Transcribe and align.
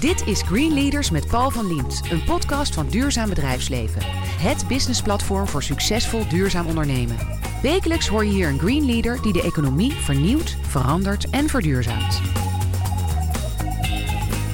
Dit 0.00 0.26
is 0.26 0.42
Green 0.42 0.72
Leaders 0.72 1.10
met 1.10 1.26
Paul 1.26 1.50
van 1.50 1.66
Liemt, 1.66 2.00
een 2.10 2.24
podcast 2.24 2.74
van 2.74 2.88
Duurzaam 2.88 3.28
Bedrijfsleven. 3.28 4.02
Het 4.38 4.68
businessplatform 4.68 5.46
voor 5.46 5.62
succesvol 5.62 6.28
duurzaam 6.28 6.66
ondernemen. 6.66 7.16
Wekelijks 7.62 8.08
hoor 8.08 8.24
je 8.24 8.30
hier 8.30 8.48
een 8.48 8.58
Green 8.58 8.84
Leader 8.84 9.22
die 9.22 9.32
de 9.32 9.42
economie 9.42 9.92
vernieuwt, 9.92 10.56
verandert 10.62 11.30
en 11.30 11.48
verduurzaamt. 11.48 12.20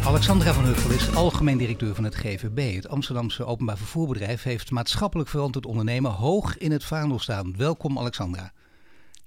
Alexandra 0.04 0.52
van 0.52 0.64
Huffel 0.64 0.90
is 0.90 1.14
algemeen 1.14 1.58
directeur 1.58 1.94
van 1.94 2.04
het 2.04 2.14
GVB. 2.14 2.74
Het 2.74 2.88
Amsterdamse 2.88 3.44
openbaar 3.44 3.76
vervoerbedrijf 3.76 4.42
heeft 4.42 4.70
maatschappelijk 4.70 5.28
verantwoord 5.28 5.66
ondernemen 5.66 6.10
hoog 6.10 6.58
in 6.58 6.72
het 6.72 6.84
vaandel 6.84 7.18
staan. 7.18 7.56
Welkom 7.56 7.98
Alexandra. 7.98 8.52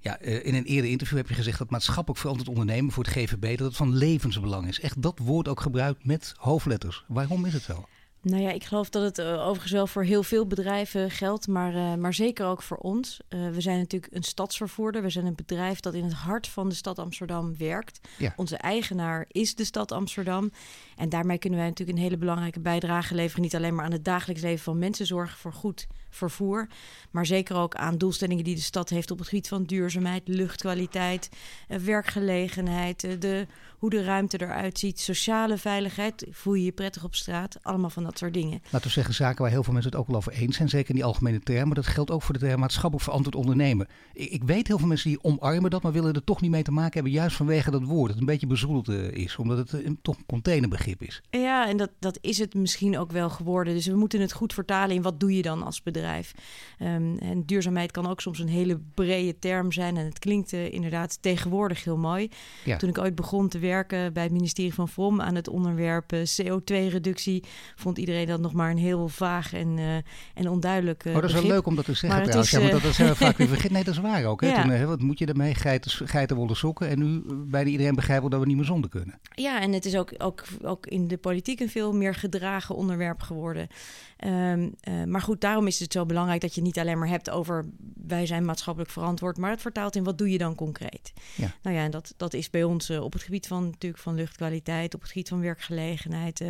Ja, 0.00 0.18
eh, 0.18 0.46
in 0.46 0.54
een 0.54 0.64
eerder 0.64 0.90
interview 0.90 1.16
heb 1.16 1.28
je 1.28 1.34
gezegd 1.34 1.58
dat 1.58 1.70
maatschappelijk 1.70 2.20
verantwoord 2.20 2.48
ondernemen 2.48 2.92
voor 2.92 3.04
het 3.04 3.12
GVB 3.12 3.58
dat 3.58 3.66
het 3.66 3.76
van 3.76 3.94
levensbelang 3.94 4.68
is. 4.68 4.80
Echt 4.80 5.02
dat 5.02 5.18
woord 5.18 5.48
ook 5.48 5.60
gebruikt 5.60 6.04
met 6.04 6.34
hoofdletters. 6.36 7.04
Waarom 7.08 7.44
is 7.44 7.52
het 7.52 7.62
zo? 7.62 7.84
Nou 8.22 8.42
ja, 8.42 8.50
ik 8.50 8.64
geloof 8.64 8.88
dat 8.88 9.02
het 9.02 9.18
uh, 9.18 9.46
overigens 9.46 9.72
wel 9.72 9.86
voor 9.86 10.02
heel 10.02 10.22
veel 10.22 10.46
bedrijven 10.46 11.10
geldt, 11.10 11.48
maar, 11.48 11.74
uh, 11.74 11.94
maar 11.94 12.14
zeker 12.14 12.46
ook 12.46 12.62
voor 12.62 12.76
ons. 12.76 13.20
Uh, 13.28 13.50
we 13.50 13.60
zijn 13.60 13.78
natuurlijk 13.78 14.14
een 14.14 14.22
stadsvervoerder. 14.22 15.02
We 15.02 15.10
zijn 15.10 15.26
een 15.26 15.34
bedrijf 15.34 15.80
dat 15.80 15.94
in 15.94 16.04
het 16.04 16.12
hart 16.12 16.48
van 16.48 16.68
de 16.68 16.74
stad 16.74 16.98
Amsterdam 16.98 17.56
werkt. 17.56 18.00
Ja. 18.18 18.32
Onze 18.36 18.56
eigenaar 18.56 19.24
is 19.28 19.54
de 19.54 19.64
stad 19.64 19.92
Amsterdam. 19.92 20.52
En 20.96 21.08
daarmee 21.08 21.38
kunnen 21.38 21.58
wij 21.58 21.68
natuurlijk 21.68 21.98
een 21.98 22.04
hele 22.04 22.16
belangrijke 22.16 22.60
bijdrage 22.60 23.14
leveren. 23.14 23.42
Niet 23.42 23.56
alleen 23.56 23.74
maar 23.74 23.84
aan 23.84 23.92
het 23.92 24.04
dagelijks 24.04 24.42
leven 24.42 24.64
van 24.64 24.78
mensen 24.78 25.06
zorgen 25.06 25.38
voor 25.38 25.52
goed 25.52 25.86
vervoer. 26.10 26.68
Maar 27.10 27.26
zeker 27.26 27.56
ook 27.56 27.74
aan 27.74 27.98
doelstellingen 27.98 28.44
die 28.44 28.54
de 28.54 28.60
stad 28.60 28.88
heeft 28.88 29.10
op 29.10 29.18
het 29.18 29.28
gebied 29.28 29.48
van 29.48 29.64
duurzaamheid, 29.64 30.28
luchtkwaliteit, 30.28 31.28
werkgelegenheid, 31.68 33.00
de, 33.00 33.46
hoe 33.80 33.90
de 33.90 34.04
ruimte 34.04 34.42
eruit 34.42 34.78
ziet, 34.78 35.00
sociale 35.00 35.56
veiligheid. 35.56 36.26
Voel 36.30 36.54
je 36.54 36.64
je 36.64 36.72
prettig 36.72 37.04
op 37.04 37.14
straat? 37.14 37.58
Allemaal 37.62 37.90
van 37.90 38.02
dat 38.02 38.18
soort 38.18 38.34
dingen. 38.34 38.62
Laten 38.70 38.86
we 38.86 38.92
zeggen 38.92 39.14
zaken 39.14 39.42
waar 39.42 39.50
heel 39.50 39.62
veel 39.62 39.72
mensen 39.72 39.90
het 39.90 40.00
ook 40.00 40.06
wel 40.06 40.16
over 40.16 40.32
eens 40.32 40.56
zijn. 40.56 40.68
Zeker 40.68 40.88
in 40.88 40.94
die 40.94 41.04
algemene 41.04 41.40
termen. 41.40 41.74
Dat 41.74 41.86
geldt 41.86 42.10
ook 42.10 42.22
voor 42.22 42.34
de 42.34 42.40
term 42.40 42.60
maatschappelijk 42.60 43.02
verantwoord 43.02 43.36
ondernemen. 43.36 43.86
Ik, 44.12 44.30
ik, 44.30 44.44
weet 44.44 44.66
heel 44.66 44.78
veel 44.78 44.88
mensen 44.88 45.10
die 45.10 45.24
omarmen 45.24 45.70
dat, 45.70 45.82
maar 45.82 45.92
willen 45.92 46.14
er 46.14 46.24
toch 46.24 46.40
niet 46.40 46.50
mee 46.50 46.62
te 46.62 46.72
maken 46.72 46.92
hebben. 46.92 47.12
Juist 47.12 47.36
vanwege 47.36 47.70
dat 47.70 47.82
woord. 47.82 48.10
Dat 48.10 48.20
een 48.20 48.26
beetje 48.26 48.46
bezoedeld 48.46 48.88
uh, 48.88 49.10
is. 49.10 49.36
Omdat 49.36 49.58
het 49.58 49.72
uh, 49.72 49.90
toch 50.02 50.16
een 50.16 50.26
containerbegrip 50.26 51.02
is. 51.02 51.22
Ja, 51.30 51.68
en 51.68 51.76
dat, 51.76 51.90
dat 51.98 52.18
is 52.20 52.38
het 52.38 52.54
misschien 52.54 52.98
ook 52.98 53.12
wel 53.12 53.30
geworden. 53.30 53.74
Dus 53.74 53.86
we 53.86 53.96
moeten 53.96 54.20
het 54.20 54.32
goed 54.32 54.54
vertalen 54.54 54.96
in 54.96 55.02
wat 55.02 55.20
doe 55.20 55.36
je 55.36 55.42
dan 55.42 55.62
als 55.62 55.82
bedrijf. 55.82 56.34
Um, 56.78 57.18
en 57.18 57.46
duurzaamheid 57.46 57.90
kan 57.90 58.06
ook 58.06 58.20
soms 58.20 58.38
een 58.38 58.48
hele 58.48 58.80
brede 58.94 59.38
term 59.38 59.72
zijn. 59.72 59.96
En 59.96 60.04
het 60.04 60.18
klinkt 60.18 60.52
uh, 60.52 60.72
inderdaad 60.72 61.18
tegenwoordig 61.20 61.84
heel 61.84 61.98
mooi. 61.98 62.30
Ja. 62.64 62.76
Toen 62.76 62.88
ik 62.88 62.98
ooit 62.98 63.14
begon 63.14 63.48
te 63.48 63.58
werken 63.58 63.68
bij 64.12 64.22
het 64.22 64.32
ministerie 64.32 64.74
van 64.74 64.88
VROM 64.88 65.20
aan 65.20 65.34
het 65.34 65.48
onderwerp 65.48 66.12
CO2-reductie, 66.12 67.44
vond 67.76 67.98
iedereen 67.98 68.26
dat 68.26 68.40
nog 68.40 68.52
maar 68.52 68.70
een 68.70 68.78
heel 68.78 69.08
vaag 69.08 69.52
en, 69.52 69.76
uh, 69.76 69.94
en 70.34 70.48
onduidelijk 70.48 71.04
uh, 71.04 71.14
Oh, 71.14 71.20
dat 71.20 71.30
is 71.30 71.36
wel 71.36 71.46
leuk 71.46 71.66
om 71.66 71.76
dat 71.76 71.84
te 71.84 71.94
zeggen 71.94 72.22
trouwens. 72.22 72.52
Is, 72.52 72.62
ja, 72.62 72.70
dat 72.70 72.84
is 72.84 73.18
vaak 73.18 73.36
weer 73.38 73.48
vergeten. 73.48 73.72
Nee, 73.72 73.84
dat 73.84 73.94
is 73.94 74.00
waar 74.00 74.24
ook. 74.24 74.40
Hè? 74.40 74.48
Ja. 74.48 74.62
Toen, 74.62 74.86
wat 74.86 75.00
moet 75.00 75.18
je 75.18 75.26
ermee? 75.26 75.54
Geiten, 75.54 75.90
geiten 76.08 76.36
wollen 76.36 76.56
sokken. 76.56 76.88
En 76.88 76.98
nu 76.98 77.22
bijna 77.34 77.70
iedereen 77.70 77.94
begrijpt 77.94 78.30
dat 78.30 78.40
we 78.40 78.46
niet 78.46 78.56
meer 78.56 78.64
zonder 78.64 78.90
kunnen. 78.90 79.20
Ja, 79.34 79.60
en 79.60 79.72
het 79.72 79.84
is 79.84 79.96
ook, 79.96 80.14
ook, 80.18 80.44
ook 80.62 80.86
in 80.86 81.08
de 81.08 81.18
politiek 81.18 81.60
een 81.60 81.68
veel 81.68 81.92
meer 81.92 82.14
gedragen 82.14 82.74
onderwerp 82.74 83.20
geworden. 83.20 83.68
Um, 84.24 84.74
maar 85.06 85.20
goed, 85.20 85.40
daarom 85.40 85.66
is 85.66 85.80
het 85.80 85.92
zo 85.92 86.06
belangrijk 86.06 86.40
dat 86.40 86.54
je 86.54 86.62
niet 86.62 86.78
alleen 86.78 86.98
maar 86.98 87.08
hebt 87.08 87.30
over 87.30 87.66
wij 88.06 88.26
zijn 88.26 88.44
maatschappelijk 88.44 88.92
verantwoord, 88.92 89.38
maar 89.38 89.50
het 89.50 89.60
vertaalt 89.60 89.96
in 89.96 90.04
wat 90.04 90.18
doe 90.18 90.30
je 90.30 90.38
dan 90.38 90.54
concreet. 90.54 91.12
Ja. 91.36 91.54
Nou 91.62 91.76
ja, 91.76 91.82
en 91.82 91.90
dat, 91.90 92.14
dat 92.16 92.34
is 92.34 92.50
bij 92.50 92.64
ons 92.64 92.90
op 92.90 93.12
het 93.12 93.22
gebied 93.22 93.46
van 93.46 93.59
natuurlijk 93.64 94.02
van 94.02 94.14
luchtkwaliteit, 94.14 94.94
op 94.94 95.00
het 95.00 95.10
gebied 95.10 95.28
van 95.28 95.40
werkgelegenheid, 95.40 96.44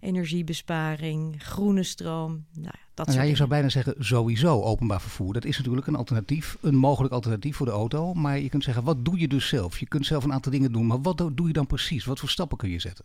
energiebesparing, 0.00 1.42
groene 1.42 1.82
stroom. 1.82 2.44
Nou 2.54 2.74
dat 2.98 3.06
nou 3.06 3.18
ja, 3.18 3.24
je 3.24 3.36
zou 3.36 3.48
bijna 3.48 3.68
zeggen 3.68 3.94
sowieso 3.98 4.62
openbaar 4.62 5.00
vervoer. 5.00 5.32
Dat 5.32 5.44
is 5.44 5.56
natuurlijk 5.56 5.86
een 5.86 5.94
alternatief, 5.96 6.58
een 6.60 6.76
mogelijk 6.76 7.14
alternatief 7.14 7.56
voor 7.56 7.66
de 7.66 7.72
auto. 7.72 8.14
Maar 8.14 8.38
je 8.38 8.48
kunt 8.48 8.64
zeggen, 8.64 8.84
wat 8.84 9.04
doe 9.04 9.18
je 9.18 9.28
dus 9.28 9.48
zelf? 9.48 9.78
Je 9.78 9.86
kunt 9.86 10.06
zelf 10.06 10.24
een 10.24 10.32
aantal 10.32 10.52
dingen 10.52 10.72
doen, 10.72 10.86
maar 10.86 11.02
wat 11.02 11.30
doe 11.32 11.46
je 11.46 11.52
dan 11.52 11.66
precies? 11.66 12.04
Wat 12.04 12.18
voor 12.18 12.28
stappen 12.28 12.58
kun 12.58 12.70
je 12.70 12.78
zetten? 12.78 13.04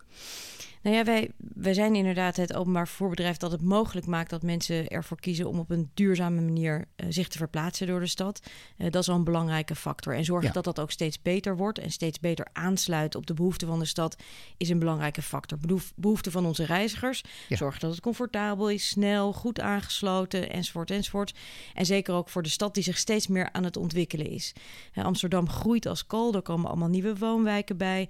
Nou 0.83 0.95
ja, 0.95 1.03
wij, 1.03 1.31
wij 1.37 1.73
zijn 1.73 1.95
inderdaad 1.95 2.35
het 2.35 2.53
openbaar 2.53 2.87
vervoerbedrijf 2.87 3.37
dat 3.37 3.51
het 3.51 3.61
mogelijk 3.61 4.05
maakt 4.05 4.29
dat 4.29 4.43
mensen 4.43 4.87
ervoor 4.87 5.19
kiezen 5.19 5.47
om 5.47 5.59
op 5.59 5.69
een 5.69 5.91
duurzame 5.93 6.41
manier 6.41 6.85
uh, 6.95 7.05
zich 7.09 7.27
te 7.27 7.37
verplaatsen 7.37 7.87
door 7.87 7.99
de 7.99 8.07
stad. 8.07 8.41
Uh, 8.77 8.89
dat 8.91 9.01
is 9.01 9.09
al 9.09 9.15
een 9.15 9.23
belangrijke 9.23 9.75
factor. 9.75 10.15
En 10.15 10.25
zorgen 10.25 10.47
ja. 10.47 10.53
dat 10.53 10.63
dat 10.63 10.79
ook 10.79 10.91
steeds 10.91 11.21
beter 11.21 11.57
wordt 11.57 11.79
en 11.79 11.91
steeds 11.91 12.19
beter 12.19 12.47
aansluit 12.53 13.15
op 13.15 13.27
de 13.27 13.33
behoeften 13.33 13.67
van 13.67 13.79
de 13.79 13.85
stad 13.85 14.15
is 14.57 14.69
een 14.69 14.79
belangrijke 14.79 15.21
factor. 15.21 15.57
Behoef, 15.57 15.93
behoeften 15.95 16.31
van 16.31 16.45
onze 16.45 16.65
reizigers. 16.65 17.23
Ja. 17.49 17.55
Zorgen 17.55 17.79
dat 17.79 17.91
het 17.91 18.01
comfortabel 18.01 18.69
is, 18.69 18.87
snel, 18.87 19.33
goed 19.33 19.59
aangesloten 19.59 20.49
enzovoort 20.49 20.91
enzovoort. 20.91 21.33
En 21.73 21.85
zeker 21.85 22.13
ook 22.13 22.29
voor 22.29 22.43
de 22.43 22.49
stad 22.49 22.73
die 22.73 22.83
zich 22.83 22.97
steeds 22.97 23.27
meer 23.27 23.49
aan 23.51 23.63
het 23.63 23.77
ontwikkelen 23.77 24.29
is. 24.29 24.53
Uh, 24.93 25.03
Amsterdam 25.03 25.49
groeit 25.49 25.85
als 25.85 26.05
kool, 26.05 26.33
er 26.33 26.41
komen 26.41 26.69
allemaal 26.69 26.89
nieuwe 26.89 27.15
woonwijken 27.15 27.77
bij. 27.77 28.09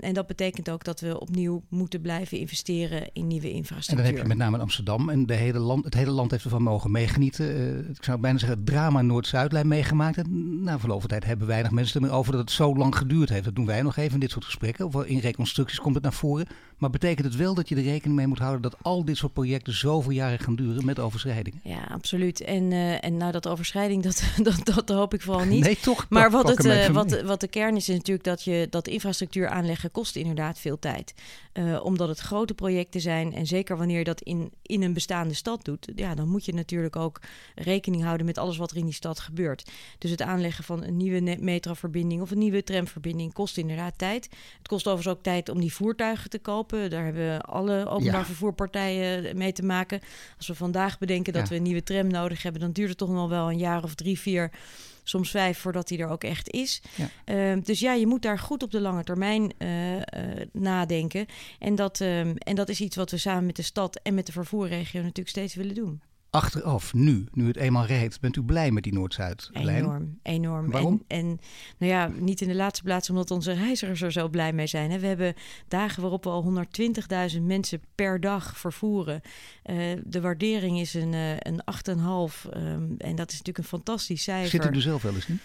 en 0.00 0.14
dat 0.14 0.26
betekent 0.26 0.70
ook 0.70 0.84
dat 0.84 1.00
we 1.00 1.20
opnieuw 1.20 1.62
moeten 1.68 2.02
blijven 2.04 2.38
investeren 2.38 3.10
in 3.12 3.26
nieuwe 3.26 3.50
infrastructuur. 3.50 3.96
En 3.98 4.04
dan 4.04 4.12
heb 4.12 4.22
je 4.22 4.28
met 4.28 4.36
name 4.36 4.56
in 4.56 4.62
Amsterdam 4.62 5.08
en 5.08 5.26
de 5.26 5.34
hele 5.34 5.58
land, 5.58 5.84
het 5.84 5.94
hele 5.94 6.10
land 6.10 6.30
heeft 6.30 6.44
ervan 6.44 6.62
mogen 6.62 6.90
meegenieten. 6.90 7.56
Uh, 7.56 7.78
ik 7.78 8.04
zou 8.04 8.18
bijna 8.18 8.38
zeggen 8.38 8.58
het 8.58 8.66
drama 8.66 9.02
Noord-Zuidlijn 9.02 9.68
meegemaakt. 9.68 10.16
En 10.16 10.62
na 10.62 10.78
verloop 10.78 11.00
van 11.00 11.08
tijd 11.08 11.24
hebben 11.24 11.46
weinig 11.46 11.70
mensen 11.70 12.00
er 12.00 12.06
meer 12.06 12.16
over 12.16 12.32
dat 12.32 12.40
het 12.40 12.50
zo 12.50 12.76
lang 12.76 12.96
geduurd 12.96 13.28
heeft. 13.28 13.44
Dat 13.44 13.54
doen 13.54 13.66
wij 13.66 13.82
nog 13.82 13.96
even 13.96 14.14
in 14.14 14.20
dit 14.20 14.30
soort 14.30 14.44
gesprekken. 14.44 14.86
Of 14.86 15.04
in 15.04 15.18
reconstructies 15.18 15.80
komt 15.80 15.94
het 15.94 16.02
naar 16.02 16.12
voren. 16.12 16.46
Maar 16.84 16.92
betekent 16.92 17.26
het 17.26 17.36
wel 17.36 17.54
dat 17.54 17.68
je 17.68 17.76
er 17.76 17.82
rekening 17.82 18.16
mee 18.16 18.26
moet 18.26 18.38
houden 18.38 18.62
dat 18.62 18.76
al 18.82 19.04
dit 19.04 19.16
soort 19.16 19.32
projecten 19.32 19.74
zoveel 19.74 20.10
jaren 20.10 20.38
gaan 20.38 20.56
duren 20.56 20.84
met 20.84 20.98
overschrijdingen? 20.98 21.60
Ja, 21.62 21.84
absoluut. 21.90 22.40
En, 22.40 22.70
uh, 22.70 23.04
en 23.04 23.16
nou, 23.16 23.32
dat 23.32 23.48
overschrijding, 23.48 24.02
dat, 24.02 24.22
dat, 24.64 24.86
dat 24.86 24.88
hoop 24.88 25.14
ik 25.14 25.22
vooral 25.22 25.44
niet. 25.44 25.64
Nee, 25.64 25.76
toch? 25.76 26.06
Maar 26.08 26.30
wat, 26.30 26.48
het, 26.48 26.64
uh, 26.64 26.86
wat, 26.86 27.22
wat 27.22 27.40
de 27.40 27.48
kern 27.48 27.76
is, 27.76 27.88
is 27.88 27.96
natuurlijk 27.96 28.24
dat 28.24 28.42
je 28.42 28.66
dat 28.70 28.88
infrastructuur 28.88 29.48
aanleggen 29.48 29.90
kost 29.90 30.16
inderdaad 30.16 30.58
veel 30.58 30.78
tijd. 30.78 31.14
Uh, 31.52 31.84
omdat 31.84 32.08
het 32.08 32.18
grote 32.18 32.54
projecten 32.54 33.00
zijn 33.00 33.34
en 33.34 33.46
zeker 33.46 33.76
wanneer 33.76 33.98
je 33.98 34.04
dat 34.04 34.20
in, 34.20 34.52
in 34.62 34.82
een 34.82 34.92
bestaande 34.92 35.34
stad 35.34 35.64
doet, 35.64 35.88
ja, 35.94 36.14
dan 36.14 36.28
moet 36.28 36.44
je 36.44 36.54
natuurlijk 36.54 36.96
ook 36.96 37.20
rekening 37.54 38.02
houden 38.02 38.26
met 38.26 38.38
alles 38.38 38.56
wat 38.56 38.70
er 38.70 38.76
in 38.76 38.84
die 38.84 38.94
stad 38.94 39.20
gebeurt. 39.20 39.70
Dus 39.98 40.10
het 40.10 40.22
aanleggen 40.22 40.64
van 40.64 40.84
een 40.84 40.96
nieuwe 40.96 41.36
metroverbinding 41.40 42.22
of 42.22 42.30
een 42.30 42.38
nieuwe 42.38 42.64
tramverbinding 42.64 43.32
kost 43.32 43.56
inderdaad 43.58 43.98
tijd. 43.98 44.28
Het 44.58 44.68
kost 44.68 44.86
overigens 44.86 45.16
ook 45.16 45.22
tijd 45.22 45.48
om 45.48 45.60
die 45.60 45.74
voertuigen 45.74 46.30
te 46.30 46.38
kopen. 46.38 46.73
Daar 46.74 47.04
hebben 47.04 47.40
alle 47.40 47.86
openbaar 47.86 48.20
ja. 48.20 48.24
vervoerpartijen 48.24 49.36
mee 49.36 49.52
te 49.52 49.62
maken. 49.62 50.00
Als 50.36 50.46
we 50.46 50.54
vandaag 50.54 50.98
bedenken 50.98 51.32
dat 51.32 51.42
ja. 51.42 51.48
we 51.48 51.56
een 51.56 51.62
nieuwe 51.62 51.82
tram 51.82 52.06
nodig 52.06 52.42
hebben, 52.42 52.60
dan 52.60 52.72
duurt 52.72 52.88
het 52.88 52.98
toch 52.98 53.10
nog 53.10 53.28
wel 53.28 53.50
een 53.50 53.58
jaar 53.58 53.82
of 53.82 53.94
drie, 53.94 54.18
vier 54.18 54.50
soms 55.04 55.30
vijf 55.30 55.58
voordat 55.58 55.88
hij 55.88 55.98
er 55.98 56.08
ook 56.08 56.24
echt 56.24 56.50
is. 56.50 56.82
Ja. 56.94 57.08
Uh, 57.54 57.62
dus 57.62 57.80
ja, 57.80 57.92
je 57.92 58.06
moet 58.06 58.22
daar 58.22 58.38
goed 58.38 58.62
op 58.62 58.70
de 58.70 58.80
lange 58.80 59.04
termijn 59.04 59.52
uh, 59.58 59.94
uh, 59.96 60.00
nadenken. 60.52 61.26
En 61.58 61.74
dat, 61.74 62.00
um, 62.00 62.36
en 62.36 62.54
dat 62.54 62.68
is 62.68 62.80
iets 62.80 62.96
wat 62.96 63.10
we 63.10 63.18
samen 63.18 63.46
met 63.46 63.56
de 63.56 63.62
stad 63.62 64.00
en 64.02 64.14
met 64.14 64.26
de 64.26 64.32
vervoerregio 64.32 65.00
natuurlijk 65.00 65.28
steeds 65.28 65.54
willen 65.54 65.74
doen. 65.74 66.00
Achteraf, 66.34 66.94
nu, 66.94 67.26
nu 67.32 67.46
het 67.46 67.56
eenmaal 67.56 67.84
rijdt, 67.86 68.20
bent 68.20 68.36
u 68.36 68.42
blij 68.42 68.70
met 68.70 68.82
die 68.82 68.92
Noord-Zuid-lijn? 68.92 69.84
Enorm, 69.84 70.18
enorm. 70.22 70.70
Waarom? 70.70 71.02
En, 71.06 71.18
en 71.18 71.38
nou 71.78 71.92
ja, 71.92 72.10
niet 72.18 72.40
in 72.40 72.48
de 72.48 72.54
laatste 72.54 72.82
plaats 72.82 73.10
omdat 73.10 73.30
onze 73.30 73.52
reizigers 73.52 74.02
er 74.02 74.12
zo 74.12 74.28
blij 74.28 74.52
mee 74.52 74.66
zijn. 74.66 74.90
Hè. 74.90 74.98
We 74.98 75.06
hebben 75.06 75.34
dagen 75.68 76.02
waarop 76.02 76.24
we 76.24 76.30
al 76.30 76.66
120.000 77.34 77.42
mensen 77.42 77.80
per 77.94 78.20
dag 78.20 78.58
vervoeren. 78.58 79.20
Uh, 79.70 79.76
de 80.04 80.20
waardering 80.20 80.78
is 80.78 80.94
een, 80.94 81.12
uh, 81.12 81.30
een 81.38 81.62
8,5 81.88 82.50
um, 82.56 82.94
en 82.98 83.16
dat 83.16 83.30
is 83.30 83.38
natuurlijk 83.38 83.58
een 83.58 83.64
fantastisch 83.64 84.22
cijfer. 84.22 84.50
Zit 84.50 84.64
u 84.64 84.68
er 84.68 84.82
zelf 84.82 85.02
wel 85.02 85.14
eens 85.14 85.26
in? 85.26 85.40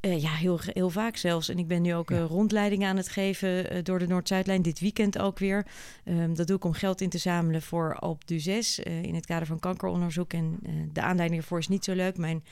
Uh, 0.00 0.22
ja, 0.22 0.30
heel, 0.30 0.60
heel 0.62 0.90
vaak 0.90 1.16
zelfs. 1.16 1.48
En 1.48 1.58
ik 1.58 1.66
ben 1.66 1.82
nu 1.82 1.94
ook 1.94 2.10
ja. 2.10 2.16
uh, 2.16 2.24
rondleidingen 2.24 2.88
aan 2.88 2.96
het 2.96 3.08
geven 3.08 3.72
uh, 3.72 3.82
door 3.82 3.98
de 3.98 4.06
Noord-Zuidlijn. 4.06 4.62
Dit 4.62 4.80
weekend 4.80 5.18
ook 5.18 5.38
weer. 5.38 5.66
Um, 6.04 6.34
dat 6.34 6.46
doe 6.46 6.56
ik 6.56 6.64
om 6.64 6.72
geld 6.72 7.00
in 7.00 7.08
te 7.08 7.18
zamelen 7.18 7.62
voor 7.62 7.94
Alp 7.94 8.26
du 8.26 8.38
6 8.38 8.78
in 8.78 9.14
het 9.14 9.26
kader 9.26 9.46
van 9.46 9.58
kankeronderzoek. 9.58 10.32
En 10.32 10.58
de 10.92 11.00
aanleiding 11.00 11.40
ervoor 11.40 11.58
is 11.58 11.68
niet 11.68 11.84
zo 11.84 11.94
leuk. 11.94 12.16
Mijn 12.16 12.42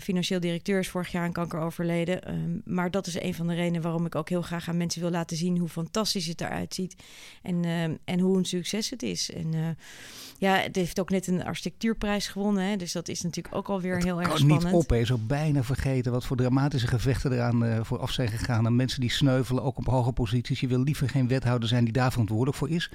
financieel 0.00 0.40
directeur 0.40 0.78
is 0.78 0.88
vorig 0.88 1.12
jaar 1.12 1.24
aan 1.24 1.32
kanker 1.32 1.60
overleden. 1.60 2.30
Um, 2.34 2.62
maar 2.64 2.90
dat 2.90 3.06
is 3.06 3.20
een 3.20 3.34
van 3.34 3.46
de 3.46 3.54
redenen 3.54 3.82
waarom 3.82 4.06
ik 4.06 4.14
ook 4.14 4.28
heel 4.28 4.42
graag 4.42 4.68
aan 4.68 4.76
mensen 4.76 5.00
wil 5.00 5.10
laten 5.10 5.36
zien 5.36 5.58
hoe 5.58 5.68
fantastisch 5.68 6.26
het 6.26 6.40
eruit 6.40 6.74
ziet. 6.74 6.96
En, 7.42 7.64
uh, 7.64 7.82
en 7.84 8.20
hoe 8.20 8.38
een 8.38 8.44
succes 8.44 8.90
het 8.90 9.02
is. 9.02 9.32
En 9.32 9.54
uh, 9.54 9.66
ja, 10.38 10.56
het 10.56 10.76
heeft 10.76 11.00
ook 11.00 11.10
net 11.10 11.26
een 11.26 11.44
architectuurprijs 11.44 12.28
gewonnen. 12.28 12.64
Hè, 12.64 12.76
dus 12.76 12.92
dat 12.92 13.08
is 13.08 13.22
natuurlijk 13.22 13.54
ook 13.54 13.68
alweer 13.68 14.02
heel 14.02 14.18
erg 14.18 14.28
kan 14.28 14.38
spannend. 14.38 14.64
niet 14.64 14.72
op, 14.72 14.90
hè. 14.90 15.04
Zo 15.04 15.18
bijna 15.26 15.62
vergeten 15.62 16.12
wat 16.12 16.24
voor 16.24 16.36
dramatische 16.36 16.86
gevechten 16.86 17.32
eraan 17.32 17.84
voor 17.84 17.98
af 17.98 18.10
zijn 18.10 18.28
gegaan. 18.28 18.66
En 18.66 18.76
mensen 18.76 19.00
die 19.00 19.10
sneuvelen, 19.10 19.62
ook 19.62 19.78
op 19.78 19.86
hoge 19.86 20.12
posities. 20.12 20.60
Je 20.60 20.68
wil 20.68 20.82
liever 20.82 21.08
geen 21.08 21.28
wethouder 21.28 21.68
zijn 21.68 21.84
die 21.84 21.92
daar 21.92 22.10
verantwoordelijk 22.10 22.56
voor 22.56 22.70
is. 22.70 22.90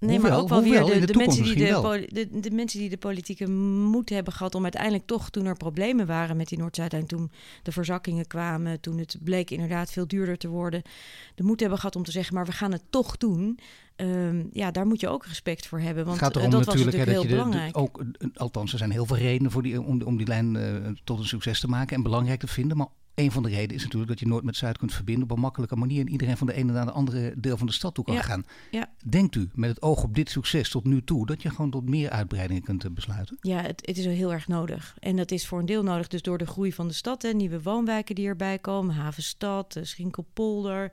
Nee, 0.00 0.18
maar 0.18 0.38
ook 0.38 0.48
wel 0.48 0.62
weer 0.62 0.84
de, 0.84 1.06
de, 1.06 1.14
mensen 1.14 1.44
die 1.44 1.54
de, 1.54 2.06
de, 2.08 2.40
de, 2.40 2.50
mensen 2.50 2.78
die 2.78 2.88
de 2.88 2.96
politieke 2.96 3.50
moed 3.50 4.08
hebben 4.08 4.32
gehad 4.32 4.54
om 4.54 4.62
uiteindelijk 4.62 5.06
toch, 5.06 5.30
toen 5.30 5.46
er 5.46 5.56
problemen 5.56 6.06
waren 6.06 6.36
met 6.36 6.48
die 6.48 6.58
Noord-Zuidlijn, 6.58 7.06
toen 7.06 7.30
de 7.62 7.72
verzakkingen 7.72 8.26
kwamen, 8.26 8.80
toen 8.80 8.98
het 8.98 9.16
bleek 9.22 9.50
inderdaad 9.50 9.90
veel 9.90 10.06
duurder 10.06 10.38
te 10.38 10.48
worden, 10.48 10.82
de 11.34 11.42
moed 11.42 11.60
hebben 11.60 11.78
gehad 11.78 11.96
om 11.96 12.02
te 12.02 12.10
zeggen, 12.10 12.34
maar 12.34 12.46
we 12.46 12.52
gaan 12.52 12.72
het 12.72 12.82
toch 12.90 13.16
doen. 13.16 13.58
Um, 13.96 14.48
ja, 14.52 14.70
daar 14.70 14.86
moet 14.86 15.00
je 15.00 15.08
ook 15.08 15.26
respect 15.26 15.66
voor 15.66 15.80
hebben. 15.80 16.04
Want 16.04 16.20
het 16.20 16.26
gaat 16.26 16.36
erom 16.36 16.50
dat 16.50 16.66
natuurlijk, 16.66 16.96
was 16.96 17.06
natuurlijk 17.06 17.28
heel 17.28 17.36
belangrijk. 17.36 17.78
ook, 17.78 18.04
althans, 18.34 18.72
er 18.72 18.78
zijn 18.78 18.90
heel 18.90 19.06
veel 19.06 19.16
redenen 19.16 19.50
voor 19.50 19.62
die, 19.62 19.82
om, 19.82 20.02
om 20.02 20.16
die 20.16 20.26
lijn 20.26 20.54
uh, 20.54 20.86
tot 21.04 21.18
een 21.18 21.24
succes 21.24 21.60
te 21.60 21.68
maken 21.68 21.96
en 21.96 22.02
belangrijk 22.02 22.40
te 22.40 22.46
vinden. 22.46 22.76
Maar 22.76 22.88
een 23.14 23.32
van 23.32 23.42
de 23.42 23.48
redenen 23.48 23.76
is 23.76 23.82
natuurlijk 23.82 24.10
dat 24.10 24.20
je 24.20 24.26
Noord 24.26 24.44
met 24.44 24.56
Zuid 24.56 24.78
kunt 24.78 24.94
verbinden 24.94 25.24
op 25.24 25.30
een 25.30 25.40
makkelijke 25.40 25.76
manier. 25.76 26.00
En 26.00 26.10
iedereen 26.10 26.36
van 26.36 26.46
de 26.46 26.52
ene 26.52 26.72
naar 26.72 26.84
de 26.84 26.92
andere 26.92 27.34
deel 27.36 27.56
van 27.56 27.66
de 27.66 27.72
stad 27.72 27.94
toe 27.94 28.04
kan 28.04 28.22
gaan. 28.22 28.44
Ja. 28.70 28.90
Denkt 29.08 29.34
u 29.34 29.48
met 29.54 29.70
het 29.70 29.82
oog 29.82 30.02
op 30.02 30.14
dit 30.14 30.30
succes 30.30 30.70
tot 30.70 30.84
nu 30.84 31.04
toe 31.04 31.26
dat 31.26 31.42
je 31.42 31.50
gewoon 31.50 31.70
tot 31.70 31.88
meer 31.88 32.10
uitbreidingen 32.10 32.62
kunt 32.62 32.84
eh, 32.84 32.90
besluiten? 32.90 33.36
Ja, 33.40 33.60
het, 33.62 33.86
het 33.86 33.98
is 33.98 34.04
heel 34.04 34.32
erg 34.32 34.48
nodig. 34.48 34.96
En 34.98 35.16
dat 35.16 35.30
is 35.30 35.46
voor 35.46 35.58
een 35.58 35.66
deel 35.66 35.82
nodig 35.82 36.08
dus 36.08 36.22
door 36.22 36.38
de 36.38 36.46
groei 36.46 36.72
van 36.72 36.88
de 36.88 36.94
stad. 36.94 37.22
Hè, 37.22 37.30
nieuwe 37.30 37.62
woonwijken 37.62 38.14
die 38.14 38.26
erbij 38.26 38.58
komen. 38.58 38.94
Havenstad, 38.94 39.76
eh, 39.76 39.84
Schinkelpolder, 39.84 40.92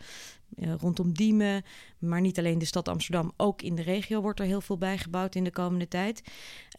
uh, 0.56 0.74
rondom 0.80 1.14
Diemen. 1.14 1.64
Maar 2.00 2.22
niet 2.22 2.38
alleen 2.38 2.60
de 2.60 2.66
stad 2.66 2.88
Amsterdam, 2.88 3.32
ook 3.38 3.62
in 3.62 3.76
de 3.76 3.82
regio 3.82 4.22
wordt 4.22 4.40
er 4.40 4.46
heel 4.46 4.62
veel 4.62 4.78
bijgebouwd 4.78 5.36
in 5.36 5.44
de 5.44 5.52
komende 5.52 5.88
tijd. 5.88 6.22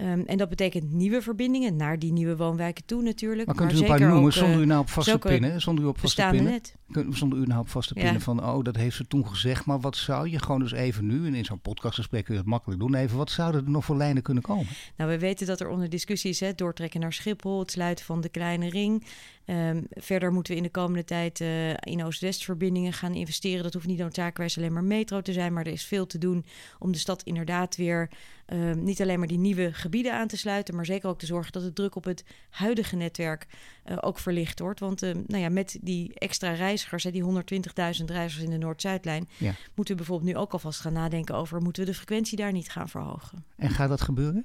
Um, 0.00 0.24
en 0.26 0.36
dat 0.36 0.48
betekent 0.48 0.92
nieuwe 0.92 1.22
verbindingen 1.22 1.76
naar 1.76 1.98
die 1.98 2.12
nieuwe 2.12 2.36
woonwijken 2.36 2.84
toe 2.84 3.02
natuurlijk. 3.02 3.46
Maar 3.46 3.56
kunt 3.56 3.72
u 3.72 3.78
een 3.78 3.86
paar 3.86 4.00
noemen 4.00 4.32
zonder 4.32 4.60
u 4.60 4.66
nou 4.66 4.80
op 4.80 4.88
vast 4.88 5.10
te 5.10 5.18
pinnen? 5.18 5.60
Zonder 5.60 5.84
u 5.84 5.86
op 5.86 5.98
vast 5.98 6.16
te 6.16 6.28
pinnen? 6.30 6.52
Net. 6.52 6.76
Zonder 7.10 7.38
u 7.38 7.44
nou 7.46 7.60
op 7.60 7.68
vast 7.68 7.88
te 7.88 7.94
pinnen 7.94 8.20
van, 8.20 8.44
oh 8.44 8.64
dat 8.64 8.76
heeft 8.76 8.96
ze 8.96 9.06
toen 9.06 9.26
gezegd. 9.26 9.64
Maar 9.64 9.80
wat 9.80 9.96
zou 9.96 10.30
je 10.30 10.38
gewoon 10.38 10.60
dus 10.60 10.72
even 10.72 11.06
nu, 11.06 11.26
en 11.26 11.34
in 11.34 11.44
zo'n 11.44 11.60
podcastgesprek 11.60 12.24
kun 12.24 12.34
je 12.34 12.40
het 12.40 12.48
makkelijk 12.48 12.80
doen, 12.80 12.94
even 12.94 13.16
wat 13.16 13.30
zouden 13.30 13.64
er 13.64 13.70
nog 13.70 13.84
voor 13.84 13.96
lijnen 13.96 14.22
kunnen 14.22 14.42
komen? 14.42 14.66
Nou, 14.96 15.10
we 15.10 15.18
weten 15.18 15.46
dat 15.46 15.60
er 15.60 15.68
onder 15.68 15.88
discussie 15.88 16.30
is, 16.30 16.40
hè, 16.40 16.54
doortrekken 16.54 17.00
naar 17.00 17.12
Schiphol, 17.12 17.58
het 17.58 17.70
sluiten 17.70 18.04
van 18.04 18.20
de 18.20 18.28
kleine 18.28 18.68
ring. 18.68 19.04
Um, 19.46 19.86
verder 19.90 20.32
moeten 20.32 20.52
we 20.52 20.58
in 20.58 20.64
de 20.64 20.70
komende 20.70 21.04
tijd 21.04 21.40
uh, 21.40 21.70
in 21.70 22.04
Oost-West 22.04 22.44
verbindingen 22.44 22.92
gaan 22.92 23.14
investeren. 23.14 23.62
Dat 23.62 23.74
hoeft 23.74 23.86
niet 23.86 23.98
noodzakelijkerwijs 23.98 24.58
alleen 24.58 24.72
maar 24.72 24.84
te 25.08 25.32
zijn, 25.32 25.52
maar 25.52 25.66
er 25.66 25.72
is 25.72 25.84
veel 25.84 26.06
te 26.06 26.18
doen 26.18 26.44
om 26.78 26.92
de 26.92 26.98
stad 26.98 27.22
inderdaad 27.22 27.76
weer 27.76 28.10
um, 28.52 28.82
niet 28.84 29.02
alleen 29.02 29.18
maar 29.18 29.28
die 29.28 29.38
nieuwe 29.38 29.72
gebieden 29.72 30.12
aan 30.12 30.28
te 30.28 30.36
sluiten, 30.36 30.74
maar 30.74 30.86
zeker 30.86 31.08
ook 31.08 31.18
te 31.18 31.26
zorgen 31.26 31.52
dat 31.52 31.62
de 31.62 31.72
druk 31.72 31.94
op 31.94 32.04
het 32.04 32.24
huidige 32.50 32.96
netwerk 32.96 33.46
uh, 33.86 33.96
ook 34.00 34.18
verlicht 34.18 34.58
wordt. 34.58 34.80
Want 34.80 35.02
uh, 35.02 35.14
nou 35.26 35.42
ja, 35.42 35.48
met 35.48 35.78
die 35.82 36.14
extra 36.14 36.52
reizigers, 36.52 37.04
hè, 37.04 37.10
die 37.10 37.22
120.000 37.22 37.30
reizigers 37.74 38.38
in 38.38 38.50
de 38.50 38.58
Noord-Zuidlijn, 38.58 39.28
ja. 39.36 39.54
moeten 39.74 39.94
we 39.94 40.00
bijvoorbeeld 40.00 40.30
nu 40.30 40.36
ook 40.36 40.52
alvast 40.52 40.80
gaan 40.80 40.92
nadenken 40.92 41.34
over 41.34 41.60
moeten 41.60 41.84
we 41.84 41.90
de 41.90 41.96
frequentie 41.96 42.36
daar 42.36 42.52
niet 42.52 42.70
gaan 42.70 42.88
verhogen. 42.88 43.44
En 43.56 43.70
gaat 43.70 43.88
dat 43.88 44.00
gebeuren? 44.00 44.44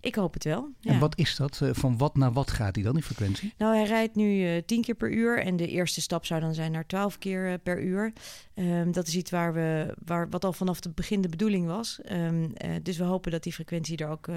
Ik 0.00 0.14
hoop 0.14 0.34
het 0.34 0.44
wel. 0.44 0.68
Ja. 0.80 0.92
En 0.92 0.98
wat 0.98 1.18
is 1.18 1.36
dat? 1.36 1.60
Uh, 1.62 1.70
van 1.72 1.98
wat 1.98 2.16
naar 2.16 2.32
wat 2.32 2.50
gaat 2.50 2.74
die 2.74 2.84
dan, 2.84 2.94
die 2.94 3.02
frequentie? 3.02 3.54
Nou, 3.58 3.76
hij 3.76 3.84
rijdt 3.84 4.14
nu 4.14 4.62
10 4.62 4.82
keer 4.82 4.94
per 4.94 5.12
uur 5.12 5.38
en 5.38 5.56
de 5.56 5.68
eerste 5.68 6.00
stap 6.00 6.26
zou 6.26 6.40
dan 6.40 6.54
zijn 6.54 6.72
naar 6.72 6.86
12 6.86 7.18
keer 7.18 7.58
per 7.58 7.82
uur. 7.82 8.12
Um, 8.54 8.92
dat 8.92 9.06
is 9.06 9.16
iets 9.16 9.30
waar 9.30 9.54
we, 9.54 9.94
waar, 10.04 10.28
wat 10.28 10.44
al 10.44 10.52
vanaf 10.52 10.84
het 10.84 10.94
begin 10.94 11.20
de 11.20 11.28
bedoeling 11.28 11.66
was. 11.66 12.00
Um, 12.12 12.52
dus 12.82 12.96
we 12.96 13.04
hopen 13.04 13.30
dat 13.30 13.41
die 13.42 13.52
frequentie 13.52 13.96
er 13.96 14.08
ook 14.08 14.26
uh, 14.26 14.36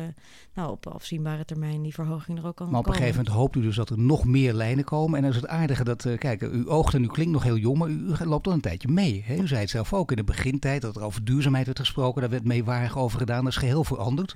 nou, 0.54 0.72
op 0.72 0.88
afzienbare 0.88 1.46
termijn 1.46 1.82
die 1.82 1.94
verhoging 1.94 2.38
er 2.38 2.48
ook 2.48 2.56
kan 2.56 2.70
Maar 2.70 2.80
op 2.80 2.88
een 2.88 2.94
gegeven 2.94 3.16
moment 3.16 3.36
hoopt 3.36 3.56
u 3.56 3.62
dus 3.62 3.76
dat 3.76 3.90
er 3.90 4.00
nog 4.00 4.26
meer 4.26 4.54
lijnen 4.54 4.84
komen. 4.84 5.16
En 5.16 5.22
dan 5.22 5.32
is 5.32 5.42
het 5.42 5.48
aardige 5.48 5.84
dat, 5.84 6.06
uh, 6.06 6.18
kijk, 6.18 6.42
u 6.42 6.70
oogt 6.70 6.94
en 6.94 7.04
u 7.04 7.08
klinkt 7.08 7.34
nog 7.34 7.44
heel 7.44 7.58
jong, 7.58 7.78
maar 7.78 7.90
u, 7.90 8.14
u 8.22 8.26
loopt 8.26 8.48
al 8.48 8.54
een 8.54 8.62
tijdje 8.62 8.88
mee. 8.88 9.24
Hè? 9.26 9.36
U 9.36 9.48
zei 9.48 9.62
het 9.62 9.70
zelf 9.70 9.94
ook 9.94 10.10
in 10.10 10.18
de 10.18 10.24
begintijd 10.24 10.82
dat 10.82 10.96
er 10.96 11.04
over 11.04 11.24
duurzaamheid 11.24 11.66
werd 11.66 11.80
gesproken. 11.80 12.22
Daar 12.22 12.30
werd 12.30 12.44
meewarig 12.44 12.98
over 12.98 13.20
gedaan. 13.20 13.44
Dat 13.44 13.54
is 13.54 13.60
geheel 13.60 13.84
veranderd 13.84 14.36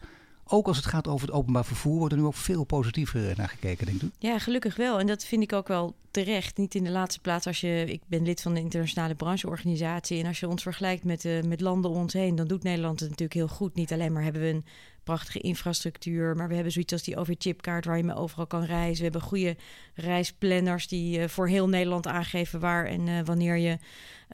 ook 0.49 0.67
als 0.67 0.77
het 0.77 0.85
gaat 0.85 1.07
over 1.07 1.27
het 1.27 1.35
openbaar 1.35 1.65
vervoer, 1.65 1.97
wordt 1.97 2.13
er 2.13 2.19
nu 2.19 2.25
ook 2.25 2.35
veel 2.35 2.63
positiever 2.63 3.33
naar 3.37 3.49
gekeken, 3.49 3.85
denk 3.85 4.01
u? 4.01 4.11
Ja, 4.17 4.39
gelukkig 4.39 4.75
wel. 4.75 4.99
En 4.99 5.07
dat 5.07 5.25
vind 5.25 5.43
ik 5.43 5.53
ook 5.53 5.67
wel 5.67 5.95
terecht. 6.11 6.57
Niet 6.57 6.75
in 6.75 6.83
de 6.83 6.89
laatste 6.89 7.19
plaats 7.19 7.47
als 7.47 7.61
je. 7.61 7.85
Ik 7.87 8.01
ben 8.07 8.23
lid 8.23 8.41
van 8.41 8.53
de 8.53 8.59
internationale 8.59 9.15
brancheorganisatie. 9.15 10.19
En 10.19 10.25
als 10.25 10.39
je 10.39 10.47
ons 10.47 10.61
vergelijkt 10.61 11.03
met, 11.03 11.25
uh, 11.25 11.43
met 11.43 11.61
landen 11.61 11.91
om 11.91 11.97
ons 11.97 12.13
heen, 12.13 12.35
dan 12.35 12.47
doet 12.47 12.63
Nederland 12.63 12.99
het 12.99 13.09
natuurlijk 13.09 13.39
heel 13.39 13.57
goed. 13.57 13.75
Niet 13.75 13.93
alleen 13.93 14.13
maar 14.13 14.23
hebben 14.23 14.41
we 14.41 14.47
een 14.47 14.65
prachtige 15.09 15.39
infrastructuur. 15.39 16.35
Maar 16.35 16.47
we 16.47 16.53
hebben 16.53 16.71
zoiets 16.71 16.93
als 16.93 17.03
die 17.03 17.17
OV-chipkaart 17.17 17.85
waar 17.85 17.97
je 17.97 18.03
mee 18.03 18.15
overal 18.15 18.47
kan 18.47 18.63
reizen. 18.63 18.97
We 18.97 19.03
hebben 19.03 19.21
goede 19.21 19.55
reisplanners 19.93 20.87
die 20.87 21.19
uh, 21.19 21.27
voor 21.27 21.47
heel 21.47 21.69
Nederland 21.69 22.07
aangeven 22.07 22.59
waar 22.59 22.85
en 22.85 23.07
uh, 23.07 23.19
wanneer 23.25 23.57
je 23.57 23.77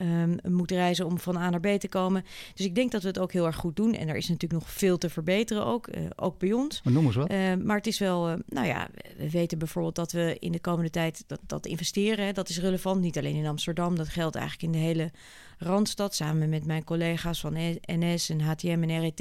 um, 0.01 0.35
moet 0.43 0.71
reizen 0.71 1.05
om 1.05 1.19
van 1.19 1.37
A 1.37 1.49
naar 1.49 1.59
B 1.59 1.79
te 1.79 1.87
komen. 1.87 2.25
Dus 2.53 2.65
ik 2.65 2.75
denk 2.75 2.91
dat 2.91 3.01
we 3.01 3.07
het 3.07 3.19
ook 3.19 3.31
heel 3.31 3.45
erg 3.45 3.55
goed 3.55 3.75
doen. 3.75 3.93
En 3.93 4.07
er 4.07 4.15
is 4.15 4.27
natuurlijk 4.27 4.61
nog 4.61 4.71
veel 4.71 4.97
te 4.97 5.09
verbeteren 5.09 5.65
ook, 5.65 5.87
uh, 5.87 6.05
ook 6.15 6.39
bij 6.39 6.53
ons. 6.53 6.81
Maar 6.83 6.93
noem 6.93 7.05
eens 7.05 7.15
wat. 7.15 7.29
Ehm, 7.29 7.65
maar 7.65 7.77
het 7.77 7.87
is 7.87 7.99
wel, 7.99 8.25
nou 8.47 8.67
ja, 8.67 8.87
we 9.17 9.29
weten 9.29 9.57
bijvoorbeeld 9.57 9.95
dat 9.95 10.11
we 10.11 10.37
in 10.39 10.51
de 10.51 10.59
komende 10.59 10.89
tijd 10.89 11.23
dat, 11.27 11.39
dat 11.47 11.65
investeren, 11.65 12.25
hè, 12.25 12.31
dat 12.31 12.49
is 12.49 12.59
relevant. 12.59 13.01
Niet 13.01 13.17
alleen 13.17 13.35
in 13.35 13.47
Amsterdam, 13.47 13.95
dat 13.95 14.07
geldt 14.07 14.35
eigenlijk 14.35 14.73
in 14.73 14.79
de 14.79 14.85
hele 14.85 15.11
Randstad. 15.57 16.15
Samen 16.15 16.49
met 16.49 16.65
mijn 16.65 16.83
collega's 16.83 17.39
van 17.39 17.53
NS 17.81 18.29
en 18.29 18.41
HTM 18.41 18.83
en 18.87 18.99
RET 18.99 19.19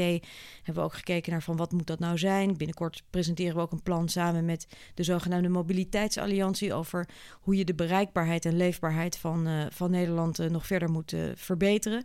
hebben 0.62 0.74
we 0.74 0.80
ook 0.80 0.94
gekeken 0.94 1.32
naar 1.32 1.42
van 1.42 1.56
wat 1.56 1.72
moet 1.72 1.86
dat 1.86 1.98
nou 1.98 2.18
zijn. 2.18 2.56
Binnenkort 2.56 3.02
presenteren 3.10 3.54
we 3.54 3.60
ook 3.60 3.72
een 3.72 3.82
plan 3.82 4.08
samen 4.08 4.44
met 4.44 4.66
de 4.94 5.02
zogenaamde 5.02 5.48
Mobiliteitsalliantie 5.48 6.74
over 6.74 7.08
hoe 7.40 7.56
je 7.56 7.64
de 7.64 7.74
bereikbaarheid 7.74 8.44
en 8.44 8.56
leefbaarheid 8.56 9.16
van, 9.18 9.48
uh, 9.48 9.66
van 9.70 9.90
Nederland 9.90 10.40
uh, 10.40 10.50
nog 10.50 10.66
verder 10.66 10.90
moet 10.90 11.12
uh, 11.12 11.30
verbeteren. 11.34 12.04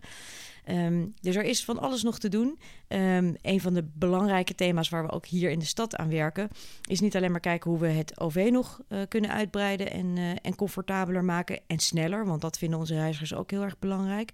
Um, 0.70 1.14
dus 1.20 1.36
er 1.36 1.44
is 1.44 1.64
van 1.64 1.78
alles 1.78 2.02
nog 2.02 2.18
te 2.18 2.28
doen. 2.28 2.58
Um, 2.88 3.36
een 3.42 3.60
van 3.60 3.74
de 3.74 3.84
belangrijke 3.92 4.54
thema's 4.54 4.88
waar 4.88 5.06
we 5.06 5.12
ook 5.12 5.26
hier 5.26 5.50
in 5.50 5.58
de 5.58 5.64
stad 5.64 5.96
aan 5.96 6.08
werken, 6.08 6.48
is 6.88 7.00
niet 7.00 7.16
alleen 7.16 7.30
maar 7.30 7.40
kijken 7.40 7.70
hoe 7.70 7.80
we 7.80 7.86
het 7.86 8.20
OV 8.20 8.48
nog 8.50 8.80
uh, 8.88 8.98
kunnen 9.08 9.30
uitbreiden 9.30 9.90
en, 9.90 10.16
uh, 10.16 10.30
en 10.42 10.54
comfortabeler 10.56 11.24
maken 11.24 11.60
en 11.66 11.78
sneller, 11.78 12.26
want 12.26 12.40
dat 12.40 12.58
vinden 12.58 12.78
onze 12.78 12.94
reizigers 12.94 13.34
ook 13.34 13.50
heel 13.50 13.62
erg 13.62 13.78
belangrijk. 13.78 14.32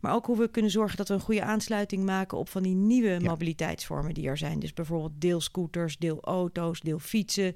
Maar 0.00 0.14
ook 0.14 0.26
hoe 0.26 0.38
we 0.38 0.48
kunnen 0.48 0.70
zorgen 0.70 0.96
dat 0.96 1.08
we 1.08 1.14
een 1.14 1.20
goede 1.20 1.42
aansluiting 1.42 2.04
maken 2.04 2.38
op 2.38 2.48
van 2.48 2.62
die 2.62 2.74
nieuwe 2.74 3.10
ja. 3.10 3.30
mobiliteitsvormen 3.30 4.14
die 4.14 4.28
er 4.28 4.38
zijn. 4.38 4.58
Dus 4.58 4.72
bijvoorbeeld 4.72 5.20
deelscooters, 5.20 5.98
deelauto's, 5.98 6.80
deel 6.80 6.98
fietsen. 6.98 7.54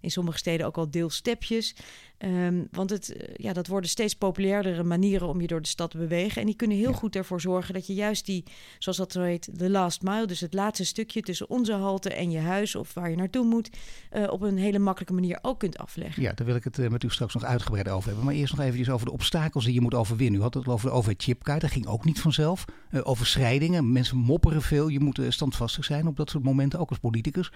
In 0.00 0.10
sommige 0.10 0.38
steden 0.38 0.66
ook 0.66 0.76
al 0.76 0.90
deelstepjes. 0.90 1.74
Um, 2.18 2.68
want 2.70 2.90
het, 2.90 3.14
uh, 3.16 3.34
ja, 3.34 3.52
dat 3.52 3.66
worden 3.66 3.90
steeds 3.90 4.14
populairdere 4.14 4.82
manieren 4.82 5.28
om 5.28 5.40
je 5.40 5.46
door 5.46 5.62
de 5.62 5.68
stad 5.68 5.90
te 5.90 5.98
bewegen. 5.98 6.40
En 6.40 6.46
die 6.46 6.56
kunnen 6.56 6.76
heel 6.76 6.90
ja. 6.90 6.96
goed 6.96 7.16
ervoor 7.16 7.40
zorgen 7.40 7.74
dat 7.74 7.86
je 7.86 7.94
juist 7.94 8.26
die, 8.26 8.44
zoals 8.78 8.98
dat 8.98 9.12
zo 9.12 9.20
heet, 9.20 9.58
de 9.58 9.70
last 9.70 10.02
mile, 10.02 10.26
dus 10.26 10.40
het 10.40 10.54
laatste 10.54 10.84
stukje 10.84 11.20
tussen 11.20 11.50
onze 11.50 11.72
halte 11.72 12.14
en 12.14 12.30
je 12.30 12.38
huis 12.38 12.74
of 12.74 12.94
waar 12.94 13.10
je 13.10 13.16
naartoe 13.16 13.44
moet, 13.44 13.70
uh, 14.12 14.30
op 14.30 14.40
een 14.40 14.58
hele 14.58 14.78
makkelijke 14.78 15.14
manier 15.14 15.38
ook 15.42 15.58
kunt 15.58 15.78
afleggen. 15.78 16.22
Ja, 16.22 16.32
daar 16.32 16.46
wil 16.46 16.56
ik 16.56 16.64
het 16.64 16.78
uh, 16.78 16.88
met 16.88 17.02
u 17.02 17.10
straks 17.10 17.34
nog 17.34 17.44
uitgebreid 17.44 17.88
over 17.88 18.06
hebben. 18.06 18.24
Maar 18.24 18.34
eerst 18.34 18.56
nog 18.56 18.66
even 18.66 18.92
over 18.92 19.06
de 19.06 19.12
obstakels 19.12 19.64
die 19.64 19.74
je 19.74 19.80
moet 19.80 19.94
overwinnen. 19.94 20.40
U 20.40 20.42
had 20.42 20.54
het 20.54 20.66
over 20.66 20.88
de 20.88 20.94
OV-chipkaart, 20.94 21.60
dat 21.60 21.70
ging 21.70 21.86
ook 21.86 22.04
niet 22.04 22.20
vanzelf. 22.20 22.64
Uh, 22.90 23.00
overschrijdingen, 23.04 23.92
mensen 23.92 24.16
mopperen 24.16 24.62
veel. 24.62 24.88
Je 24.88 25.00
moet 25.00 25.20
standvastig 25.28 25.84
zijn 25.84 26.06
op 26.06 26.16
dat 26.16 26.30
soort 26.30 26.44
momenten, 26.44 26.78
ook 26.78 26.88
als 26.88 26.98
politicus. 26.98 27.52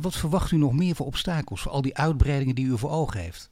wat 0.00 0.16
verwacht 0.16 0.50
u 0.50 0.56
nog 0.56 0.72
meer 0.72 0.94
voor 0.94 1.06
obstakels, 1.06 1.60
voor 1.60 1.72
al 1.72 1.82
die 1.82 1.96
uitbreidingen 1.96 2.54
die 2.54 2.66
u 2.66 2.78
voor 2.78 2.90
ogen 2.90 3.20
heeft? 3.20 3.50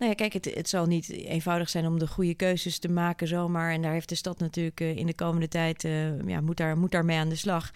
Nou 0.00 0.12
ja, 0.12 0.18
kijk, 0.18 0.32
het, 0.32 0.54
het 0.54 0.68
zal 0.68 0.86
niet 0.86 1.10
eenvoudig 1.10 1.68
zijn 1.68 1.86
om 1.86 1.98
de 1.98 2.06
goede 2.06 2.34
keuzes 2.34 2.78
te 2.78 2.88
maken 2.88 3.28
zomaar. 3.28 3.72
En 3.72 3.82
daar 3.82 3.92
heeft 3.92 4.08
de 4.08 4.14
stad 4.14 4.38
natuurlijk 4.38 4.80
uh, 4.80 4.96
in 4.96 5.06
de 5.06 5.14
komende 5.14 5.48
tijd, 5.48 5.84
uh, 5.84 6.26
ja, 6.26 6.40
moet, 6.40 6.56
daar, 6.56 6.78
moet 6.78 6.90
daarmee 6.90 7.18
aan 7.18 7.28
de 7.28 7.36
slag. 7.36 7.70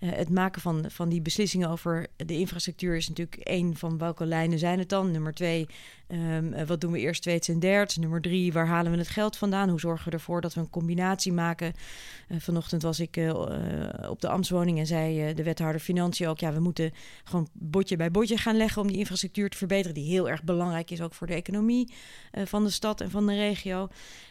Uh, 0.00 0.10
het 0.12 0.30
maken 0.30 0.60
van, 0.60 0.84
van 0.88 1.08
die 1.08 1.20
beslissingen 1.20 1.68
over 1.68 2.06
de 2.16 2.38
infrastructuur 2.38 2.96
is 2.96 3.08
natuurlijk 3.08 3.36
één 3.36 3.76
van 3.76 3.98
welke 3.98 4.26
lijnen 4.26 4.58
zijn 4.58 4.78
het 4.78 4.88
dan. 4.88 5.10
Nummer 5.10 5.34
twee, 5.34 5.66
um, 6.08 6.66
wat 6.66 6.80
doen 6.80 6.92
we 6.92 6.98
eerst, 6.98 7.22
tweede 7.22 7.52
en 7.52 7.58
derde? 7.58 7.94
Nummer 8.00 8.20
drie, 8.20 8.52
waar 8.52 8.66
halen 8.66 8.92
we 8.92 8.98
het 8.98 9.08
geld 9.08 9.36
vandaan? 9.36 9.68
Hoe 9.68 9.80
zorgen 9.80 10.04
we 10.04 10.10
ervoor 10.10 10.40
dat 10.40 10.54
we 10.54 10.60
een 10.60 10.70
combinatie 10.70 11.32
maken? 11.32 11.72
vanochtend 12.38 12.82
was 12.82 13.00
ik 13.00 13.20
op 14.08 14.20
de 14.20 14.28
ambtswoning 14.28 14.78
en 14.78 14.86
zei 14.86 15.34
de 15.34 15.42
wethouder 15.42 15.80
Financiën 15.80 16.28
ook... 16.28 16.38
ja, 16.38 16.52
we 16.52 16.60
moeten 16.60 16.92
gewoon 17.24 17.48
botje 17.52 17.96
bij 17.96 18.10
botje 18.10 18.36
gaan 18.36 18.56
leggen 18.56 18.82
om 18.82 18.88
die 18.88 18.96
infrastructuur 18.98 19.50
te 19.50 19.56
verbeteren... 19.56 19.94
die 19.94 20.10
heel 20.10 20.28
erg 20.28 20.42
belangrijk 20.42 20.90
is 20.90 21.00
ook 21.00 21.14
voor 21.14 21.26
de 21.26 21.34
economie 21.34 21.92
van 22.32 22.64
de 22.64 22.70
stad 22.70 23.00
en 23.00 23.10
van 23.10 23.26
de 23.26 23.34
regio. 23.34 23.88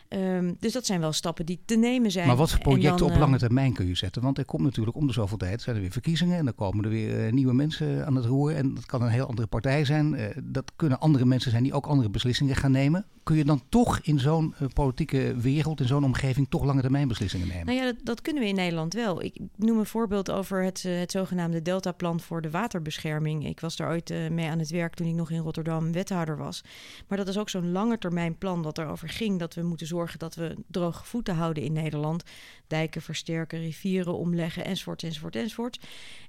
Um, 0.10 0.56
dus 0.60 0.74
dat 0.74 0.86
zijn 0.86 1.00
wel 1.00 1.12
stappen 1.12 1.46
die 1.46 1.60
te 1.66 1.76
nemen 1.76 2.12
zijn. 2.12 2.28
Maar 2.28 2.36
wat 2.36 2.52
voor 2.52 2.60
projecten 2.60 3.08
dan, 3.08 3.12
op 3.12 3.20
lange 3.20 3.38
termijn 3.38 3.74
kun 3.74 3.88
je 3.88 3.96
zetten? 3.96 4.22
Want 4.22 4.38
er 4.38 4.46
komt 4.46 4.64
natuurlijk 4.64 4.98
om 4.98 5.08
de 5.08 5.14
zoveel 5.14 5.38
tijd 5.38 5.62
zijn 5.62 5.76
er 5.76 5.82
weer 5.82 5.92
verkiezingen 5.92 6.38
en 6.38 6.46
dan 6.46 6.56
komen 6.56 6.84
er 6.84 6.90
weer 6.90 7.26
uh, 7.26 7.32
nieuwe 7.32 7.54
mensen 7.54 8.06
aan 8.06 8.16
het 8.16 8.26
roer. 8.26 8.56
En 8.56 8.74
dat 8.74 8.86
kan 8.86 9.02
een 9.02 9.10
heel 9.10 9.28
andere 9.28 9.48
partij 9.48 9.86
zijn. 9.86 10.14
Uh, 10.14 10.26
dat 10.44 10.72
kunnen 10.76 11.00
andere 11.00 11.26
mensen 11.26 11.52
zijn 11.52 11.64
die 11.64 11.74
ook 11.74 11.86
andere 11.86 12.10
beslissingen 12.10 12.56
gaan 12.56 12.72
nemen. 12.72 13.06
Kun 13.24 13.36
je 13.36 13.46
dan 13.46 13.62
toch 13.70 14.00
in 14.00 14.20
zo'n 14.20 14.56
uh, 14.62 14.68
politieke 14.74 15.36
wereld, 15.38 15.80
in 15.80 15.88
zo'n 15.88 16.04
omgeving, 16.04 16.48
toch 16.50 16.64
lange 16.64 16.82
termijn 16.82 17.08
beslissingen 17.08 17.48
nemen? 17.48 17.66
Nou 17.66 17.78
ja, 17.78 17.84
dat, 17.84 17.96
dat, 18.04 18.22
kunnen 18.22 18.44
we 18.44 18.50
in 18.50 18.56
Nederland 18.56 18.94
wel. 18.94 19.24
Ik 19.24 19.40
noem 19.56 19.80
een 19.80 19.86
voorbeeld 19.86 20.32
over 20.32 20.64
het, 20.64 20.84
het 20.84 21.12
zogenaamde 21.12 21.62
Deltaplan 21.62 22.20
voor 22.20 22.42
de 22.42 22.50
waterbescherming. 22.50 23.48
Ik 23.48 23.60
was 23.60 23.76
daar 23.76 23.90
ooit 23.90 24.14
mee 24.30 24.50
aan 24.50 24.60
het 24.60 24.70
werk 24.70 24.94
toen 24.94 25.08
ik 25.08 25.14
nog 25.14 25.32
in 25.32 25.40
Rotterdam 25.40 25.92
wethouder 25.92 26.38
was. 26.38 26.64
Maar 27.08 27.18
dat 27.18 27.28
is 27.28 27.38
ook 27.38 27.50
zo'n 27.50 27.72
lange 27.72 27.98
termijn 27.98 28.38
plan 28.38 28.64
dat 28.64 28.78
erover 28.78 29.10
ging 29.10 29.40
dat 29.40 29.54
we 29.54 29.62
moeten 29.62 29.88
zorgen 29.88 29.97
dat 30.18 30.36
we 30.36 30.56
droge 30.68 31.06
voeten 31.06 31.36
houden 31.36 31.63
in 31.63 31.74
Nederland. 31.74 32.24
Dijken 32.68 33.01
versterken, 33.01 33.60
rivieren 33.60 34.18
omleggen, 34.18 34.66
enzovoort, 34.66 35.04
enzovoort, 35.04 35.36
enzovoort. 35.36 35.80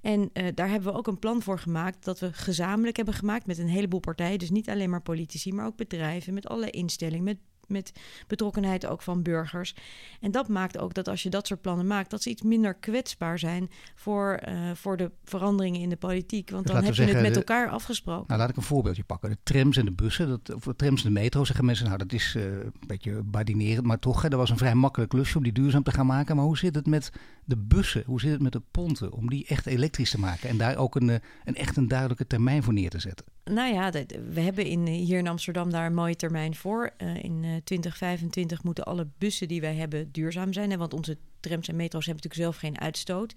En 0.02 0.30
uh, 0.32 0.46
daar 0.54 0.68
hebben 0.68 0.92
we 0.92 0.98
ook 0.98 1.06
een 1.06 1.18
plan 1.18 1.42
voor 1.42 1.58
gemaakt 1.58 2.04
dat 2.04 2.18
we 2.18 2.32
gezamenlijk 2.32 2.96
hebben 2.96 3.14
gemaakt 3.14 3.46
met 3.46 3.58
een 3.58 3.68
heleboel 3.68 4.00
partijen. 4.00 4.38
Dus 4.38 4.50
niet 4.50 4.68
alleen 4.68 4.90
maar 4.90 5.02
politici, 5.02 5.52
maar 5.52 5.66
ook 5.66 5.76
bedrijven, 5.76 6.34
met 6.34 6.48
allerlei 6.48 6.70
instellingen, 6.70 7.24
met 7.24 7.38
met 7.68 7.92
betrokkenheid 8.26 8.86
ook 8.86 9.02
van 9.02 9.22
burgers. 9.22 9.74
En 10.20 10.30
dat 10.30 10.48
maakt 10.48 10.78
ook 10.78 10.94
dat 10.94 11.08
als 11.08 11.22
je 11.22 11.30
dat 11.30 11.46
soort 11.46 11.60
plannen 11.60 11.86
maakt, 11.86 12.10
dat 12.10 12.22
ze 12.22 12.30
iets 12.30 12.42
minder 12.42 12.74
kwetsbaar 12.74 13.38
zijn 13.38 13.70
voor, 13.94 14.40
uh, 14.48 14.70
voor 14.74 14.96
de 14.96 15.10
veranderingen 15.24 15.80
in 15.80 15.88
de 15.88 15.96
politiek. 15.96 16.50
Want 16.50 16.64
dus 16.64 16.74
dan 16.74 16.84
heb 16.84 16.94
je 16.94 17.02
het 17.02 17.20
met 17.20 17.36
elkaar 17.36 17.68
afgesproken. 17.68 18.24
Nou, 18.26 18.40
laat 18.40 18.50
ik 18.50 18.56
een 18.56 18.62
voorbeeldje 18.62 19.04
pakken. 19.04 19.30
De 19.30 19.38
trams 19.42 19.76
en 19.76 19.84
de 19.84 19.92
bussen, 19.92 20.28
dat, 20.28 20.54
of 20.54 20.64
de 20.64 20.76
trams 20.76 21.04
en 21.04 21.14
de 21.14 21.20
metro, 21.20 21.44
zeggen 21.44 21.64
mensen, 21.64 21.86
nou 21.86 21.98
dat 21.98 22.12
is 22.12 22.34
uh, 22.36 22.44
een 22.44 22.72
beetje 22.86 23.22
badinerend, 23.22 23.86
maar 23.86 23.98
toch, 23.98 24.22
hè, 24.22 24.28
dat 24.28 24.38
was 24.38 24.50
een 24.50 24.58
vrij 24.58 24.74
makkelijk 24.74 25.10
klusje 25.10 25.36
om 25.36 25.42
die 25.42 25.52
duurzaam 25.52 25.82
te 25.82 25.92
gaan 25.92 26.06
maken. 26.06 26.36
Maar 26.36 26.44
hoe 26.44 26.58
zit 26.58 26.74
het 26.74 26.86
met 26.86 27.12
de 27.44 27.56
bussen? 27.56 28.02
Hoe 28.06 28.20
zit 28.20 28.30
het 28.30 28.42
met 28.42 28.52
de 28.52 28.62
ponten? 28.70 29.12
Om 29.12 29.28
die 29.28 29.46
echt 29.46 29.66
elektrisch 29.66 30.10
te 30.10 30.18
maken 30.18 30.48
en 30.48 30.56
daar 30.56 30.76
ook 30.76 30.94
een, 30.94 31.10
eh, 31.10 31.16
een 31.44 31.54
echt 31.54 31.76
een 31.76 31.88
duidelijke 31.88 32.26
termijn 32.26 32.62
voor 32.62 32.72
neer 32.72 32.90
te 32.90 32.98
zetten. 32.98 33.26
Nou 33.50 33.74
ja, 33.74 33.90
we 34.32 34.40
hebben 34.40 34.64
in, 34.64 34.86
hier 34.86 35.18
in 35.18 35.28
Amsterdam 35.28 35.70
daar 35.70 35.86
een 35.86 35.94
mooie 35.94 36.16
termijn 36.16 36.54
voor. 36.54 36.90
Uh, 37.02 37.22
in 37.22 37.60
2025 37.64 38.62
moeten 38.62 38.84
alle 38.84 39.06
bussen 39.18 39.48
die 39.48 39.60
wij 39.60 39.74
hebben 39.74 40.12
duurzaam 40.12 40.52
zijn. 40.52 40.70
Hè, 40.70 40.76
want 40.76 40.94
onze 40.94 41.16
trams 41.40 41.68
en 41.68 41.76
metro's 41.76 42.06
hebben 42.06 42.24
natuurlijk 42.24 42.52
zelf 42.52 42.70
geen 42.70 42.80
uitstoot. 42.80 43.34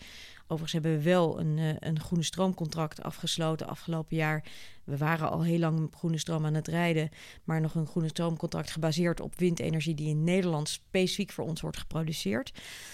Overigens 0.52 0.72
hebben 0.72 0.98
we 0.98 1.04
wel 1.04 1.40
een, 1.40 1.58
uh, 1.58 1.70
een 1.80 2.00
groene 2.00 2.24
stroomcontract 2.24 3.04
afgesloten 3.04 3.68
afgelopen 3.68 4.16
jaar. 4.18 4.44
We 4.84 4.98
waren 4.98 5.32
al 5.32 5.44
heel 5.44 5.60
lang 5.60 5.84
op 5.84 5.96
groene 5.96 6.18
stroom 6.18 6.46
aan 6.46 6.54
het 6.54 6.68
rijden, 6.68 7.10
maar 7.44 7.62
nog 7.62 7.76
een 7.76 7.88
groene 7.88 8.08
stroomcontract 8.08 8.72
gebaseerd 8.72 9.22
op 9.22 9.40
windenergie 9.40 9.96
die 9.96 10.10
in 10.10 10.24
Nederland 10.24 10.70
specifiek 10.70 11.32
voor 11.32 11.46
ons 11.46 11.62
wordt 11.62 11.78
geproduceerd. 11.78 12.52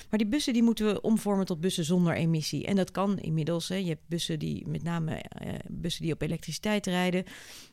Maar 0.10 0.20
die 0.20 0.28
bussen 0.28 0.54
die 0.54 0.64
moeten 0.64 0.86
we 0.86 1.02
omvormen 1.02 1.46
tot 1.46 1.62
bussen 1.62 1.84
zonder 1.84 2.16
emissie. 2.16 2.66
En 2.66 2.76
dat 2.76 2.92
kan 2.92 3.20
inmiddels. 3.20 3.68
Hè. 3.68 3.76
Je 3.76 3.88
hebt 3.88 4.08
bussen 4.08 4.40
die 4.40 4.68
met 4.68 4.84
name 4.84 5.12
uh, 5.12 5.54
bussen 5.68 6.04
die 6.04 6.14
op 6.14 6.22
elektriciteit 6.22 6.86
rijden. 6.86 7.24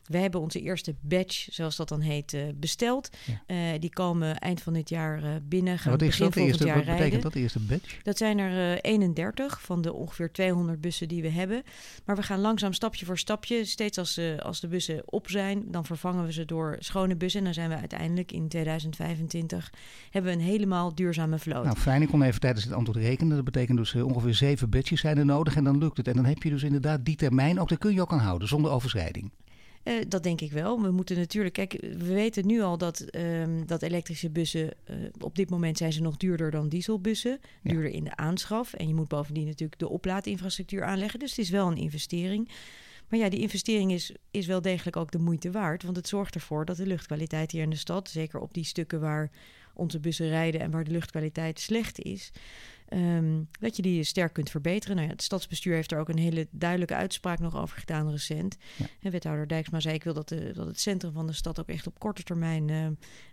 We 0.03 0.17
hebben 0.17 0.41
onze 0.41 0.61
eerste 0.61 0.95
batch, 1.01 1.47
zoals 1.51 1.75
dat 1.75 1.89
dan 1.89 2.01
heet, 2.01 2.33
uh, 2.33 2.43
besteld. 2.55 3.09
Ja. 3.47 3.77
die 3.77 3.89
komen 3.89 4.39
eind 4.39 4.61
van 4.61 4.73
dit 4.73 4.89
jaar 4.89 5.41
binnen. 5.43 5.79
Gaan 5.79 5.91
wat 5.91 6.01
is 6.01 6.07
begin 6.07 6.25
dat 6.25 6.35
eerste, 6.35 6.65
jaar 6.65 6.75
wat 6.75 6.85
rijden. 6.85 7.24
Dat 7.25 7.41
eerste 7.41 7.59
batch? 7.59 8.01
Dat 8.03 8.17
zijn 8.17 8.37
er 8.37 8.79
31 8.81 9.61
van 9.61 9.81
de 9.81 9.93
ongeveer 9.93 10.31
200 10.31 10.81
bussen 10.81 11.07
die 11.07 11.21
we 11.21 11.29
hebben. 11.29 11.63
Maar 12.05 12.15
we 12.15 12.23
gaan 12.23 12.39
langzaam 12.39 12.73
stapje 12.73 13.05
voor 13.05 13.17
stapje. 13.17 13.65
Steeds 13.65 13.97
als, 13.97 14.17
uh, 14.17 14.37
als 14.37 14.59
de 14.59 14.67
bussen 14.67 15.01
op 15.05 15.29
zijn, 15.29 15.63
dan 15.67 15.85
vervangen 15.85 16.25
we 16.25 16.33
ze 16.33 16.45
door 16.45 16.75
schone 16.79 17.15
bussen. 17.15 17.39
En 17.39 17.45
dan 17.45 17.53
zijn 17.53 17.69
we 17.69 17.75
uiteindelijk 17.75 18.31
in 18.31 18.47
2025 18.47 19.73
hebben 20.09 20.31
we 20.31 20.37
een 20.37 20.43
helemaal 20.43 20.95
duurzame 20.95 21.39
vloot. 21.39 21.63
Nou 21.63 21.77
fijn, 21.77 22.01
ik 22.01 22.07
kon 22.07 22.21
even 22.21 22.39
tijdens 22.39 22.63
het 22.65 22.73
antwoord 22.73 22.97
rekenen. 22.97 23.35
Dat 23.35 23.45
betekent 23.45 23.77
dus 23.77 23.93
uh, 23.93 24.05
ongeveer 24.05 24.33
zeven 24.33 24.69
batches 24.69 24.99
zijn 24.99 25.17
er 25.17 25.25
nodig 25.25 25.55
en 25.55 25.63
dan 25.63 25.77
lukt 25.77 25.97
het. 25.97 26.07
En 26.07 26.15
dan 26.15 26.25
heb 26.25 26.43
je 26.43 26.49
dus 26.49 26.63
inderdaad 26.63 27.05
die 27.05 27.15
termijn, 27.15 27.59
ook 27.59 27.69
daar 27.69 27.77
kun 27.77 27.93
je 27.93 28.01
ook 28.01 28.11
aan 28.11 28.19
houden, 28.19 28.47
zonder 28.47 28.71
overschrijding. 28.71 29.31
Uh, 29.85 29.93
dat 30.07 30.23
denk 30.23 30.41
ik 30.41 30.51
wel. 30.51 30.81
We 30.81 30.91
moeten 30.91 31.17
natuurlijk. 31.17 31.53
Kijk, 31.53 31.71
we 31.81 32.13
weten 32.13 32.47
nu 32.47 32.61
al 32.61 32.77
dat, 32.77 33.05
um, 33.15 33.65
dat 33.65 33.81
elektrische 33.81 34.29
bussen. 34.29 34.71
Uh, 34.89 34.95
op 35.19 35.35
dit 35.35 35.49
moment 35.49 35.77
zijn 35.77 35.93
ze 35.93 36.01
nog 36.01 36.17
duurder 36.17 36.51
dan 36.51 36.69
dieselbussen. 36.69 37.39
Ja. 37.61 37.71
Duurder 37.71 37.91
in 37.91 38.03
de 38.03 38.15
aanschaf. 38.15 38.73
En 38.73 38.87
je 38.87 38.93
moet 38.93 39.07
bovendien 39.07 39.45
natuurlijk 39.45 39.79
de 39.79 39.89
oplaadinfrastructuur 39.89 40.83
aanleggen. 40.83 41.19
Dus 41.19 41.29
het 41.29 41.39
is 41.39 41.49
wel 41.49 41.67
een 41.67 41.77
investering. 41.77 42.49
Maar 43.09 43.19
ja, 43.19 43.29
die 43.29 43.39
investering 43.39 43.91
is, 43.91 44.13
is 44.31 44.45
wel 44.45 44.61
degelijk 44.61 44.95
ook 44.95 45.11
de 45.11 45.19
moeite 45.19 45.51
waard. 45.51 45.83
Want 45.83 45.95
het 45.95 46.07
zorgt 46.07 46.35
ervoor 46.35 46.65
dat 46.65 46.77
de 46.77 46.87
luchtkwaliteit 46.87 47.51
hier 47.51 47.61
in 47.61 47.69
de 47.69 47.75
stad, 47.75 48.09
zeker 48.09 48.39
op 48.39 48.53
die 48.53 48.63
stukken 48.63 48.99
waar 48.99 49.31
onze 49.73 49.99
bussen 49.99 50.27
rijden 50.27 50.61
en 50.61 50.71
waar 50.71 50.83
de 50.83 50.91
luchtkwaliteit 50.91 51.59
slecht 51.59 51.99
is, 51.99 52.31
Um, 52.93 53.49
dat 53.59 53.75
je 53.75 53.81
die 53.81 54.03
sterk 54.03 54.33
kunt 54.33 54.49
verbeteren. 54.49 54.95
Nou 54.95 55.07
ja, 55.07 55.13
het 55.13 55.23
stadsbestuur 55.23 55.73
heeft 55.73 55.91
er 55.91 55.99
ook 55.99 56.09
een 56.09 56.17
hele 56.17 56.47
duidelijke 56.51 56.95
uitspraak 56.95 57.39
nog 57.39 57.55
over 57.57 57.77
gedaan 57.77 58.09
recent. 58.09 58.57
Ja. 58.75 58.85
En 59.01 59.11
wethouder 59.11 59.47
Dijksma 59.47 59.79
zei: 59.79 59.95
Ik 59.95 60.03
wil 60.03 60.13
dat, 60.13 60.29
de, 60.29 60.51
dat 60.53 60.67
het 60.67 60.79
centrum 60.79 61.13
van 61.13 61.27
de 61.27 61.33
stad 61.33 61.59
ook 61.59 61.67
echt 61.67 61.87
op 61.87 61.99
korte 61.99 62.23
termijn 62.23 62.67
uh, 62.67 62.85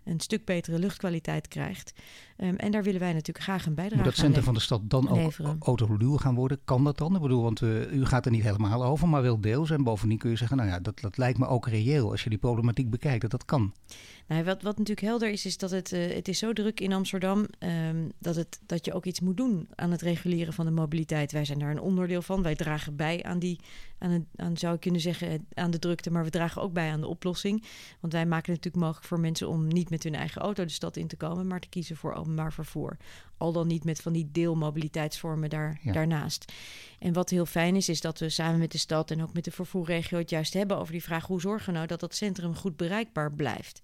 een 0.03 0.19
stuk 0.19 0.45
betere 0.45 0.79
luchtkwaliteit 0.79 1.47
krijgt. 1.47 1.93
Um, 2.37 2.55
en 2.55 2.71
daar 2.71 2.83
willen 2.83 2.99
wij 2.99 3.13
natuurlijk 3.13 3.45
graag 3.45 3.65
een 3.65 3.73
bijdrage 3.73 4.01
aan 4.01 4.07
dat 4.07 4.17
centrum 4.17 4.43
van 4.43 4.53
de 4.53 4.59
stad 4.59 4.81
dan 4.83 5.09
ook 5.09 5.33
autoluw 5.59 6.17
gaan 6.17 6.35
worden? 6.35 6.59
Kan 6.65 6.83
dat 6.83 6.97
dan? 6.97 7.15
Ik 7.15 7.21
bedoel, 7.21 7.41
want 7.41 7.61
uh, 7.61 7.93
u 7.93 8.05
gaat 8.05 8.25
er 8.25 8.31
niet 8.31 8.43
helemaal 8.43 8.83
over, 8.83 9.07
maar 9.07 9.21
wel 9.21 9.41
deels. 9.41 9.69
En 9.69 9.83
bovendien 9.83 10.17
kun 10.17 10.29
je 10.29 10.35
zeggen: 10.35 10.57
Nou 10.57 10.69
ja, 10.69 10.79
dat, 10.79 10.99
dat 10.99 11.17
lijkt 11.17 11.39
me 11.39 11.47
ook 11.47 11.67
reëel 11.67 12.11
als 12.11 12.23
je 12.23 12.29
die 12.29 12.39
problematiek 12.39 12.89
bekijkt, 12.89 13.21
dat 13.21 13.31
dat 13.31 13.45
kan. 13.45 13.73
Nou, 14.27 14.43
wat, 14.43 14.61
wat 14.61 14.77
natuurlijk 14.77 15.07
helder 15.07 15.29
is, 15.29 15.45
is 15.45 15.57
dat 15.57 15.71
het, 15.71 15.91
uh, 15.91 16.13
het 16.13 16.27
is 16.27 16.39
zo 16.39 16.53
druk 16.53 16.79
in 16.79 16.93
Amsterdam 16.93 17.45
um, 17.59 18.11
dat, 18.19 18.35
het, 18.35 18.59
dat 18.65 18.85
je 18.85 18.93
ook 18.93 19.05
iets 19.05 19.19
moet 19.19 19.37
doen 19.37 19.42
aan 19.75 19.91
het 19.91 20.01
reguleren 20.01 20.53
van 20.53 20.65
de 20.65 20.71
mobiliteit. 20.71 21.31
Wij 21.31 21.45
zijn 21.45 21.59
daar 21.59 21.71
een 21.71 21.79
onderdeel 21.79 22.21
van. 22.21 22.41
Wij 22.41 22.55
dragen 22.55 22.95
bij 22.95 23.23
aan 23.23 23.39
die, 23.39 23.59
aan, 23.97 24.27
aan 24.35 24.57
zou 24.57 24.75
ik 24.75 24.79
kunnen 24.79 25.01
zeggen, 25.01 25.47
aan 25.53 25.71
de 25.71 25.79
drukte, 25.79 26.11
maar 26.11 26.23
we 26.23 26.29
dragen 26.29 26.61
ook 26.61 26.73
bij 26.73 26.91
aan 26.91 27.01
de 27.01 27.07
oplossing. 27.07 27.63
Want 27.99 28.13
wij 28.13 28.25
maken 28.25 28.53
het 28.53 28.63
natuurlijk 28.63 28.83
mogelijk 28.83 29.07
voor 29.07 29.19
mensen 29.19 29.47
om 29.47 29.67
niet 29.67 29.89
met 29.89 30.03
hun 30.03 30.15
eigen 30.15 30.41
auto 30.41 30.63
de 30.63 30.71
stad 30.71 30.97
in 30.97 31.07
te 31.07 31.15
komen, 31.15 31.47
maar 31.47 31.59
te 31.59 31.69
kiezen 31.69 31.97
voor 31.97 32.13
openbaar 32.13 32.53
vervoer. 32.53 32.97
Al 33.37 33.51
dan 33.51 33.67
niet 33.67 33.83
met 33.83 34.01
van 34.01 34.13
die 34.13 34.29
deelmobiliteitsvormen 34.31 35.49
daar, 35.49 35.79
ja. 35.81 35.91
daarnaast. 35.91 36.51
En 36.99 37.13
wat 37.13 37.29
heel 37.29 37.45
fijn 37.45 37.75
is, 37.75 37.89
is 37.89 38.01
dat 38.01 38.19
we 38.19 38.29
samen 38.29 38.59
met 38.59 38.71
de 38.71 38.77
stad 38.77 39.11
en 39.11 39.21
ook 39.23 39.33
met 39.33 39.43
de 39.43 39.51
vervoerregio 39.51 40.17
het 40.17 40.29
juist 40.29 40.53
hebben 40.53 40.77
over 40.77 40.91
die 40.91 41.03
vraag: 41.03 41.27
hoe 41.27 41.41
zorgen 41.41 41.65
we 41.65 41.73
nou 41.73 41.87
dat 41.87 41.99
dat 41.99 42.15
centrum 42.15 42.55
goed 42.55 42.77
bereikbaar 42.77 43.33
blijft? 43.33 43.81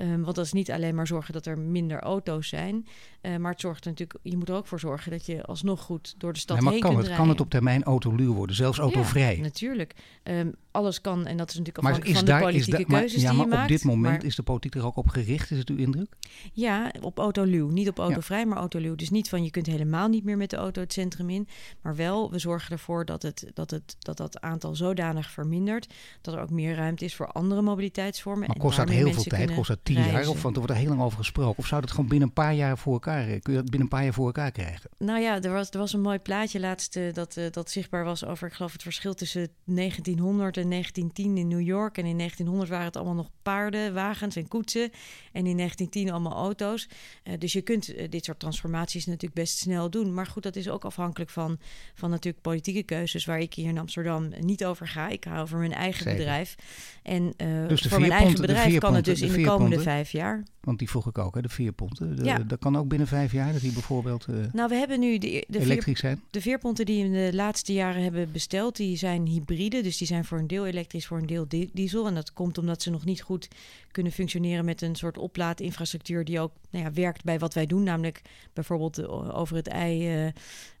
Um, 0.00 0.22
want 0.22 0.36
dat 0.36 0.44
is 0.44 0.52
niet 0.52 0.70
alleen 0.70 0.94
maar 0.94 1.06
zorgen 1.06 1.32
dat 1.32 1.46
er 1.46 1.58
minder 1.58 2.00
auto's 2.00 2.48
zijn. 2.48 2.86
Uh, 3.22 3.36
maar 3.36 3.50
het 3.50 3.60
zorgt 3.60 3.84
er 3.84 3.90
natuurlijk, 3.90 4.18
je 4.22 4.36
moet 4.36 4.48
er 4.48 4.54
ook 4.54 4.66
voor 4.66 4.80
zorgen 4.80 5.10
dat 5.10 5.26
je 5.26 5.44
alsnog 5.44 5.80
goed 5.80 6.14
door 6.18 6.32
de 6.32 6.38
stad 6.38 6.56
nee, 6.56 6.64
maar 6.64 6.72
heen 6.72 6.82
kan 6.82 6.90
kunt 6.90 7.02
het, 7.02 7.08
rijden. 7.08 7.26
Kan 7.26 7.36
het 7.36 7.44
op 7.46 7.50
termijn 7.50 7.82
autoluw 7.82 8.34
worden, 8.34 8.56
zelfs 8.56 8.78
autovrij? 8.78 9.36
Ja, 9.36 9.42
natuurlijk. 9.42 9.94
Um, 10.22 10.54
alles 10.70 11.00
kan 11.00 11.26
en 11.26 11.36
dat 11.36 11.48
is 11.50 11.56
natuurlijk 11.56 11.82
maar 11.82 11.92
afhankelijk 11.92 12.20
is 12.20 12.26
van 12.26 12.26
daar, 12.26 12.38
de 12.38 12.44
politieke 12.44 12.80
is 12.80 12.86
keuzes 12.86 13.22
maar, 13.22 13.22
ja, 13.22 13.28
die 13.28 13.38
maar 13.38 13.46
je 13.46 13.52
op 13.52 13.58
maakt. 13.58 13.68
dit 13.68 13.84
moment 13.84 14.16
maar, 14.16 14.24
is 14.24 14.36
de 14.36 14.42
politiek 14.42 14.74
er 14.74 14.86
ook 14.86 14.96
op 14.96 15.08
gericht, 15.08 15.50
is 15.50 15.58
het 15.58 15.68
uw 15.68 15.76
indruk? 15.76 16.16
Ja, 16.52 16.92
op 17.00 17.18
autoluw. 17.18 17.68
Niet 17.68 17.88
op 17.88 17.98
autovrij, 17.98 18.40
ja. 18.40 18.46
maar 18.46 18.58
autoluw. 18.58 18.94
Dus 18.94 19.10
niet 19.10 19.28
van 19.28 19.44
je 19.44 19.50
kunt 19.50 19.66
helemaal 19.66 20.08
niet 20.08 20.24
meer 20.24 20.36
met 20.36 20.50
de 20.50 20.56
auto 20.56 20.80
het 20.80 20.92
centrum 20.92 21.30
in. 21.30 21.48
Maar 21.82 21.96
wel, 21.96 22.30
we 22.30 22.38
zorgen 22.38 22.72
ervoor 22.72 23.04
dat 23.04 23.22
het, 23.22 23.50
dat, 23.54 23.70
het, 23.70 23.96
dat, 23.98 24.16
dat 24.16 24.40
aantal 24.40 24.74
zodanig 24.74 25.30
vermindert. 25.30 25.92
Dat 26.20 26.34
er 26.34 26.40
ook 26.40 26.50
meer 26.50 26.74
ruimte 26.74 27.04
is 27.04 27.14
voor 27.14 27.26
andere 27.26 27.62
mobiliteitsvormen. 27.62 28.46
Maar 28.46 28.56
en 28.56 28.62
kost 28.62 28.76
dat 28.76 28.88
heel 28.88 29.12
veel 29.12 29.22
tijd? 29.22 29.34
kunnen 29.34 29.56
Kost 29.56 29.68
dat 29.68 29.78
tien 29.94 30.12
jaar? 30.12 30.28
Of, 30.28 30.42
want 30.42 30.54
er 30.54 30.60
wordt 30.60 30.76
er 30.76 30.80
heel 30.80 30.88
lang 30.88 31.02
over 31.02 31.18
gesproken. 31.18 31.58
Of 31.58 31.66
zou 31.66 31.80
dat 31.80 31.90
gewoon 31.90 32.08
binnen 32.08 32.28
een 32.28 32.34
paar 32.34 32.54
jaar 32.54 32.78
voor 32.78 32.92
elkaar, 32.92 33.24
kun 33.24 33.52
je 33.52 33.58
dat 33.58 33.70
binnen 33.70 33.80
een 33.80 33.88
paar 33.88 34.04
jaar 34.04 34.12
voor 34.12 34.26
elkaar 34.26 34.50
krijgen? 34.50 34.90
Nou 34.98 35.20
ja, 35.20 35.42
er 35.42 35.52
was, 35.52 35.70
er 35.70 35.78
was 35.78 35.92
een 35.92 36.00
mooi 36.00 36.18
plaatje 36.18 36.60
laatst 36.60 36.96
uh, 36.96 37.12
dat, 37.12 37.36
uh, 37.36 37.44
dat 37.50 37.70
zichtbaar 37.70 38.04
was 38.04 38.24
over, 38.24 38.48
ik 38.48 38.54
geloof 38.54 38.72
het 38.72 38.82
verschil 38.82 39.14
tussen 39.14 39.48
1900 39.64 40.56
en 40.56 40.70
1910 40.70 41.36
in 41.36 41.48
New 41.48 41.66
York. 41.66 41.98
En 41.98 42.04
in 42.04 42.16
1900 42.16 42.70
waren 42.70 42.86
het 42.86 42.96
allemaal 42.96 43.14
nog 43.14 43.30
paarden, 43.42 43.94
wagens 43.94 44.36
en 44.36 44.48
koetsen. 44.48 44.90
En 45.32 45.46
in 45.46 45.56
1910 45.56 46.10
allemaal 46.10 46.32
auto's. 46.32 46.88
Uh, 47.24 47.34
dus 47.38 47.52
je 47.52 47.62
kunt 47.62 47.94
dit 48.10 48.24
soort 48.24 48.38
transformaties 48.38 49.06
natuurlijk 49.06 49.34
best 49.34 49.58
snel 49.58 49.90
doen. 49.90 50.14
Maar 50.14 50.26
goed, 50.26 50.42
dat 50.42 50.56
is 50.56 50.68
ook 50.68 50.84
afhankelijk 50.84 51.30
van, 51.30 51.58
van 51.94 52.10
natuurlijk 52.10 52.42
politieke 52.42 52.82
keuzes 52.82 53.24
waar 53.24 53.40
ik 53.40 53.54
hier 53.54 53.68
in 53.68 53.78
Amsterdam 53.78 54.28
niet 54.40 54.64
over 54.64 54.88
ga. 54.88 55.08
Ik 55.08 55.24
ga 55.24 55.40
over 55.40 55.58
mijn 55.58 55.72
eigen 55.72 56.02
Zeker. 56.02 56.18
bedrijf. 56.18 56.54
En 57.02 57.34
Dus 57.68 57.80
voor 57.82 58.00
mijn 58.00 58.12
eigen 58.12 58.40
bedrijf 58.40 58.78
kan 58.78 58.94
het 58.94 59.04
dus 59.04 59.20
in 59.20 59.32
de 59.32 59.36
de 59.36 59.44
komende 59.44 59.77
vijf 59.82 60.10
jaar. 60.10 60.42
Want 60.60 60.78
die 60.78 60.88
vroeg 60.88 61.06
ik 61.06 61.18
ook, 61.18 61.34
hè, 61.34 61.40
de 61.42 61.48
veerponten. 61.48 62.16
De, 62.16 62.24
Ja. 62.24 62.38
Dat 62.38 62.58
kan 62.58 62.76
ook 62.76 62.88
binnen 62.88 63.06
vijf 63.08 63.32
jaar, 63.32 63.52
dat 63.52 63.60
die 63.60 63.72
bijvoorbeeld 63.72 64.26
eh, 64.28 64.34
Nou, 64.52 64.68
we 64.68 64.74
hebben 64.74 65.00
nu 65.00 65.18
de, 65.18 65.44
de 65.48 65.58
vier 65.60 65.70
elektrisch 65.70 66.00
zijn. 66.00 66.20
De 66.30 66.40
veerponten 66.40 66.86
die 66.86 67.02
we 67.02 67.16
in 67.16 67.30
de 67.30 67.36
laatste 67.36 67.72
jaren 67.72 68.02
hebben 68.02 68.32
besteld, 68.32 68.76
die 68.76 68.96
zijn 68.96 69.26
hybride. 69.26 69.82
Dus 69.82 69.96
die 69.96 70.06
zijn 70.06 70.24
voor 70.24 70.38
een 70.38 70.46
deel 70.46 70.66
elektrisch, 70.66 71.06
voor 71.06 71.18
een 71.18 71.26
deel 71.26 71.48
di- 71.48 71.70
diesel. 71.72 72.06
En 72.06 72.14
dat 72.14 72.32
komt 72.32 72.58
omdat 72.58 72.82
ze 72.82 72.90
nog 72.90 73.04
niet 73.04 73.20
goed 73.22 73.48
kunnen 73.90 74.12
functioneren 74.12 74.64
met 74.64 74.82
een 74.82 74.94
soort 74.94 75.18
oplaadinfrastructuur 75.18 76.24
die 76.24 76.40
ook 76.40 76.52
nou 76.70 76.84
ja, 76.84 76.92
werkt 76.92 77.24
bij 77.24 77.38
wat 77.38 77.54
wij 77.54 77.66
doen. 77.66 77.82
Namelijk 77.82 78.22
bijvoorbeeld 78.52 79.06
over 79.32 79.56
het 79.56 79.68
ei 79.68 80.06
eh, 80.08 80.26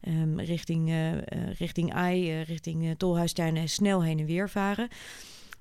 ehm, 0.00 0.38
richting, 0.38 0.88
eh, 0.88 1.12
richting 1.58 1.92
ei, 1.94 2.42
richting 2.42 2.84
eh, 2.84 2.90
tolhuistuinen 2.96 3.68
snel 3.68 4.02
heen 4.02 4.18
en 4.18 4.26
weer 4.26 4.50
varen. 4.50 4.88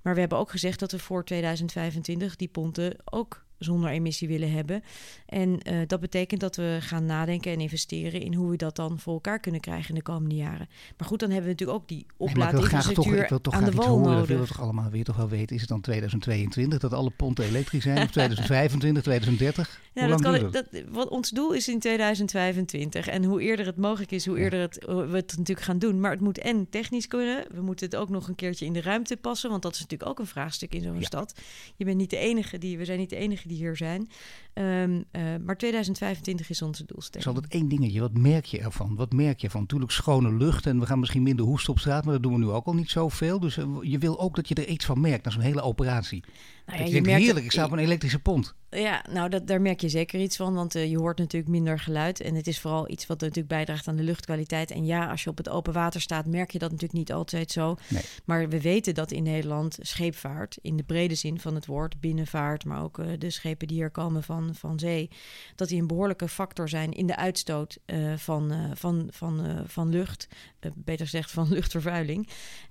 Maar 0.08 0.16
we 0.16 0.22
hebben 0.22 0.40
ook 0.40 0.52
gezegd 0.52 0.80
dat 0.80 0.92
we 0.92 1.00
voor 1.00 1.26
2025 1.26 2.36
die 2.36 2.48
ponten 2.48 2.96
ook 3.06 3.46
zonder 3.60 3.90
emissie 3.90 4.28
willen 4.28 4.52
hebben. 4.52 4.84
En 5.26 5.50
uh, 5.70 5.78
dat 5.88 6.00
betekent 6.00 6.42
dat 6.42 6.56
we 6.56 6.78
gaan 6.82 7.06
nadenken 7.06 7.52
en 7.52 7.60
investeren 7.60 8.22
in 8.22 8.34
hoe 8.34 8.50
we 8.50 8.56
dat 8.58 8.76
dan 8.76 9.00
voor 9.00 9.14
elkaar 9.14 9.40
kunnen 9.40 9.62
krijgen 9.62 9.90
in 9.90 9.96
de 9.96 10.02
komende 10.02 10.36
jaren. 10.36 10.68
Maar 10.98 11.08
goed, 11.08 11.20
dan 11.20 11.30
hebben 11.30 11.48
we 11.48 11.52
natuurlijk 11.52 11.80
ook 11.80 11.88
die 11.88 11.98
Nee, 11.98 12.06
ik 12.08 12.18
wil 12.18 12.28
toch, 12.28 12.46
oplaadinfrastructuur 12.46 13.24
ik 13.24 13.30
wil 13.30 13.42
toch 13.42 13.54
aan 13.54 13.64
de 13.64 13.72
wal 13.72 14.00
nodig. 14.00 14.28
willen 14.28 14.42
we 14.42 14.48
toch 14.48 14.62
allemaal, 14.62 14.90
weer 14.90 15.04
toch 15.04 15.16
wel 15.16 15.30
weten. 15.30 15.56
Is 15.56 15.62
het 15.62 15.70
dan 15.70 15.82
2022 15.82 16.80
dat 16.80 16.94
alle 16.94 17.10
ponten 17.10 17.46
elektrisch 17.46 17.84
zijn? 17.84 17.98
Of 18.04 18.12
2025, 18.12 19.04
2030? 19.04 19.82
Ja, 19.94 20.02
Hoe 20.02 20.10
dat 20.12 20.24
lang 20.24 20.42
kan, 20.42 20.52
dat, 20.52 20.84
wat 20.90 21.10
ons 21.10 21.30
doel 21.30 21.54
is 21.54 21.68
in 21.68 21.80
2025. 21.80 23.08
En 23.08 23.24
hoe 23.24 23.42
eerder 23.42 23.66
het 23.66 23.78
mogelijk 23.78 24.12
is, 24.12 24.26
hoe 24.26 24.40
eerder 24.40 24.60
het, 24.60 24.86
we 24.86 24.92
het 25.16 25.34
natuurlijk 25.38 25.62
gaan 25.62 25.80
doen. 25.80 26.00
Maar 26.00 26.12
het 26.12 26.22
moet 26.22 26.38
en 26.38 26.70
technisch 26.70 27.08
kunnen. 27.08 27.46
We 27.54 27.62
moeten 27.62 27.86
het 27.86 27.96
ook 27.96 28.10
nog 28.10 28.28
een 28.28 28.36
keertje 28.36 28.66
in 28.66 28.74
de 28.74 28.82
ruimte 28.82 29.18
passen. 29.18 29.50
Want 29.50 29.62
dat 29.62 29.74
is 29.74 29.80
natuurlijk 29.80 30.10
ook 30.10 30.20
een 30.20 30.28
vraagstuk 30.28 30.74
in 30.74 30.82
zo'n 30.82 30.96
Ja. 31.00 31.02
stad. 31.06 31.40
Je 31.76 31.86
bent 31.86 31.98
niet 31.98 32.10
de 32.10 32.18
enige 32.18 32.58
die, 32.58 32.78
we 32.78 32.86
zijn 32.86 33.00
niet 33.00 33.10
de 33.10 33.16
enige 33.16 33.47
die 33.48 33.58
hier 33.58 33.76
zijn. 33.76 34.10
Um, 34.54 35.06
maar 35.46 35.58
2025 35.58 36.50
is 36.50 36.62
onze 36.62 36.86
doelstelling. 36.86 37.28
Is 37.28 37.36
altijd 37.36 37.54
één 37.54 37.70
dingetje. 37.70 38.00
Wat 38.00 38.18
merk 38.18 38.46
je 38.46 38.60
ervan? 38.60 38.96
Wat 38.96 39.14
merk 39.14 39.40
je 39.40 39.50
van? 39.50 39.62
Natuurlijk 39.62 39.92
schone 39.92 40.34
lucht 40.34 40.66
en 40.66 40.80
we 40.80 40.86
gaan 40.86 41.00
misschien 41.00 41.24
minder 41.24 41.46
hoesten 41.46 41.74
op 41.74 41.80
straat, 41.80 42.04
maar 42.04 42.14
dat 42.14 42.24
doen 42.24 42.34
we 42.34 42.40
nu 42.40 42.50
ook 42.50 42.66
al 42.66 42.74
niet 42.74 42.90
zoveel. 42.90 43.40
Dus 43.40 43.56
je 43.82 43.98
wil 43.98 44.20
ook 44.20 44.36
dat 44.36 44.48
je 44.48 44.56
er 44.56 44.68
iets 44.68 44.86
van 44.86 45.02
merkt 45.02 45.26
na 45.26 45.32
zo'n 45.32 45.42
hele 45.42 45.62
operatie. 45.62 46.24
Nou 46.68 46.80
ja, 46.80 46.86
je, 46.86 47.04
je 47.04 47.12
heerlijk, 47.12 47.46
ik 47.46 47.52
sta 47.52 47.66
op 47.66 47.72
een 47.72 47.80
elektrische 47.80 48.20
pont. 48.20 48.56
Ja, 48.70 49.06
nou 49.10 49.30
dat, 49.30 49.48
daar 49.48 49.62
merk 49.62 49.82
je 49.82 49.90
zeker 49.90 50.20
iets 50.20 50.36
van, 50.36 50.54
want 50.54 50.76
uh, 50.76 50.90
je 50.90 50.98
hoort 50.98 51.18
natuurlijk 51.18 51.52
minder 51.52 51.80
geluid. 51.80 52.22
En 52.22 52.36
het 52.36 52.48
is 52.48 52.60
vooral 52.60 52.90
iets 52.90 53.08
wat 53.08 53.20
natuurlijk 53.20 53.48
bijdraagt 53.48 53.88
aan 53.88 53.96
de 53.96 54.04
luchtkwaliteit. 54.04 54.72
En 54.72 54.86
ja, 54.86 55.10
als 55.10 55.24
je 55.24 55.30
op 55.30 55.38
het 55.38 55.50
open 55.50 55.74
water 55.74 56.02
staat, 56.02 56.26
merk 56.26 56.52
je 56.52 56.60
dat 56.60 56.72
natuurlijk 56.72 57.00
niet 57.00 57.12
altijd 57.12 57.52
zo. 57.52 57.76
Nee. 57.88 58.02
Maar 58.26 58.50
we 58.50 58.62
weten 58.62 58.94
dat 58.94 59.12
in 59.12 59.24
Nederland 59.24 59.78
scheepvaart, 59.82 60.58
in 60.62 60.78
de 60.78 60.84
brede 60.84 61.16
zin 61.16 61.40
van 61.40 61.56
het 61.56 61.66
woord, 61.66 62.00
binnenvaart, 62.00 62.66
maar 62.66 62.84
ook 62.84 62.98
uh, 62.98 63.08
de 63.18 63.30
schepen 63.30 63.68
die 63.68 63.78
hier 63.78 63.92
komen 63.92 64.24
van, 64.24 64.56
van 64.56 64.80
zee, 64.80 65.10
dat 65.56 65.68
die 65.68 65.82
een 65.82 65.88
behoorlijke 65.88 66.28
factor 66.28 66.70
zijn 66.70 66.92
in 66.92 67.08
de 67.08 67.16
uitstoot 67.16 67.78
uh, 67.86 68.18
van, 68.18 68.54
van, 68.74 69.08
van, 69.12 69.64
van 69.66 69.90
lucht. 69.90 70.28
beter 70.76 71.06
gezegd 71.06 71.32
van 71.32 71.50
luchtvervuiling. 71.54 72.28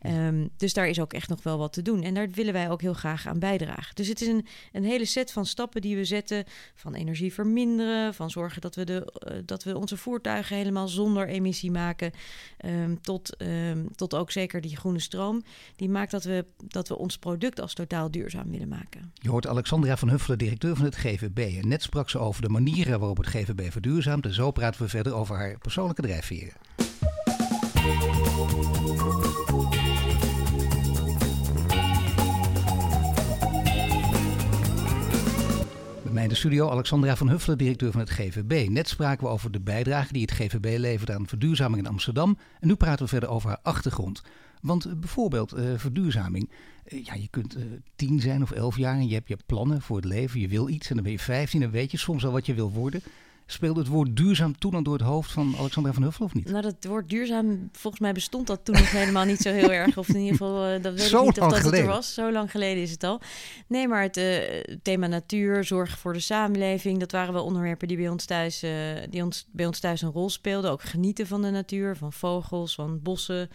Um, 0.06 0.50
dus 0.56 0.72
daar 0.72 0.88
is 0.88 1.00
ook 1.00 1.12
echt 1.12 1.28
nog 1.28 1.42
wel 1.42 1.58
wat 1.58 1.72
te 1.72 1.82
doen. 1.82 2.02
En 2.02 2.14
daar 2.14 2.30
willen 2.30 2.52
wij 2.52 2.70
ook 2.70 2.80
heel 2.80 2.94
graag 2.94 3.26
aan 3.26 3.38
bijdragen. 3.38 3.85
Dus 3.94 4.08
het 4.08 4.20
is 4.20 4.28
een, 4.28 4.46
een 4.72 4.84
hele 4.84 5.04
set 5.04 5.32
van 5.32 5.46
stappen 5.46 5.80
die 5.80 5.96
we 5.96 6.04
zetten. 6.04 6.44
Van 6.74 6.94
energie 6.94 7.32
verminderen, 7.32 8.14
van 8.14 8.30
zorgen 8.30 8.60
dat 8.60 8.74
we, 8.74 8.84
de, 8.84 9.12
uh, 9.28 9.38
dat 9.44 9.64
we 9.64 9.78
onze 9.78 9.96
voertuigen 9.96 10.56
helemaal 10.56 10.88
zonder 10.88 11.28
emissie 11.28 11.70
maken. 11.70 12.12
Um, 12.64 13.00
tot, 13.00 13.42
um, 13.42 13.88
tot 13.94 14.14
ook 14.14 14.30
zeker 14.30 14.60
die 14.60 14.76
groene 14.76 15.00
stroom. 15.00 15.42
Die 15.76 15.88
maakt 15.88 16.10
dat 16.10 16.24
we, 16.24 16.44
dat 16.56 16.88
we 16.88 16.98
ons 16.98 17.18
product 17.18 17.60
als 17.60 17.74
totaal 17.74 18.10
duurzaam 18.10 18.50
willen 18.50 18.68
maken. 18.68 19.12
Je 19.14 19.30
hoort 19.30 19.46
Alexandra 19.46 19.96
van 19.96 20.08
Huffelen, 20.08 20.38
directeur 20.38 20.76
van 20.76 20.84
het 20.84 20.96
GVB. 20.96 21.38
En 21.62 21.68
net 21.68 21.82
sprak 21.82 22.10
ze 22.10 22.18
over 22.18 22.42
de 22.42 22.48
manieren 22.48 22.98
waarop 22.98 23.16
het 23.16 23.26
GVB 23.26 23.72
verduurzaamt. 23.72 24.24
En 24.24 24.34
zo 24.34 24.50
praten 24.50 24.82
we 24.82 24.88
verder 24.88 25.14
over 25.14 25.36
haar 25.36 25.58
persoonlijke 25.58 26.02
drijfveren. 26.02 26.54
Mij 36.16 36.24
in 36.24 36.30
de 36.30 36.40
studio 36.40 36.70
Alexandra 36.70 37.16
van 37.16 37.28
Huffelen, 37.28 37.58
directeur 37.58 37.92
van 37.92 38.00
het 38.00 38.10
GVB. 38.10 38.68
Net 38.68 38.88
spraken 38.88 39.24
we 39.24 39.32
over 39.32 39.50
de 39.50 39.60
bijdrage 39.60 40.12
die 40.12 40.22
het 40.22 40.32
GVB 40.32 40.78
levert 40.78 41.10
aan 41.10 41.26
verduurzaming 41.26 41.82
in 41.82 41.88
Amsterdam. 41.88 42.38
En 42.60 42.68
nu 42.68 42.74
praten 42.74 43.04
we 43.04 43.10
verder 43.10 43.28
over 43.28 43.48
haar 43.48 43.58
achtergrond. 43.62 44.22
Want 44.60 44.84
eh, 44.84 44.92
bijvoorbeeld 44.92 45.56
uh, 45.56 45.64
verduurzaming. 45.76 46.50
Uh, 46.88 47.04
ja, 47.04 47.14
je 47.14 47.28
kunt 47.28 47.56
tien 47.96 48.20
zijn 48.20 48.42
of 48.42 48.50
elf 48.50 48.76
jaar 48.76 48.94
en 48.94 49.08
je 49.08 49.14
hebt 49.14 49.28
je 49.28 49.36
plannen 49.46 49.82
voor 49.82 49.96
het 49.96 50.04
leven. 50.04 50.40
Je 50.40 50.48
wil 50.48 50.68
iets 50.68 50.88
en 50.88 50.94
dan 50.94 51.04
ben 51.04 51.12
je 51.12 51.18
vijftien 51.18 51.62
en 51.62 51.70
weet 51.70 51.90
je 51.90 51.98
soms 51.98 52.24
al 52.24 52.32
wat 52.32 52.46
je 52.46 52.54
wil 52.54 52.70
worden. 52.72 53.02
Speelde 53.48 53.80
het 53.80 53.88
woord 53.88 54.16
duurzaam 54.16 54.58
toen 54.58 54.74
al 54.74 54.82
door 54.82 54.94
het 54.94 55.02
hoofd 55.02 55.32
van 55.32 55.54
Alexander 55.58 55.94
van 55.94 56.02
Huffel 56.02 56.24
of 56.24 56.34
niet? 56.34 56.50
Nou, 56.50 56.62
dat 56.62 56.74
woord 56.80 57.08
duurzaam, 57.08 57.68
volgens 57.72 58.02
mij 58.02 58.12
bestond 58.12 58.46
dat 58.46 58.64
toen 58.64 58.74
nog 58.74 58.90
helemaal 58.90 59.24
niet 59.24 59.40
zo 59.40 59.50
heel 59.50 59.72
erg. 59.72 59.98
Of 59.98 60.08
in 60.08 60.16
ieder 60.16 60.30
geval, 60.30 60.74
uh, 60.74 60.82
dat 60.82 60.94
weet 60.94 61.02
zo 61.02 61.18
ik 61.20 61.24
niet 61.26 61.40
of 61.40 61.50
dat 61.50 61.58
geleden. 61.58 61.80
het 61.80 61.88
er 61.88 61.94
was. 61.94 62.14
Zo 62.14 62.32
lang 62.32 62.50
geleden 62.50 62.82
is 62.82 62.90
het 62.90 63.04
al. 63.04 63.20
Nee, 63.66 63.88
maar 63.88 64.02
het 64.02 64.16
uh, 64.16 64.38
thema 64.82 65.06
natuur, 65.06 65.64
zorg 65.64 65.98
voor 65.98 66.12
de 66.12 66.20
samenleving, 66.20 66.98
dat 66.98 67.12
waren 67.12 67.32
wel 67.32 67.44
onderwerpen 67.44 67.88
die 67.88 67.96
bij 67.96 68.08
ons 68.08 68.24
thuis, 68.24 68.62
uh, 68.62 68.70
die 69.10 69.22
ons, 69.22 69.46
bij 69.50 69.66
ons 69.66 69.80
thuis 69.80 70.02
een 70.02 70.10
rol 70.12 70.30
speelden. 70.30 70.70
Ook 70.70 70.82
genieten 70.82 71.26
van 71.26 71.42
de 71.42 71.50
natuur, 71.50 71.96
van 71.96 72.12
vogels, 72.12 72.74
van 72.74 73.02
bossen 73.02 73.48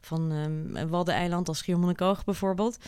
van 0.00 0.32
um, 0.32 0.88
Waddeneiland 0.88 1.48
als 1.48 1.58
Schiermonnikoog 1.58 2.24
bijvoorbeeld. 2.24 2.78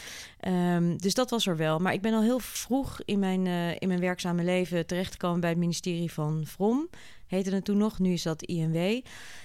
Um, 0.48 0.98
dus 0.98 1.14
dat 1.14 1.30
was 1.30 1.46
er 1.46 1.56
wel. 1.56 1.78
Maar 1.78 1.92
ik 1.92 2.00
ben 2.00 2.14
al 2.14 2.22
heel 2.22 2.38
vroeg 2.38 3.00
in 3.04 3.18
mijn, 3.18 3.46
uh, 3.46 3.70
in 3.70 3.88
mijn 3.88 4.00
werkzame 4.00 4.44
leven 4.44 4.86
terechtgekomen 4.86 5.40
bij 5.40 5.50
het 5.50 5.58
ministerie 5.58 6.12
van 6.12 6.42
Vrom. 6.46 6.88
Heette 7.26 7.54
het 7.54 7.64
toen 7.64 7.76
nog, 7.76 7.98
nu 7.98 8.12
is 8.12 8.22
dat 8.22 8.42
INW. 8.42 9.00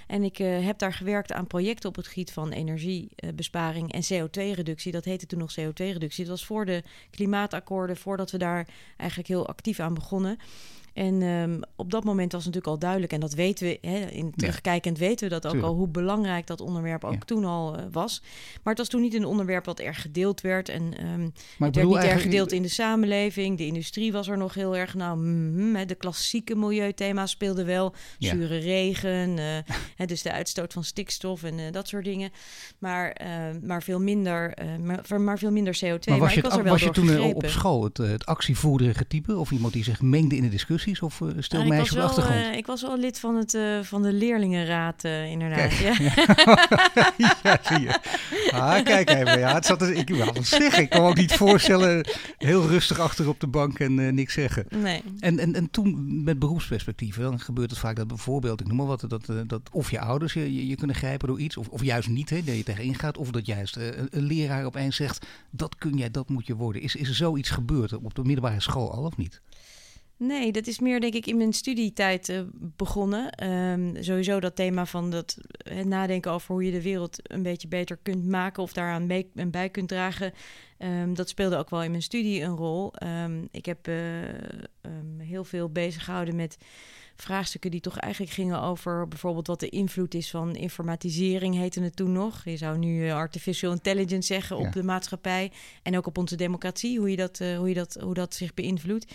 En 0.08 0.24
ik 0.24 0.40
uh, 0.40 0.66
heb 0.66 0.78
daar 0.80 0.94
gewerkt 0.94 1.32
aan 1.32 1.48
projecten 1.48 1.90
op 1.90 1.96
het 1.96 2.08
gebied 2.08 2.32
van 2.32 2.52
energiebesparing 2.52 3.92
en 3.92 4.04
CO2-reductie. 4.04 4.92
Dat 4.92 5.06
heette 5.06 5.26
toen 5.26 5.40
nog 5.40 5.52
CO2-reductie. 5.60 6.24
Dat 6.24 6.34
was 6.34 6.46
voor 6.46 6.66
de 6.66 6.84
klimaatakkoorden, 7.10 7.98
voordat 7.98 8.32
we 8.32 8.38
daar 8.38 8.68
eigenlijk 8.98 9.30
heel 9.30 9.48
actief 9.48 9.80
aan 9.80 9.94
begonnen. 9.94 10.38
En 10.98 11.22
um, 11.22 11.62
op 11.76 11.92
dat 11.92 12.04
moment 12.04 12.32
was 12.32 12.46
natuurlijk 12.46 12.74
al 12.74 12.80
duidelijk, 12.80 13.14
en 13.14 13.20
dat 13.20 13.34
weten 13.34 13.68
we, 13.68 13.78
hè, 13.82 14.06
in 14.06 14.34
terugkijkend 14.36 14.98
weten 14.98 15.28
we 15.28 15.34
dat 15.34 15.46
ook 15.46 15.52
Tuurlijk. 15.52 15.72
al, 15.72 15.78
hoe 15.78 15.88
belangrijk 15.88 16.48
dat 16.48 16.62
onderwerp 16.62 17.04
ook 17.04 17.14
ja. 17.14 17.20
toen 17.26 17.46
al 17.46 17.80
uh, 17.80 17.86
was. 17.92 18.22
Maar 18.54 18.74
het 18.74 18.78
was 18.78 18.88
toen 18.88 19.02
niet 19.02 19.14
een 19.14 19.26
onderwerp 19.26 19.66
wat 19.66 19.80
erg 19.80 20.02
gedeeld 20.02 20.42
werd. 20.42 20.70
En 20.70 20.82
um, 20.82 21.34
maar 21.58 21.68
het 21.68 21.76
werd 21.76 21.88
niet 21.88 21.98
erg 21.98 22.22
gedeeld 22.22 22.52
in 22.52 22.62
de 22.62 22.68
samenleving. 22.68 23.58
De 23.58 23.66
industrie 23.66 24.12
was 24.12 24.28
er 24.28 24.38
nog 24.38 24.54
heel 24.54 24.76
erg, 24.76 24.94
nou, 24.94 25.18
mm, 25.18 25.86
de 25.86 25.96
klassieke 25.96 26.56
milieuthema's 26.56 27.32
speelden 27.32 27.66
wel. 27.66 27.94
Ja. 28.18 28.30
Zure 28.30 28.58
regen, 28.58 29.38
uh, 29.98 30.08
dus 30.08 30.22
de 30.22 30.32
uitstoot 30.32 30.74
van 30.74 30.84
stikstof 30.84 31.44
en 31.44 31.58
uh, 31.58 31.72
dat 31.72 31.88
soort 31.88 32.06
dingen. 32.06 32.32
Maar, 32.78 33.22
maar, 33.64 33.84
veel, 33.84 34.00
minder, 34.00 34.58
maar, 34.84 35.22
maar, 35.22 35.40
veel 35.40 35.52
minder 35.52 35.76
CO2. 35.76 35.80
Maar 35.80 36.20
was 36.20 36.20
maar 36.20 36.36
je, 36.36 36.42
was, 36.42 36.56
het, 36.56 36.68
was 36.68 36.82
je 36.82 36.90
toen 36.90 37.20
op 37.20 37.46
school 37.48 37.84
het, 37.84 37.98
het 37.98 38.26
actievoerderige 38.26 39.08
type? 39.08 39.38
Of 39.38 39.52
iemand 39.52 39.74
die 39.74 39.84
zich 39.84 40.02
mengde 40.02 40.36
in 40.36 40.42
de 40.42 40.50
discussie? 40.50 40.87
Of 41.02 41.20
uh, 41.20 41.30
stil 41.40 41.60
nou, 41.60 41.70
meisje 41.70 41.92
op 41.94 41.98
de 41.98 42.04
achtergrond? 42.04 42.40
Uh, 42.40 42.56
ik 42.56 42.66
was 42.66 42.82
wel 42.82 42.98
lid 42.98 43.20
van, 43.20 43.36
het, 43.36 43.54
uh, 43.54 43.80
van 43.82 44.02
de 44.02 44.14
leerlingenraad, 44.14 45.04
inderdaad. 45.04 45.78
Kijk, 45.78 45.98
ja. 45.98 46.24
ja. 47.44 47.60
zie 47.62 47.80
je. 47.80 48.00
Ah, 48.52 48.84
kijk 48.84 49.10
even. 49.10 49.40
Ja, 49.40 49.54
het 49.54 49.66
zat 49.66 49.82
ik 49.82 50.10
wou 50.10 50.44
zeggen, 50.44 50.84
ik 50.84 50.90
kan 50.90 51.02
me 51.02 51.08
ook 51.08 51.16
niet 51.16 51.34
voorstellen, 51.34 52.08
heel 52.38 52.68
rustig 52.68 53.00
achter 53.00 53.28
op 53.28 53.40
de 53.40 53.48
bank 53.48 53.80
en 53.80 54.16
niks 54.16 54.34
zeggen. 54.34 54.66
Nee. 54.70 55.02
En, 55.20 55.40
en, 55.40 55.56
en 55.56 55.72
toen 55.72 56.24
met 56.24 56.40
beroepsperspectieven, 56.40 57.24
dan 57.24 57.40
gebeurt 57.40 57.70
het 57.70 57.80
vaak 57.80 57.96
dat 57.96 58.08
bijvoorbeeld, 58.08 58.60
ik 58.60 58.68
noem 58.68 58.78
maar 58.78 58.86
wat, 58.86 59.06
dat, 59.08 59.26
dat 59.48 59.62
of 59.72 59.92
je 59.92 60.00
ouders 60.00 60.34
je, 60.34 60.54
je, 60.54 60.68
je 60.68 60.76
kunnen 60.76 60.96
grijpen 60.96 61.28
door 61.28 61.40
iets, 61.40 61.58
of, 61.58 61.68
of 61.68 61.84
juist 61.84 62.10
niet, 62.10 62.30
hè, 62.30 62.44
dat 62.44 62.56
je 62.56 62.64
tegenin 62.64 62.96
gaat, 62.96 63.18
of 63.18 63.32
dat 63.32 63.46
juist 63.46 63.76
een, 63.76 64.08
een 64.12 64.24
leraar 64.24 64.66
opeens 64.66 64.96
zegt, 64.96 65.26
dat 65.50 65.76
kun 65.76 65.98
jij, 65.98 66.12
dat 66.12 66.30
moet 66.30 66.48
je 66.48 66.56
worden. 66.56 66.82
Is, 66.82 66.96
is 66.96 67.10
er 67.10 67.16
zoiets 67.16 67.50
gebeurd 67.50 67.94
op 67.94 68.16
de 68.16 68.24
middelbare 68.24 68.62
school 68.62 68.92
al 68.92 69.04
of 69.04 69.18
niet? 69.18 69.42
Nee, 70.20 70.52
dat 70.52 70.68
is 70.68 70.80
meer 70.80 71.00
denk 71.00 71.14
ik 71.14 71.26
in 71.26 71.38
mijn 71.38 71.54
studietijd 71.54 72.30
uh, 72.30 72.42
begonnen. 72.60 73.48
Um, 73.48 74.04
sowieso 74.04 74.40
dat 74.40 74.56
thema 74.56 74.86
van 74.86 75.12
dat 75.12 75.38
het 75.58 75.86
nadenken 75.86 76.32
over 76.32 76.54
hoe 76.54 76.66
je 76.66 76.72
de 76.72 76.82
wereld 76.82 77.20
een 77.24 77.44
beetje 77.44 77.68
beter 77.68 77.98
kunt 78.04 78.26
maken 78.26 78.64
of 78.64 78.74
daaraan 78.74 79.06
mee, 79.06 79.32
bij 79.34 79.70
kunt 79.70 79.88
dragen. 79.88 80.34
Um, 80.80 81.14
dat 81.14 81.30
speelde 81.30 81.58
ook 81.58 81.70
wel 81.70 81.84
in 81.84 81.92
mijn 81.92 82.04
studie 82.04 82.42
een 82.42 82.56
rol. 82.56 82.94
Um, 83.24 83.48
ik 83.52 83.66
heb 83.66 83.88
uh, 83.88 83.96
heel 85.18 85.44
veel 85.44 85.70
bezig 85.70 86.04
gehouden 86.04 86.36
met 86.36 86.58
vraagstukken 87.16 87.72
die 87.72 87.80
toch 87.80 87.98
eigenlijk 87.98 88.34
gingen 88.34 88.62
over 88.62 89.08
bijvoorbeeld 89.08 89.48
wat 89.48 89.60
de 89.60 89.70
invloed 89.70 90.14
is 90.14 90.30
van 90.30 90.56
informatisering, 90.56 91.56
heette 91.56 91.82
het 91.82 91.96
toen 91.96 92.12
nog. 92.12 92.42
Je 92.44 92.58
zou 92.58 92.78
nu 92.78 93.12
artificial 93.12 93.72
intelligence 93.72 94.34
zeggen 94.34 94.58
op 94.58 94.64
ja. 94.64 94.70
de 94.70 94.84
maatschappij 94.84 95.52
en 95.84 95.98
ook 95.98 96.08
op 96.08 96.18
onze 96.18 96.36
democratie, 96.36 97.00
hoe, 97.00 97.10
je 97.10 97.16
dat, 97.16 97.40
hoe, 97.58 97.68
je 97.68 97.74
dat, 97.74 97.98
hoe 98.02 98.14
dat 98.14 98.36
zich 98.36 98.54
beïnvloedt. 98.54 99.14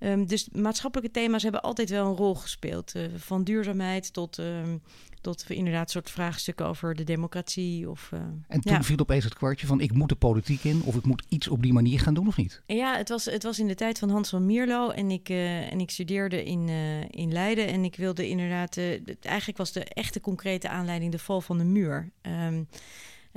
Um, 0.00 0.26
dus 0.26 0.48
maatschappelijke 0.52 1.20
thema's 1.20 1.42
hebben 1.42 1.62
altijd 1.62 1.90
wel 1.90 2.06
een 2.06 2.16
rol 2.16 2.34
gespeeld. 2.34 2.94
Uh, 2.96 3.06
van 3.16 3.44
duurzaamheid 3.44 4.12
tot, 4.12 4.38
um, 4.38 4.82
tot 5.20 5.50
inderdaad 5.50 5.90
soort 5.90 6.10
vraagstukken 6.10 6.66
over 6.66 6.94
de 6.94 7.04
democratie. 7.04 7.90
Of, 7.90 8.10
uh, 8.14 8.20
en 8.48 8.60
toen 8.60 8.72
ja. 8.72 8.82
viel 8.82 8.98
opeens 8.98 9.24
het 9.24 9.34
kwartje 9.34 9.66
van 9.66 9.80
ik 9.80 9.92
moet 9.92 10.08
de 10.08 10.14
politiek 10.14 10.64
in 10.64 10.82
of 10.82 10.94
ik 10.94 11.04
moet 11.04 11.24
iets 11.28 11.48
op 11.48 11.62
die 11.62 11.72
manier 11.72 12.00
gaan 12.00 12.14
doen 12.14 12.26
of 12.26 12.36
niet? 12.36 12.62
Ja, 12.66 12.96
het 12.96 13.08
was, 13.08 13.24
het 13.24 13.42
was 13.42 13.58
in 13.58 13.66
de 13.66 13.74
tijd 13.74 13.98
van 13.98 14.10
Hans 14.10 14.28
van 14.28 14.46
Mierlo 14.46 14.90
en 14.90 15.10
ik, 15.10 15.28
uh, 15.28 15.72
en 15.72 15.80
ik 15.80 15.90
studeerde 15.90 16.44
in, 16.44 16.68
in 17.10 17.32
Leiden. 17.32 17.66
En 17.66 17.84
ik 17.84 17.96
wilde 17.96 18.28
inderdaad, 18.28 18.76
eigenlijk 19.20 19.58
was 19.58 19.72
de 19.72 19.84
echte 19.84 20.20
concrete 20.20 20.68
aanleiding 20.68 21.12
de 21.12 21.18
val 21.18 21.40
van 21.40 21.58
de 21.58 21.64
muur. 21.64 22.10
Um, 22.22 22.68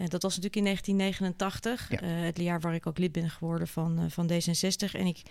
dat 0.08 0.22
was 0.22 0.36
natuurlijk 0.36 0.56
in 0.56 0.63
1989, 0.63 1.89
ja. 1.91 2.08
het 2.08 2.39
jaar 2.39 2.60
waar 2.60 2.74
ik 2.74 2.88
ook 2.88 2.98
lid 2.98 3.12
ben 3.12 3.30
geworden 3.30 3.67
van, 3.67 4.12
van 4.12 4.32
D66. 4.32 4.91
En 4.91 5.06
ik 5.06 5.22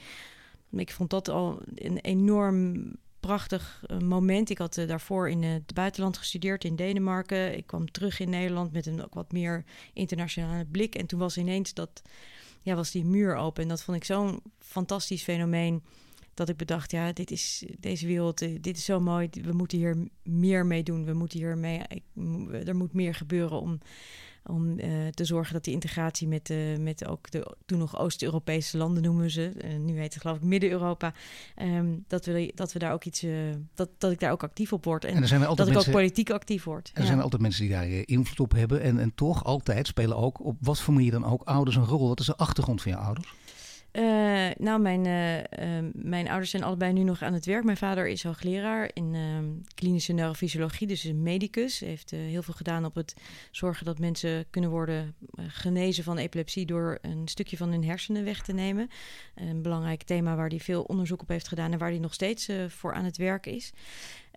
ik 0.70 0.92
vond 0.92 1.11
dat 1.11 1.28
al 1.28 1.62
een 1.74 1.98
enorm 1.98 2.92
prachtig 3.20 3.83
eh, 3.87 3.98
moment. 3.98 4.50
Ik 4.50 4.59
had 4.59 4.76
uh, 4.76 4.88
daarvoor 4.88 5.31
in 5.31 5.42
het 5.42 5.74
buitenland 5.74 6.16
gestudeerd 6.16 6.64
in 6.64 6.76
Denemarken. 6.76 7.57
Ik 7.57 7.66
kwam 7.66 7.90
terug 7.90 8.20
in 8.20 8.31
Nederland 8.31 8.72
met 8.72 8.87
een 8.87 9.04
ook 9.04 9.14
wat 9.14 9.33
meer 9.33 9.64
internationale 9.92 10.64
blik. 10.64 10.94
En 10.94 11.07
toen 11.07 11.18
was 11.18 11.37
ineens 11.37 11.74
dat, 11.74 12.02
ja, 12.62 12.74
was 12.74 12.90
die 12.90 13.04
muur 13.04 13.37
open. 13.37 13.62
En 13.62 13.68
dat 13.68 13.83
vond 13.83 13.96
ik 13.96 14.04
zo'n 14.04 14.42
fantastisch 14.59 15.22
fenomeen. 15.22 15.83
Dat 16.35 16.48
ik 16.48 16.57
bedacht, 16.57 16.90
ja, 16.90 17.12
dit 17.12 17.31
is 17.31 17.64
deze 17.78 18.07
wereld, 18.07 18.42
eh, 18.42 18.59
dit 18.61 18.76
is 18.76 18.85
zo 18.85 19.00
mooi. 19.00 19.28
We 19.42 19.52
moeten 19.52 19.78
hier 19.78 20.09
meer 20.22 20.66
mee 20.66 20.83
doen. 20.83 21.04
We 21.04 21.12
moeten 21.12 21.38
hier 21.38 21.59
mee. 21.59 21.81
Ik, 21.88 22.02
er 22.66 22.76
moet 22.76 22.92
meer 22.92 23.14
gebeuren 23.14 23.61
om 23.61 23.78
om 24.49 24.79
uh, 24.79 25.07
te 25.09 25.25
zorgen 25.25 25.53
dat 25.53 25.65
die 25.65 25.73
integratie 25.73 26.29
met, 26.29 26.51
uh, 26.51 26.79
met 26.79 27.07
ook 27.07 27.31
de 27.31 27.57
toen 27.67 27.79
nog 27.79 27.99
Oost-Europese 27.99 28.77
landen 28.77 29.03
noemen 29.03 29.31
ze. 29.31 29.53
Uh, 29.65 29.79
nu 29.79 29.99
heet 29.99 30.13
het 30.13 30.23
geloof 30.23 30.37
ik 30.37 30.43
Midden-Europa. 30.43 31.13
Um, 31.63 32.05
dat, 32.07 32.25
we, 32.25 32.53
dat 32.55 32.73
we 32.73 32.79
daar 32.79 32.93
ook 32.93 33.05
iets. 33.05 33.27
dat, 33.75 33.89
dat 33.99 34.13
ik 34.13 34.21
daar 34.21 34.33
ook 34.33 34.43
actief 34.43 34.73
op 34.73 34.85
word. 34.85 35.05
En, 35.05 35.15
en 35.15 35.23
er 35.23 35.29
zijn 35.29 35.41
dat 35.41 35.57
mensen, 35.57 35.73
ik 35.81 35.87
ook 35.87 35.91
politiek 35.91 36.31
actief 36.31 36.65
word. 36.65 36.91
Er 36.95 37.01
ja. 37.01 37.07
zijn 37.07 37.21
altijd 37.21 37.43
mensen 37.43 37.63
die 37.63 37.71
daar 37.71 37.89
invloed 37.89 38.41
op 38.41 38.53
hebben. 38.53 38.81
En, 38.81 38.99
en 38.99 39.13
toch 39.15 39.45
altijd 39.45 39.87
spelen 39.87 40.17
ook 40.17 40.45
op 40.45 40.57
wat 40.61 40.81
voor 40.81 40.95
manier 40.95 41.11
dan 41.11 41.25
ook 41.25 41.43
ouders 41.43 41.77
een 41.77 41.85
rol. 41.85 42.09
Wat 42.09 42.21
is 42.21 42.27
de 42.27 42.37
achtergrond 42.37 42.83
van 42.83 42.93
je 42.93 42.99
ouders? 42.99 43.35
Uh, 43.92 44.48
nou, 44.59 44.81
mijn, 44.81 45.05
uh, 45.05 45.37
uh, 45.37 45.90
mijn 45.92 46.29
ouders 46.29 46.51
zijn 46.51 46.62
allebei 46.62 46.92
nu 46.92 47.03
nog 47.03 47.22
aan 47.22 47.33
het 47.33 47.46
werk. 47.46 47.64
Mijn 47.64 47.77
vader 47.77 48.09
is 48.09 48.22
hoogleraar 48.22 48.90
in 48.92 49.14
ehm, 49.14 49.46
klinische 49.74 50.12
neurofysiologie, 50.12 50.87
dus 50.87 51.05
een 51.05 51.22
medicus. 51.22 51.81
Heeft 51.81 52.11
heel 52.11 52.42
veel 52.42 52.55
gedaan 52.55 52.85
op 52.85 52.94
het 52.94 53.14
zorgen 53.51 53.85
dat 53.85 53.98
mensen 53.98 54.44
kunnen 54.51 54.70
worden 54.70 55.14
genezen 55.37 56.05
van 56.05 56.18
epilepsie 56.18 56.66
door 56.66 56.98
een 57.03 57.29
stukje 57.29 57.57
van 57.57 57.70
hun 57.70 57.85
hersenen 57.85 58.24
weg 58.24 58.42
te 58.42 58.53
nemen. 58.53 58.88
Een 59.35 59.62
belangrijk 59.62 60.03
thema 60.03 60.37
waar 60.37 60.48
hij 60.48 60.61
veel 60.61 60.83
onderzoek 60.83 61.22
op 61.22 61.29
heeft 61.29 61.48
gedaan 61.48 61.72
en 61.72 61.79
waar 61.79 61.90
hij 61.90 61.98
nog 61.98 62.14
steeds 62.14 62.48
voor 62.68 62.92
aan 62.92 63.05
het 63.05 63.16
werk 63.16 63.46
is. 63.46 63.72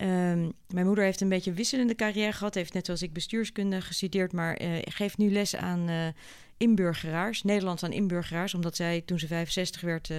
Um, 0.01 0.51
mijn 0.67 0.85
moeder 0.85 1.03
heeft 1.03 1.21
een 1.21 1.29
beetje 1.29 1.53
wisselende 1.53 1.95
carrière 1.95 2.33
gehad. 2.33 2.55
Heeft 2.55 2.73
net 2.73 2.85
zoals 2.85 3.01
ik 3.01 3.13
bestuurskunde 3.13 3.81
gestudeerd, 3.81 4.33
maar 4.33 4.59
geeft 4.85 5.17
nu 5.17 5.31
les 5.31 5.55
aan 5.55 6.13
inburgeraars, 6.61 7.43
Nederlands 7.43 7.83
aan 7.83 7.91
inburgeraars, 7.91 8.53
omdat 8.53 8.75
zij 8.75 9.01
toen 9.05 9.19
ze 9.19 9.27
65 9.27 9.81
werd 9.81 10.09
uh, 10.09 10.17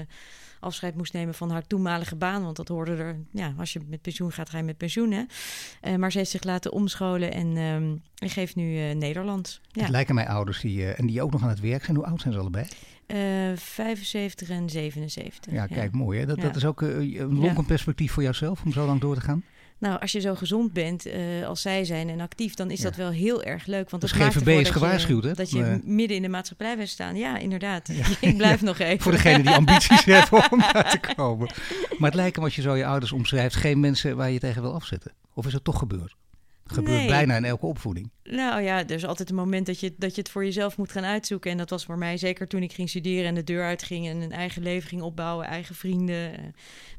afscheid 0.60 0.96
moest 0.96 1.12
nemen 1.12 1.34
van 1.34 1.50
haar 1.50 1.66
toenmalige 1.66 2.16
baan. 2.16 2.42
Want 2.42 2.56
dat 2.56 2.68
hoorde 2.68 2.96
er, 2.96 3.16
ja, 3.30 3.54
als 3.58 3.72
je 3.72 3.80
met 3.88 4.02
pensioen 4.02 4.32
gaat, 4.32 4.50
ga 4.50 4.56
je 4.56 4.64
met 4.64 4.76
pensioen. 4.76 5.10
Hè? 5.10 5.22
Uh, 5.82 5.96
maar 5.96 6.12
ze 6.12 6.18
heeft 6.18 6.30
zich 6.30 6.42
laten 6.42 6.72
omscholen 6.72 7.32
en, 7.32 7.56
um, 7.56 8.02
en 8.18 8.30
geeft 8.30 8.56
nu 8.56 8.88
uh, 8.88 8.94
Nederlands. 8.94 9.60
Ja. 9.68 9.80
Het 9.80 9.90
lijken 9.90 10.14
mij 10.14 10.28
ouders 10.28 10.60
die, 10.60 10.92
en 10.92 11.06
die 11.06 11.22
ook 11.22 11.32
nog 11.32 11.42
aan 11.42 11.48
het 11.48 11.60
werk 11.60 11.84
zijn. 11.84 11.96
Hoe 11.96 12.06
oud 12.06 12.20
zijn 12.20 12.32
ze 12.34 12.40
allebei? 12.40 12.66
75 13.54 14.48
en 14.48 14.70
77. 14.70 15.52
Ja, 15.52 15.66
kijk, 15.66 15.92
mooi 15.92 16.18
hè. 16.18 16.26
Dat, 16.26 16.40
dat 16.40 16.56
is 16.56 16.64
ook 16.64 16.80
een 16.80 17.38
lonken 17.38 17.64
perspectief 17.64 18.12
voor 18.12 18.22
jouzelf 18.22 18.62
om 18.64 18.72
zo 18.72 18.86
lang 18.86 19.00
door 19.00 19.14
te 19.14 19.20
gaan. 19.20 19.44
Nou, 19.82 20.00
als 20.00 20.12
je 20.12 20.20
zo 20.20 20.34
gezond 20.34 20.72
bent 20.72 21.06
uh, 21.06 21.46
als 21.46 21.62
zij 21.62 21.84
zijn 21.84 22.08
en 22.08 22.20
actief, 22.20 22.54
dan 22.54 22.70
is 22.70 22.80
dat 22.80 22.96
wel 22.96 23.10
heel 23.10 23.42
erg 23.42 23.66
leuk. 23.66 23.90
Want 23.90 24.02
dat 24.02 24.10
GVB 24.10 24.60
is 24.60 24.70
gewaarschuwd, 24.70 25.24
hè? 25.24 25.32
Dat 25.32 25.50
je 25.50 25.80
midden 25.84 26.16
in 26.16 26.22
de 26.22 26.28
maatschappij 26.28 26.76
bent 26.76 26.88
staan. 26.88 27.16
Ja, 27.16 27.38
inderdaad. 27.38 27.88
Ik 28.20 28.36
blijf 28.36 28.62
nog 28.62 28.78
even. 28.78 29.00
Voor 29.00 29.12
degene 29.12 29.42
die 29.42 29.54
ambities 29.54 30.04
hebben 30.14 30.50
om 30.50 30.58
daar 30.58 30.90
te 30.90 31.14
komen. 31.14 31.50
Maar 31.98 32.10
het 32.10 32.18
lijkt 32.18 32.36
me, 32.36 32.44
als 32.44 32.56
je 32.56 32.62
zo 32.62 32.74
je 32.74 32.86
ouders 32.86 33.12
omschrijft, 33.12 33.54
geen 33.56 33.80
mensen 33.80 34.16
waar 34.16 34.30
je 34.30 34.38
tegen 34.38 34.62
wil 34.62 34.74
afzetten. 34.74 35.12
Of 35.34 35.46
is 35.46 35.52
het 35.52 35.64
toch 35.64 35.78
gebeurd? 35.78 36.16
Gebeurt 36.64 37.06
bijna 37.06 37.36
in 37.36 37.44
elke 37.44 37.66
opvoeding. 37.66 38.10
Nou 38.22 38.62
ja, 38.62 38.78
er 38.78 38.90
is 38.90 39.06
altijd 39.06 39.30
een 39.30 39.36
moment 39.36 39.66
dat 39.66 39.80
je, 39.80 39.94
dat 39.98 40.14
je 40.14 40.20
het 40.20 40.30
voor 40.30 40.44
jezelf 40.44 40.76
moet 40.76 40.92
gaan 40.92 41.04
uitzoeken. 41.04 41.50
En 41.50 41.56
dat 41.56 41.70
was 41.70 41.84
voor 41.84 41.98
mij 41.98 42.16
zeker 42.16 42.48
toen 42.48 42.62
ik 42.62 42.72
ging 42.72 42.88
studeren 42.88 43.24
en 43.24 43.34
de 43.34 43.44
deur 43.44 43.64
uitging 43.64 44.06
en 44.08 44.20
een 44.20 44.32
eigen 44.32 44.62
leven 44.62 44.88
ging 44.88 45.02
opbouwen, 45.02 45.46
eigen 45.46 45.74
vrienden. 45.74 46.38
Eh, 46.38 46.44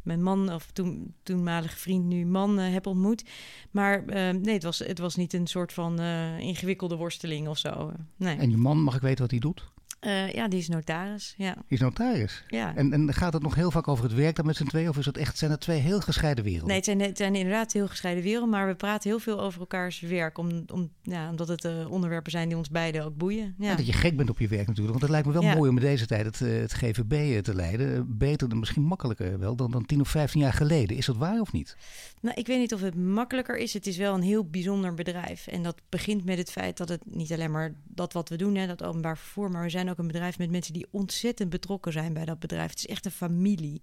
mijn 0.04 0.24
man, 0.24 0.54
of 0.54 0.72
toen, 0.72 1.14
toenmalige 1.24 1.78
vriend, 1.78 2.06
nu 2.06 2.26
man, 2.26 2.60
uh, 2.60 2.72
heb 2.72 2.88
ontmoet. 2.88 3.24
Maar 3.72 4.00
uh, 4.00 4.30
nee, 4.30 4.54
het 4.54 4.64
was, 4.64 4.80
het 4.80 5.00
was 5.00 5.16
niet 5.16 5.34
een 5.34 5.48
soort 5.48 5.74
van 5.74 6.00
ingewikkelde 6.40 6.96
worsteling 6.96 7.48
of 7.48 7.58
zo. 7.58 7.92
nee. 8.16 8.38
En 8.38 8.50
je 8.50 8.58
man, 8.58 8.78
mag 8.78 8.96
ik 8.96 9.02
weten 9.02 9.22
wat 9.22 9.32
hij 9.32 9.40
doet? 9.40 9.72
Uh, 10.06 10.32
ja, 10.32 10.48
die 10.48 10.60
is 10.60 10.68
notaris. 10.68 11.34
Ja. 11.38 11.54
Die 11.54 11.64
is 11.68 11.80
notaris. 11.80 12.44
Ja. 12.48 12.76
En, 12.76 12.94
en 12.94 13.14
gaat 13.14 13.34
het 13.34 13.42
nog 13.42 13.56
heel 13.56 13.72
vaak 13.72 13.88
over 13.88 14.04
het 14.04 14.14
werk 14.14 14.36
dan 14.36 14.46
met 14.46 14.56
z'n 14.56 14.64
twee? 14.64 14.90
Of 14.90 14.98
is 14.98 15.06
het 15.06 15.18
echt, 15.18 15.38
zijn 15.38 15.52
het 15.52 15.60
twee 15.60 15.80
heel 15.80 16.00
gescheiden 16.00 16.44
werelden? 16.44 16.68
Nee, 16.68 16.78
het 16.78 16.86
zijn, 16.86 17.02
het 17.02 17.18
zijn 17.18 17.36
inderdaad 17.36 17.74
heel 17.74 17.88
gescheiden 17.88 18.24
werelden. 18.24 18.50
Maar 18.50 18.68
we 18.68 18.76
praten 18.76 19.10
heel 19.10 19.20
veel 19.20 19.42
over 19.42 19.60
elkaars 19.60 20.00
werk. 20.00 20.38
Om, 20.38 20.64
om, 20.74 20.92
ja, 21.02 21.30
omdat 21.30 21.48
het 21.48 21.64
uh, 21.64 21.92
onderwerpen 21.92 22.32
zijn 22.32 22.48
die 22.48 22.58
ons 22.58 22.70
beiden 22.70 23.06
ook 23.06 23.18
boeien. 23.18 23.56
Ja. 23.58 23.76
dat 23.76 23.86
je 23.86 23.94
gek 23.94 24.18
bent 24.18 24.30
op 24.30 24.40
je 24.40 24.48
werk 24.48 24.68
natuurlijk. 24.68 25.00
Want 25.00 25.02
het 25.02 25.12
lijkt 25.12 25.28
me 25.28 25.34
wel 25.34 25.56
mooi 25.56 25.70
om 25.70 25.78
in 25.78 25.84
deze 25.84 26.06
tijd 26.06 26.26
het, 26.26 26.42
eh, 26.42 26.60
het 26.60 26.74
GVB 26.74 27.42
te 27.42 27.56
leiden. 27.56 28.18
Beter 28.18 28.50
en 28.50 28.60
misschien 28.60 28.84
makkelijker 28.84 29.40
wel 29.40 29.56
dan, 29.56 29.72
dan 29.72 29.86
10 29.86 30.02
of 30.02 30.10
15 30.10 30.42
jaar 30.42 30.54
geleden. 30.54 30.98
Is 30.98 31.06
dat 31.06 31.18
waar 31.18 31.40
of 31.40 31.52
niet? 31.52 31.78
Nou, 32.22 32.36
ik 32.36 32.48
weet 32.48 32.60
niet 32.60 32.74
of 32.74 32.82
het 32.82 32.96
makkelijker 32.96 33.58
is. 33.58 33.74
Het 33.74 33.88
is 33.88 33.98
wel 33.98 34.14
een 34.14 34.22
heel 34.22 34.46
bijzonder 34.46 34.94
bedrijf. 34.94 35.48
En 35.48 35.64
dat 35.64 35.82
begint 35.90 36.26
met 36.26 36.38
het 36.38 36.52
feit 36.52 36.78
dat 36.78 36.90
het 36.90 37.02
niet 37.06 37.32
alleen 37.32 37.52
maar 37.52 37.74
dat 37.84 38.14
wat 38.14 38.30
we 38.30 38.36
doen, 38.36 38.56
hè, 38.56 38.68
dat 38.68 38.84
openbaar 38.84 39.18
vervoer. 39.18 39.52
Maar 39.52 39.64
we 39.64 39.70
zijn 39.70 39.90
ook 39.90 39.93
een 39.98 40.08
bedrijf 40.08 40.38
met 40.38 40.52
mensen 40.52 40.74
die 40.74 40.88
ontzettend 40.92 41.50
betrokken 41.50 41.92
zijn 41.92 42.14
bij 42.14 42.26
dat 42.26 42.40
bedrijf. 42.40 42.70
Het 42.70 42.78
is 42.78 42.88
echt 42.88 43.06
een 43.06 43.12
familie. 43.12 43.82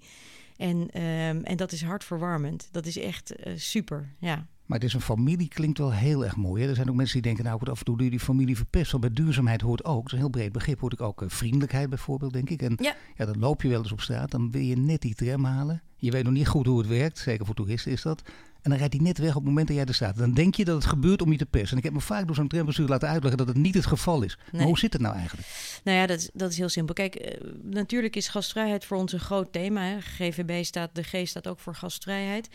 En, 0.57 0.77
um, 0.77 1.44
en 1.44 1.57
dat 1.57 1.73
is 1.73 1.83
hartverwarmend. 1.83 2.68
Dat 2.70 2.87
is 2.87 2.99
echt 2.99 3.46
uh, 3.46 3.53
super, 3.57 4.14
ja. 4.18 4.46
Maar 4.66 4.79
het 4.79 4.88
is 4.88 4.94
een 4.94 5.01
familie, 5.01 5.49
klinkt 5.49 5.79
wel 5.79 5.92
heel 5.92 6.25
erg 6.25 6.37
mooi. 6.37 6.62
Hè? 6.62 6.68
Er 6.68 6.75
zijn 6.75 6.88
ook 6.88 6.94
mensen 6.94 7.14
die 7.14 7.23
denken, 7.23 7.44
nou, 7.44 7.59
ik 7.62 7.68
af 7.68 7.79
en 7.79 7.85
toe 7.85 7.96
die 7.96 8.20
familie 8.20 8.57
verpest. 8.57 8.90
Want 8.90 9.05
bij 9.05 9.12
duurzaamheid 9.12 9.61
hoort 9.61 9.85
ook, 9.85 9.96
dat 9.96 10.07
is 10.07 10.12
een 10.12 10.18
heel 10.18 10.29
breed 10.29 10.53
begrip, 10.53 10.81
hoort 10.81 11.01
ook 11.01 11.23
uh, 11.23 11.29
vriendelijkheid 11.29 11.88
bijvoorbeeld, 11.88 12.33
denk 12.33 12.51
ik. 12.51 12.62
En 12.62 12.77
ja. 12.81 12.96
ja, 13.16 13.25
dan 13.25 13.38
loop 13.38 13.62
je 13.62 13.68
wel 13.68 13.83
eens 13.83 13.92
op 13.92 14.01
straat, 14.01 14.31
dan 14.31 14.51
wil 14.51 14.62
je 14.62 14.77
net 14.77 15.01
die 15.01 15.14
tram 15.14 15.44
halen. 15.44 15.83
Je 15.96 16.11
weet 16.11 16.25
nog 16.25 16.33
niet 16.33 16.49
goed 16.49 16.66
hoe 16.66 16.79
het 16.79 16.88
werkt, 16.88 17.18
zeker 17.18 17.46
voor 17.46 17.55
toeristen 17.55 17.92
is 17.92 18.03
dat. 18.03 18.23
En 18.62 18.70
dan 18.70 18.79
rijdt 18.79 18.94
hij 18.94 19.03
net 19.03 19.18
weg 19.18 19.29
op 19.29 19.35
het 19.35 19.44
moment 19.44 19.66
dat 19.66 19.77
jij 19.77 19.85
er 19.87 19.94
staat. 19.94 20.16
Dan 20.16 20.35
denk 20.35 20.55
je 20.55 20.64
dat 20.64 20.75
het 20.75 20.87
gebeurt 20.87 21.23
om 21.23 21.33
je 21.33 21.38
te 21.38 21.46
persen. 21.46 21.70
En 21.70 21.79
ik 21.79 21.85
heb 21.85 21.92
me 21.92 22.01
vaak 22.01 22.27
door 22.27 22.37
zo'n 22.37 22.49
trambestuur 22.49 22.88
laten 22.88 23.09
uitleggen 23.09 23.38
dat 23.38 23.49
het 23.49 23.57
niet 23.57 23.75
het 23.75 23.87
geval 23.87 24.23
is. 24.23 24.38
Maar 24.53 24.62
hoe 24.62 24.79
zit 24.79 24.92
het 24.92 25.03
nou 25.03 25.14
eigenlijk? 25.14 25.49
Nou 25.85 25.99
ja, 25.99 26.07
dat 26.07 26.18
is, 26.18 26.31
dat 26.33 26.51
is 26.51 26.57
heel 26.59 26.68
simpel. 26.68 26.94
Kijk, 26.94 27.20
uh, 27.20 27.51
natuurlijk 27.62 28.16
is 28.16 28.29
gastvrijheid 28.29 28.85
voor 28.85 28.96
ons 28.96 29.12
een 29.12 29.20
groot 29.20 29.53
thema. 29.53 29.83
Hè. 29.83 30.01
GVB 30.01 30.64
staat, 30.64 30.94
de 30.94 31.03
G 31.03 31.29
staat 31.29 31.49
ook 31.49 31.59
voor 31.59 31.75
gastvrijheid. 31.75 32.49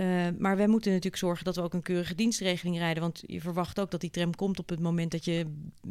Uh, 0.00 0.26
maar 0.38 0.56
wij 0.56 0.66
moeten 0.66 0.90
natuurlijk 0.90 1.22
zorgen 1.22 1.44
dat 1.44 1.56
we 1.56 1.62
ook 1.62 1.74
een 1.74 1.82
keurige 1.82 2.14
dienstregeling 2.14 2.78
rijden. 2.78 3.02
Want 3.02 3.22
je 3.26 3.40
verwacht 3.40 3.80
ook 3.80 3.90
dat 3.90 4.00
die 4.00 4.10
tram 4.10 4.34
komt 4.34 4.58
op 4.58 4.68
het 4.68 4.80
moment 4.80 5.10
dat 5.10 5.24
je, 5.24 5.46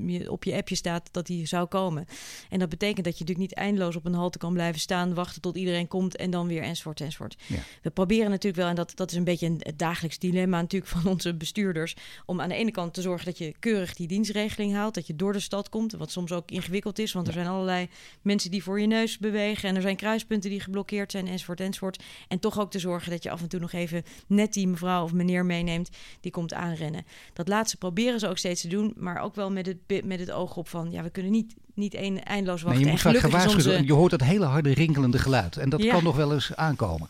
je 0.06 0.32
op 0.32 0.44
je 0.44 0.56
appje 0.56 0.76
staat 0.76 1.10
dat 1.12 1.26
die 1.26 1.46
zou 1.46 1.68
komen. 1.68 2.06
En 2.50 2.60
dat 2.60 2.70
betekent 2.70 3.06
dat 3.06 3.18
je 3.18 3.24
natuurlijk 3.24 3.50
niet 3.50 3.58
eindeloos 3.58 3.96
op 3.96 4.06
een 4.06 4.14
halte 4.14 4.38
kan 4.38 4.54
blijven 4.54 4.82
staan, 4.82 5.14
wachten 5.14 5.42
tot 5.42 5.58
iedereen 5.58 5.88
komt 5.88 6.16
en 6.16 6.30
dan 6.30 6.48
weer 6.48 6.62
enzovoort 6.62 7.02
enzovoort. 7.02 7.36
Ja. 7.48 7.60
We 7.82 7.90
proberen 7.90 8.30
natuurlijk 8.30 8.62
wel, 8.62 8.68
en 8.68 8.76
dat, 8.76 8.92
dat 8.96 9.12
is 9.12 9.18
een 9.18 9.24
beetje 9.24 9.46
een, 9.46 9.60
het 9.60 9.80
dagelijks 9.80 10.20
dilemma 10.20 10.62
natuurlijk 10.62 10.92
van 10.92 11.12
onze 11.12 11.36
bestuurders, 11.36 11.96
om 12.26 12.42
aan 12.42 12.50
de 12.50 12.56
ene 12.56 12.72
kant 12.72 12.94
te 12.94 13.02
zorgen 13.02 13.26
dat 13.26 13.38
je 13.38 13.56
keurig 13.60 13.94
die 13.94 14.08
dienstregeling 14.08 14.74
haalt, 14.74 14.94
dat 14.94 15.08
je 15.08 15.16
door 15.16 15.34
de 15.34 15.40
stad 15.40 15.70
komt, 15.70 15.94
wat 15.94 16.12
soms 16.12 16.32
ook 16.32 16.52
ingewikkeld 16.52 17.00
is, 17.00 17.14
want 17.14 17.28
er 17.28 17.34
zijn 17.34 17.48
allerlei 17.48 17.88
mensen 18.22 18.52
die 18.52 18.64
voor 18.64 18.82
je 18.82 18.88
neus 18.88 19.18
bewegen 19.18 19.70
en 19.70 19.76
er 19.76 19.82
zijn 19.82 19.96
kruispunten 19.96 20.50
die 20.50 20.60
geblokkeerd 20.60 21.12
zijn 21.12 21.28
enzovoort 21.28 21.60
enzovoort. 21.60 22.04
En 22.28 22.40
toch 22.40 22.60
ook 22.60 22.72
te 22.72 22.80
zorgen 22.80 23.12
dat 23.12 23.24
je 23.24 23.30
af 23.30 23.42
en 23.42 23.48
toe 23.48 23.60
nog 23.60 23.72
even 23.72 23.97
net 24.28 24.54
die 24.54 24.68
mevrouw 24.68 25.04
of 25.04 25.14
meneer 25.14 25.46
meeneemt, 25.46 25.90
die 26.22 26.32
komt 26.32 26.54
aanrennen. 26.54 27.06
Dat 27.34 27.48
laatste 27.48 27.78
proberen 27.78 28.20
ze 28.20 28.28
ook 28.28 28.38
steeds 28.38 28.62
te 28.62 28.68
doen, 28.68 28.94
maar 28.96 29.22
ook 29.22 29.36
wel 29.36 29.52
met 29.52 29.66
het, 29.66 30.06
met 30.06 30.20
het 30.20 30.32
oog 30.32 30.58
op 30.58 30.68
van, 30.68 30.92
ja, 30.92 31.04
we 31.04 31.10
kunnen 31.10 31.32
niet, 31.32 31.56
niet 31.74 31.96
een, 31.96 32.24
eindeloos 32.24 32.62
wachten. 32.62 32.82
Nee, 32.82 32.98
je 32.98 33.54
moet. 33.54 33.88
Je 33.88 33.94
hoort 33.94 34.12
dat 34.12 34.22
hele 34.22 34.46
harde 34.46 34.74
rinkelende 34.74 35.18
geluid 35.18 35.58
en 35.58 35.70
dat 35.70 35.88
kan 35.88 36.04
nog 36.04 36.16
wel 36.16 36.34
eens 36.34 36.56
aankomen 36.56 37.10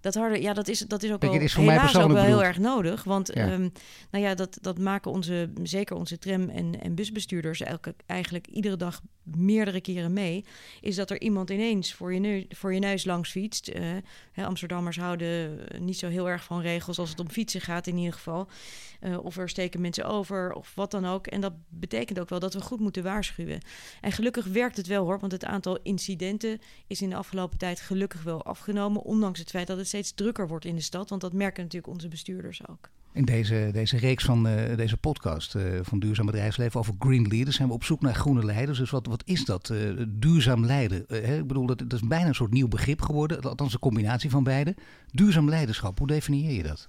dat 0.00 0.14
harde, 0.14 0.42
ja, 0.42 0.52
dat 0.52 0.68
is, 0.68 0.78
dat 0.78 1.02
is 1.02 1.12
ook 1.12 1.22
wel, 1.22 1.34
is 1.34 1.52
voor 1.52 1.62
helaas 1.62 1.96
ook 1.96 2.12
wel 2.12 2.22
heel 2.22 2.44
erg 2.44 2.58
nodig. 2.58 3.04
Want 3.04 3.30
ja. 3.34 3.52
Um, 3.52 3.72
nou 4.10 4.24
ja, 4.24 4.34
dat, 4.34 4.58
dat 4.60 4.78
maken 4.78 5.10
onze, 5.10 5.52
zeker 5.62 5.96
onze 5.96 6.18
tram- 6.18 6.48
en, 6.48 6.80
en 6.80 6.94
busbestuurders 6.94 7.60
elke, 7.60 7.94
eigenlijk 8.06 8.46
iedere 8.46 8.76
dag 8.76 9.00
meerdere 9.22 9.80
keren 9.80 10.12
mee. 10.12 10.44
Is 10.80 10.96
dat 10.96 11.10
er 11.10 11.20
iemand 11.20 11.50
ineens 11.50 11.94
voor 11.94 12.14
je 12.14 12.20
neus, 12.20 12.44
voor 12.48 12.74
je 12.74 12.80
neus 12.80 13.04
langs 13.04 13.30
fietst. 13.30 13.68
Uh, 13.68 13.82
hè, 14.32 14.44
Amsterdammers 14.44 14.96
houden 14.96 15.58
niet 15.78 15.98
zo 15.98 16.08
heel 16.08 16.28
erg 16.28 16.44
van 16.44 16.60
regels 16.60 16.98
als 16.98 17.10
het 17.10 17.20
om 17.20 17.30
fietsen 17.30 17.60
gaat 17.60 17.86
in 17.86 17.96
ieder 17.96 18.12
geval. 18.12 18.48
Uh, 19.00 19.24
of 19.24 19.36
er 19.36 19.48
steken 19.48 19.80
mensen 19.80 20.04
over 20.04 20.52
of 20.52 20.72
wat 20.74 20.90
dan 20.90 21.06
ook. 21.06 21.26
En 21.26 21.40
dat 21.40 21.52
betekent 21.68 22.20
ook 22.20 22.28
wel 22.28 22.38
dat 22.38 22.54
we 22.54 22.60
goed 22.60 22.80
moeten 22.80 23.02
waarschuwen. 23.02 23.60
En 24.00 24.12
gelukkig 24.12 24.46
werkt 24.46 24.76
het 24.76 24.86
wel 24.86 25.04
hoor, 25.04 25.20
want 25.20 25.32
het 25.32 25.44
aantal 25.44 25.78
incidenten 25.82 26.58
is 26.86 27.02
in 27.02 27.10
de 27.10 27.16
afgelopen 27.16 27.58
tijd 27.58 27.80
gelukkig 27.80 28.22
wel 28.22 28.44
afgenomen. 28.44 29.02
Ondanks 29.02 29.38
het 29.38 29.50
feit 29.50 29.66
dat 29.66 29.76
het 29.76 29.86
steeds 29.86 30.12
drukker 30.12 30.48
wordt 30.48 30.64
in 30.64 30.74
de 30.74 30.80
stad. 30.80 31.08
Want 31.08 31.20
dat 31.20 31.32
merken 31.32 31.62
natuurlijk 31.62 31.92
onze 31.92 32.08
bestuurders 32.08 32.68
ook. 32.68 32.88
In 33.12 33.24
deze, 33.24 33.70
deze 33.72 33.96
reeks 33.96 34.24
van 34.24 34.46
uh, 34.46 34.76
deze 34.76 34.96
podcast 34.96 35.54
uh, 35.54 35.62
van 35.82 35.98
Duurzaam 35.98 36.26
Bedrijfsleven 36.26 36.80
over 36.80 36.94
Green 36.98 37.28
Leaders 37.28 37.56
zijn 37.56 37.68
we 37.68 37.74
op 37.74 37.84
zoek 37.84 38.00
naar 38.00 38.14
groene 38.14 38.44
leiders. 38.44 38.78
Dus 38.78 38.90
wat, 38.90 39.06
wat 39.06 39.22
is 39.24 39.44
dat, 39.44 39.72
duurzaam 40.08 40.64
leiden? 40.64 41.04
Hè? 41.08 41.38
Ik 41.38 41.46
bedoel, 41.46 41.66
dat, 41.66 41.78
dat 41.78 41.92
is 41.92 42.00
bijna 42.00 42.28
een 42.28 42.34
soort 42.34 42.52
nieuw 42.52 42.68
begrip 42.68 43.02
geworden, 43.02 43.40
althans 43.40 43.72
een 43.72 43.78
combinatie 43.78 44.30
van 44.30 44.44
beide. 44.44 44.74
Duurzaam 45.12 45.48
leiderschap, 45.48 45.98
hoe 45.98 46.06
definieer 46.06 46.52
je 46.52 46.62
dat? 46.62 46.88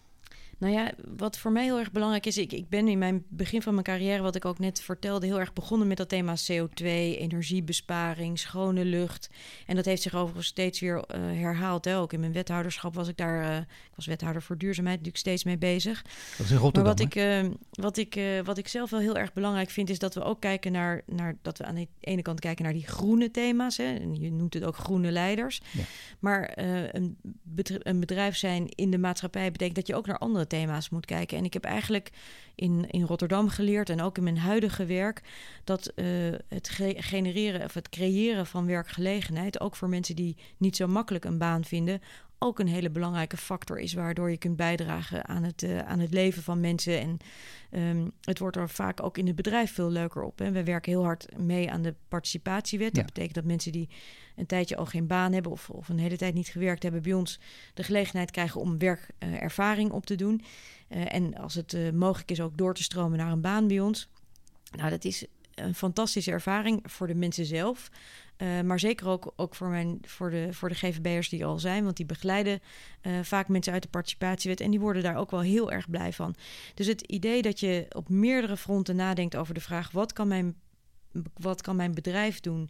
Nou 0.62 0.74
ja, 0.74 0.91
wat 1.17 1.38
voor 1.38 1.52
mij 1.52 1.63
heel 1.63 1.80
erg 1.80 1.91
belangrijk 1.91 2.26
is, 2.26 2.38
ik, 2.38 2.52
ik 2.52 2.69
ben 2.69 2.88
in 2.88 2.97
mijn 2.97 3.24
begin 3.28 3.62
van 3.62 3.74
mijn 3.74 3.86
carrière, 3.86 4.21
wat 4.21 4.36
ik 4.36 4.45
ook 4.45 4.60
net 4.60 4.82
vertelde, 4.82 5.26
heel 5.26 5.39
erg 5.39 5.54
begonnen 5.54 5.88
met 5.88 5.97
dat 5.97 6.10
thema 6.10 6.36
CO2, 6.36 6.84
energiebesparing, 6.84 8.39
schone 8.39 8.86
lucht. 8.86 9.30
En 9.65 9.76
dat 9.76 9.86
heeft 9.86 10.02
zich 10.02 10.15
overigens 10.15 10.47
steeds 10.47 10.80
weer 10.80 10.95
uh, 10.95 11.04
herhaald. 11.17 11.86
Hè. 11.86 11.97
Ook 11.97 12.13
in 12.13 12.19
mijn 12.19 12.32
wethouderschap 12.32 12.93
was 12.93 13.08
ik 13.08 13.17
daar, 13.17 13.41
uh, 13.41 13.58
ik 13.58 13.95
was 13.95 14.06
wethouder 14.06 14.41
voor 14.41 14.58
duurzaamheid, 14.58 14.97
natuurlijk 14.97 15.26
steeds 15.26 15.43
mee 15.43 15.58
bezig. 15.58 16.02
Dat 16.38 16.45
is 16.45 16.52
in 16.52 16.58
Rotterdam. 16.58 16.84
Maar 16.84 17.06
wat 17.06 17.15
ik, 17.15 17.15
uh, 17.15 17.52
wat, 17.71 17.97
ik, 17.97 18.21
wat 18.43 18.58
ik 18.58 18.67
zelf 18.67 18.89
wel 18.89 19.00
heel 19.00 19.17
erg 19.17 19.34
belangrijk 19.34 19.69
vind, 19.69 19.89
is 19.89 20.00
dat 20.00 20.13
we 20.13 20.24
ook 20.24 20.41
kijken 20.41 20.71
naar, 20.71 21.02
naar 21.06 21.36
dat 21.41 21.58
we 21.58 21.65
aan 21.65 21.76
de 21.76 21.88
ene 22.00 22.21
kant 22.21 22.39
kijken 22.39 22.63
naar 22.63 22.74
die 22.74 22.88
groene 22.88 23.32
thema's. 23.32 23.78
Hè. 23.78 23.93
En 23.93 24.15
je 24.15 24.32
noemt 24.32 24.54
het 24.54 24.63
ook 24.63 24.78
groene 24.78 25.12
leiders. 25.12 25.62
Ja. 25.71 25.84
Maar 26.19 26.52
een, 26.91 27.17
een 27.84 28.00
bedrijf 28.00 28.38
zijn 28.38 28.69
in 28.69 28.91
de 28.91 28.97
maatschappij 28.97 29.52
betekent 29.52 29.76
dat 29.76 29.88
je 29.88 29.95
ook 29.95 30.08
naar 30.08 30.17
andere 30.17 30.50
thema's 30.52 30.90
moet 30.90 31.06
kijken. 31.06 31.38
En 31.38 31.44
ik 31.44 31.54
heb 31.54 31.64
eigenlijk 31.64 32.10
in, 32.56 32.90
in 32.90 33.04
Rotterdam 33.04 33.50
geleerd 33.50 33.90
en 33.90 34.02
ook 34.02 34.18
in 34.18 34.24
mijn 34.24 34.38
huidige 34.38 34.86
werk 34.86 35.22
dat 35.64 35.92
uh, 35.96 36.06
het 36.48 36.70
genereren 36.96 37.64
of 37.64 37.74
het 37.74 37.90
creëren 37.90 38.46
van 38.46 38.66
werkgelegenheid, 38.66 39.60
ook 39.60 39.76
voor 39.76 39.90
mensen 39.90 40.16
die 40.16 40.38
niet 40.58 40.76
zo 40.76 40.88
makkelijk 40.88 41.26
een 41.26 41.38
baan 41.38 41.64
vinden, 41.64 42.02
ook 42.43 42.60
een 42.60 42.67
hele 42.67 42.89
belangrijke 42.89 43.38
factor 43.38 43.80
is 43.80 43.93
waardoor 43.93 44.32
je 44.32 44.38
kunt 44.38 44.56
bijdragen 44.56 45.27
aan 45.27 45.43
het, 45.43 45.62
uh, 45.62 45.80
aan 45.80 45.99
het 45.99 46.13
leven 46.13 46.43
van 46.43 46.60
mensen. 46.60 46.99
En 46.99 47.17
um, 47.80 48.12
het 48.21 48.39
wordt 48.39 48.58
er 48.58 48.69
vaak 48.69 49.04
ook 49.04 49.17
in 49.17 49.27
het 49.27 49.36
bedrijf 49.36 49.73
veel 49.73 49.89
leuker 49.89 50.23
op. 50.23 50.39
Hè. 50.39 50.51
We 50.51 50.63
werken 50.63 50.91
heel 50.91 51.04
hard 51.04 51.38
mee 51.38 51.71
aan 51.71 51.82
de 51.82 51.95
participatiewet. 52.08 52.95
Dat 52.95 53.06
betekent 53.06 53.34
dat 53.34 53.43
mensen 53.43 53.71
die 53.71 53.89
een 54.36 54.45
tijdje 54.45 54.75
al 54.75 54.86
geen 54.86 55.08
baan 55.08 55.34
hebben 55.34 55.51
of, 55.51 55.69
of 55.69 55.89
een 55.89 55.99
hele 55.99 56.17
tijd 56.17 56.34
niet 56.34 56.47
gewerkt 56.47 56.84
hebben, 56.84 57.01
bij 57.01 57.13
ons 57.13 57.39
de 57.73 57.84
gelegenheid 57.84 58.32
krijgen 58.32 58.62
om 58.62 58.77
werkervaring 58.77 59.91
op 59.91 60.06
te 60.06 60.15
doen. 60.15 60.41
Uh, 60.89 61.13
en 61.13 61.36
als 61.38 61.56
het 61.56 61.73
uh, 61.73 61.91
mogelijk 61.91 62.32
is 62.32 62.41
ook 62.41 62.58
door 62.58 62.73
te 62.73 62.84
stromen 62.84 63.17
naar 63.17 63.32
een 63.32 63.41
baan 63.41 63.67
bij 63.67 63.80
ons. 63.80 64.10
Nou, 64.77 64.89
dat 64.89 65.06
is 65.06 65.25
een 65.56 65.75
fantastische 65.75 66.32
ervaring 66.32 66.80
voor 66.84 67.08
de 67.08 67.15
mensen 67.15 67.45
zelf. 67.45 67.89
Uh, 68.41 68.62
maar 68.62 68.80
zeker 68.80 69.08
ook, 69.08 69.34
ook 69.36 69.56
voor, 69.56 69.67
mijn, 69.67 69.97
voor, 70.01 70.30
de, 70.30 70.47
voor 70.51 70.69
de 70.69 70.75
GVB'ers 70.75 71.30
die 71.30 71.45
al 71.45 71.60
zijn. 71.60 71.84
Want 71.84 71.97
die 71.97 72.06
begeleiden 72.06 72.60
uh, 73.01 73.19
vaak 73.21 73.47
mensen 73.47 73.73
uit 73.73 73.82
de 73.82 73.89
participatiewet. 73.89 74.60
En 74.60 74.71
die 74.71 74.80
worden 74.80 75.04
daar 75.04 75.15
ook 75.15 75.32
wel 75.32 75.41
heel 75.41 75.71
erg 75.71 75.89
blij 75.89 76.13
van. 76.13 76.36
Dus 76.73 76.88
het 76.88 77.01
idee 77.01 77.41
dat 77.41 77.60
je 77.60 77.86
op 77.89 78.10
meerdere 78.10 78.58
fronten 78.58 78.95
nadenkt 78.95 79.36
over 79.36 79.54
de 79.54 79.62
vraag: 79.62 79.91
wat 79.91 80.13
kan 80.13 80.27
mijn, 80.27 80.56
wat 81.34 81.62
kan 81.62 81.75
mijn 81.75 81.93
bedrijf 81.93 82.39
doen 82.39 82.69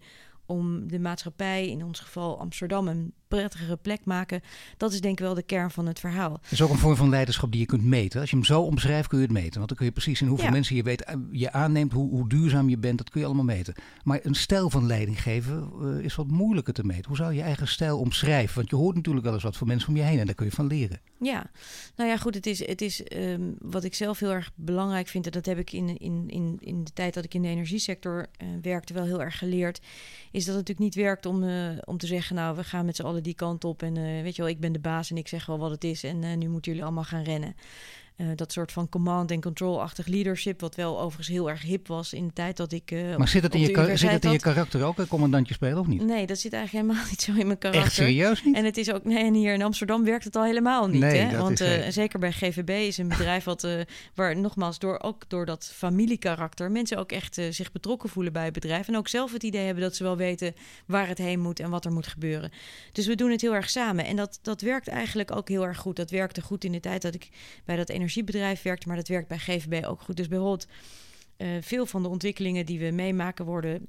om 0.51 0.87
de 0.87 0.99
maatschappij, 0.99 1.69
in 1.69 1.83
ons 1.83 1.99
geval 1.99 2.39
Amsterdam, 2.39 2.87
een 2.87 3.13
prettigere 3.27 3.77
plek 3.77 4.05
maken. 4.05 4.41
Dat 4.77 4.93
is 4.93 5.01
denk 5.01 5.19
ik 5.19 5.25
wel 5.25 5.33
de 5.33 5.43
kern 5.43 5.71
van 5.71 5.85
het 5.85 5.99
verhaal. 5.99 6.37
Het 6.41 6.51
is 6.51 6.61
ook 6.61 6.69
een 6.69 6.77
vorm 6.77 6.95
van 6.95 7.09
leiderschap 7.09 7.51
die 7.51 7.59
je 7.59 7.65
kunt 7.65 7.83
meten. 7.83 8.19
Als 8.19 8.29
je 8.29 8.35
hem 8.35 8.45
zo 8.45 8.61
omschrijft 8.61 9.07
kun 9.07 9.17
je 9.17 9.23
het 9.23 9.33
meten. 9.33 9.55
Want 9.55 9.67
dan 9.67 9.77
kun 9.77 9.85
je 9.85 9.91
precies 9.91 10.21
in 10.21 10.27
hoeveel 10.27 10.45
ja. 10.45 10.51
mensen 10.51 10.75
je 10.75 10.83
weet, 10.83 11.03
eh, 11.03 11.15
je 11.31 11.51
aanneemt, 11.51 11.91
hoe, 11.91 12.09
hoe, 12.09 12.29
duurzaam 12.29 12.69
je 12.69 12.77
bent, 12.77 12.97
dat 12.97 13.09
kun 13.09 13.19
je 13.19 13.25
allemaal 13.25 13.45
meten. 13.45 13.73
Maar 14.03 14.19
een 14.23 14.35
stijl 14.35 14.69
van 14.69 14.85
leiding 14.85 15.21
geven 15.21 15.71
uh, 15.81 16.03
is 16.03 16.15
wat 16.15 16.27
moeilijker 16.27 16.73
te 16.73 16.83
meten. 16.83 17.07
Hoe 17.07 17.15
zou 17.15 17.31
je 17.31 17.37
je 17.37 17.43
eigen 17.43 17.67
stijl 17.67 17.99
omschrijven? 17.99 18.55
Want 18.55 18.69
je 18.69 18.75
hoort 18.75 18.95
natuurlijk 18.95 19.25
wel 19.25 19.33
eens 19.33 19.43
wat 19.43 19.57
van 19.57 19.67
mensen 19.67 19.89
om 19.89 19.95
je 19.95 20.01
heen 20.01 20.19
en 20.19 20.25
daar 20.25 20.35
kun 20.35 20.45
je 20.45 20.51
van 20.51 20.67
leren. 20.67 20.99
Ja, 21.19 21.51
nou 21.95 22.09
ja, 22.09 22.17
goed. 22.17 22.35
Het 22.35 22.45
is, 22.45 22.67
het 22.67 22.81
is 22.81 23.01
um, 23.15 23.55
wat 23.59 23.83
ik 23.83 23.93
zelf 23.93 24.19
heel 24.19 24.31
erg 24.31 24.51
belangrijk 24.55 25.07
vind. 25.07 25.25
En 25.25 25.31
dat 25.31 25.45
heb 25.45 25.57
ik 25.57 25.71
in, 25.71 25.97
in, 25.97 26.23
in, 26.27 26.57
in 26.59 26.83
de 26.83 26.93
tijd 26.93 27.13
dat 27.13 27.23
ik 27.23 27.33
in 27.33 27.41
de 27.41 27.47
energiesector 27.47 28.27
uh, 28.43 28.47
werkte 28.61 28.93
wel 28.93 29.03
heel 29.03 29.21
erg 29.21 29.37
geleerd. 29.37 29.81
Is 30.31 30.40
dat 30.45 30.55
het 30.55 30.67
natuurlijk 30.67 30.95
niet 30.95 31.05
werkt 31.05 31.25
om, 31.25 31.43
uh, 31.43 31.77
om 31.85 31.97
te 31.97 32.07
zeggen, 32.07 32.35
nou, 32.35 32.55
we 32.55 32.63
gaan 32.63 32.85
met 32.85 32.95
z'n 32.95 33.03
allen 33.03 33.23
die 33.23 33.33
kant 33.33 33.63
op. 33.63 33.81
En 33.81 33.95
uh, 33.95 34.21
weet 34.21 34.35
je 34.35 34.41
wel, 34.41 34.51
ik 34.51 34.59
ben 34.59 34.71
de 34.71 34.79
baas 34.79 35.09
en 35.09 35.17
ik 35.17 35.27
zeg 35.27 35.45
wel 35.45 35.57
wat 35.57 35.71
het 35.71 35.83
is. 35.83 36.03
En 36.03 36.23
uh, 36.23 36.35
nu 36.37 36.47
moeten 36.47 36.71
jullie 36.71 36.85
allemaal 36.85 37.03
gaan 37.03 37.23
rennen. 37.23 37.55
Uh, 38.21 38.27
dat 38.35 38.51
soort 38.51 38.71
van 38.71 38.89
command 38.89 39.31
en 39.31 39.41
control-achtig 39.41 40.07
leadership, 40.07 40.61
wat 40.61 40.75
wel 40.75 40.99
overigens 40.99 41.27
heel 41.27 41.49
erg 41.49 41.61
hip 41.61 41.87
was 41.87 42.13
in 42.13 42.27
de 42.27 42.33
tijd 42.33 42.57
dat 42.57 42.71
ik. 42.71 42.91
Uh, 42.91 43.15
maar 43.15 43.27
zit 43.27 43.43
het, 43.43 43.53
in 43.53 43.59
je, 43.59 43.97
zit 43.97 44.11
het 44.11 44.25
in 44.25 44.31
je 44.31 44.39
karakter 44.39 44.83
ook, 44.83 44.97
een 44.97 45.07
commandantje 45.07 45.53
spelen 45.53 45.79
of 45.79 45.87
niet? 45.87 46.05
Nee, 46.05 46.25
dat 46.27 46.39
zit 46.39 46.53
eigenlijk 46.53 46.85
helemaal 46.85 47.09
niet 47.11 47.21
zo 47.21 47.31
in 47.31 47.47
mijn 47.47 47.57
karakter. 47.57 47.85
Echt 47.85 47.93
serieus 47.93 48.43
niet? 48.43 48.55
En 48.55 48.65
het 48.65 48.77
is 48.77 48.91
ook, 48.91 49.03
nee, 49.03 49.23
en 49.23 49.33
hier 49.33 49.53
in 49.53 49.61
Amsterdam 49.61 50.03
werkt 50.03 50.23
het 50.23 50.35
al 50.35 50.43
helemaal 50.43 50.87
niet. 50.87 51.01
Nee, 51.01 51.19
hè? 51.19 51.37
Want 51.37 51.61
uh, 51.61 51.87
zeker 51.89 52.19
bij 52.19 52.31
GVB 52.31 52.69
is 52.69 52.97
een 52.97 53.07
bedrijf 53.07 53.43
wat, 53.43 53.67
waar 54.15 54.37
nogmaals 54.37 54.79
door 54.79 54.99
ook 54.99 55.23
door 55.27 55.45
dat 55.45 55.71
familiekarakter 55.73 56.71
mensen 56.71 56.97
ook 56.97 57.11
echt 57.11 57.41
zich 57.49 57.71
betrokken 57.71 58.09
voelen 58.09 58.33
bij 58.33 58.43
het 58.43 58.53
bedrijf. 58.53 58.87
En 58.87 58.97
ook 58.97 59.07
zelf 59.07 59.33
het 59.33 59.43
idee 59.43 59.65
hebben 59.65 59.83
dat 59.83 59.95
ze 59.95 60.03
wel 60.03 60.17
weten 60.17 60.53
waar 60.85 61.07
het 61.07 61.17
heen 61.17 61.39
moet 61.39 61.59
en 61.59 61.69
wat 61.69 61.85
er 61.85 61.91
moet 61.91 62.07
gebeuren. 62.07 62.51
Dus 62.91 63.07
we 63.07 63.15
doen 63.15 63.31
het 63.31 63.41
heel 63.41 63.55
erg 63.55 63.69
samen. 63.69 64.05
En 64.05 64.15
dat, 64.15 64.39
dat 64.41 64.61
werkt 64.61 64.87
eigenlijk 64.87 65.35
ook 65.35 65.49
heel 65.49 65.65
erg 65.65 65.77
goed. 65.77 65.95
Dat 65.95 66.09
werkte 66.09 66.41
goed 66.41 66.63
in 66.63 66.71
de 66.71 66.79
tijd 66.79 67.01
dat 67.01 67.13
ik 67.13 67.29
bij 67.65 67.75
dat 67.75 67.89
energiebedrijf 68.11 68.61
werkte 68.61 68.87
maar 68.87 68.97
dat 68.97 69.07
werkt 69.07 69.27
bij 69.27 69.37
GVB 69.37 69.85
ook 69.85 70.01
goed. 70.01 70.17
Dus 70.17 70.27
bijvoorbeeld 70.27 70.67
uh, 71.37 71.47
veel 71.61 71.85
van 71.85 72.03
de 72.03 72.09
ontwikkelingen 72.09 72.65
die 72.65 72.79
we 72.79 72.91
meemaken 72.91 73.45
worden... 73.45 73.85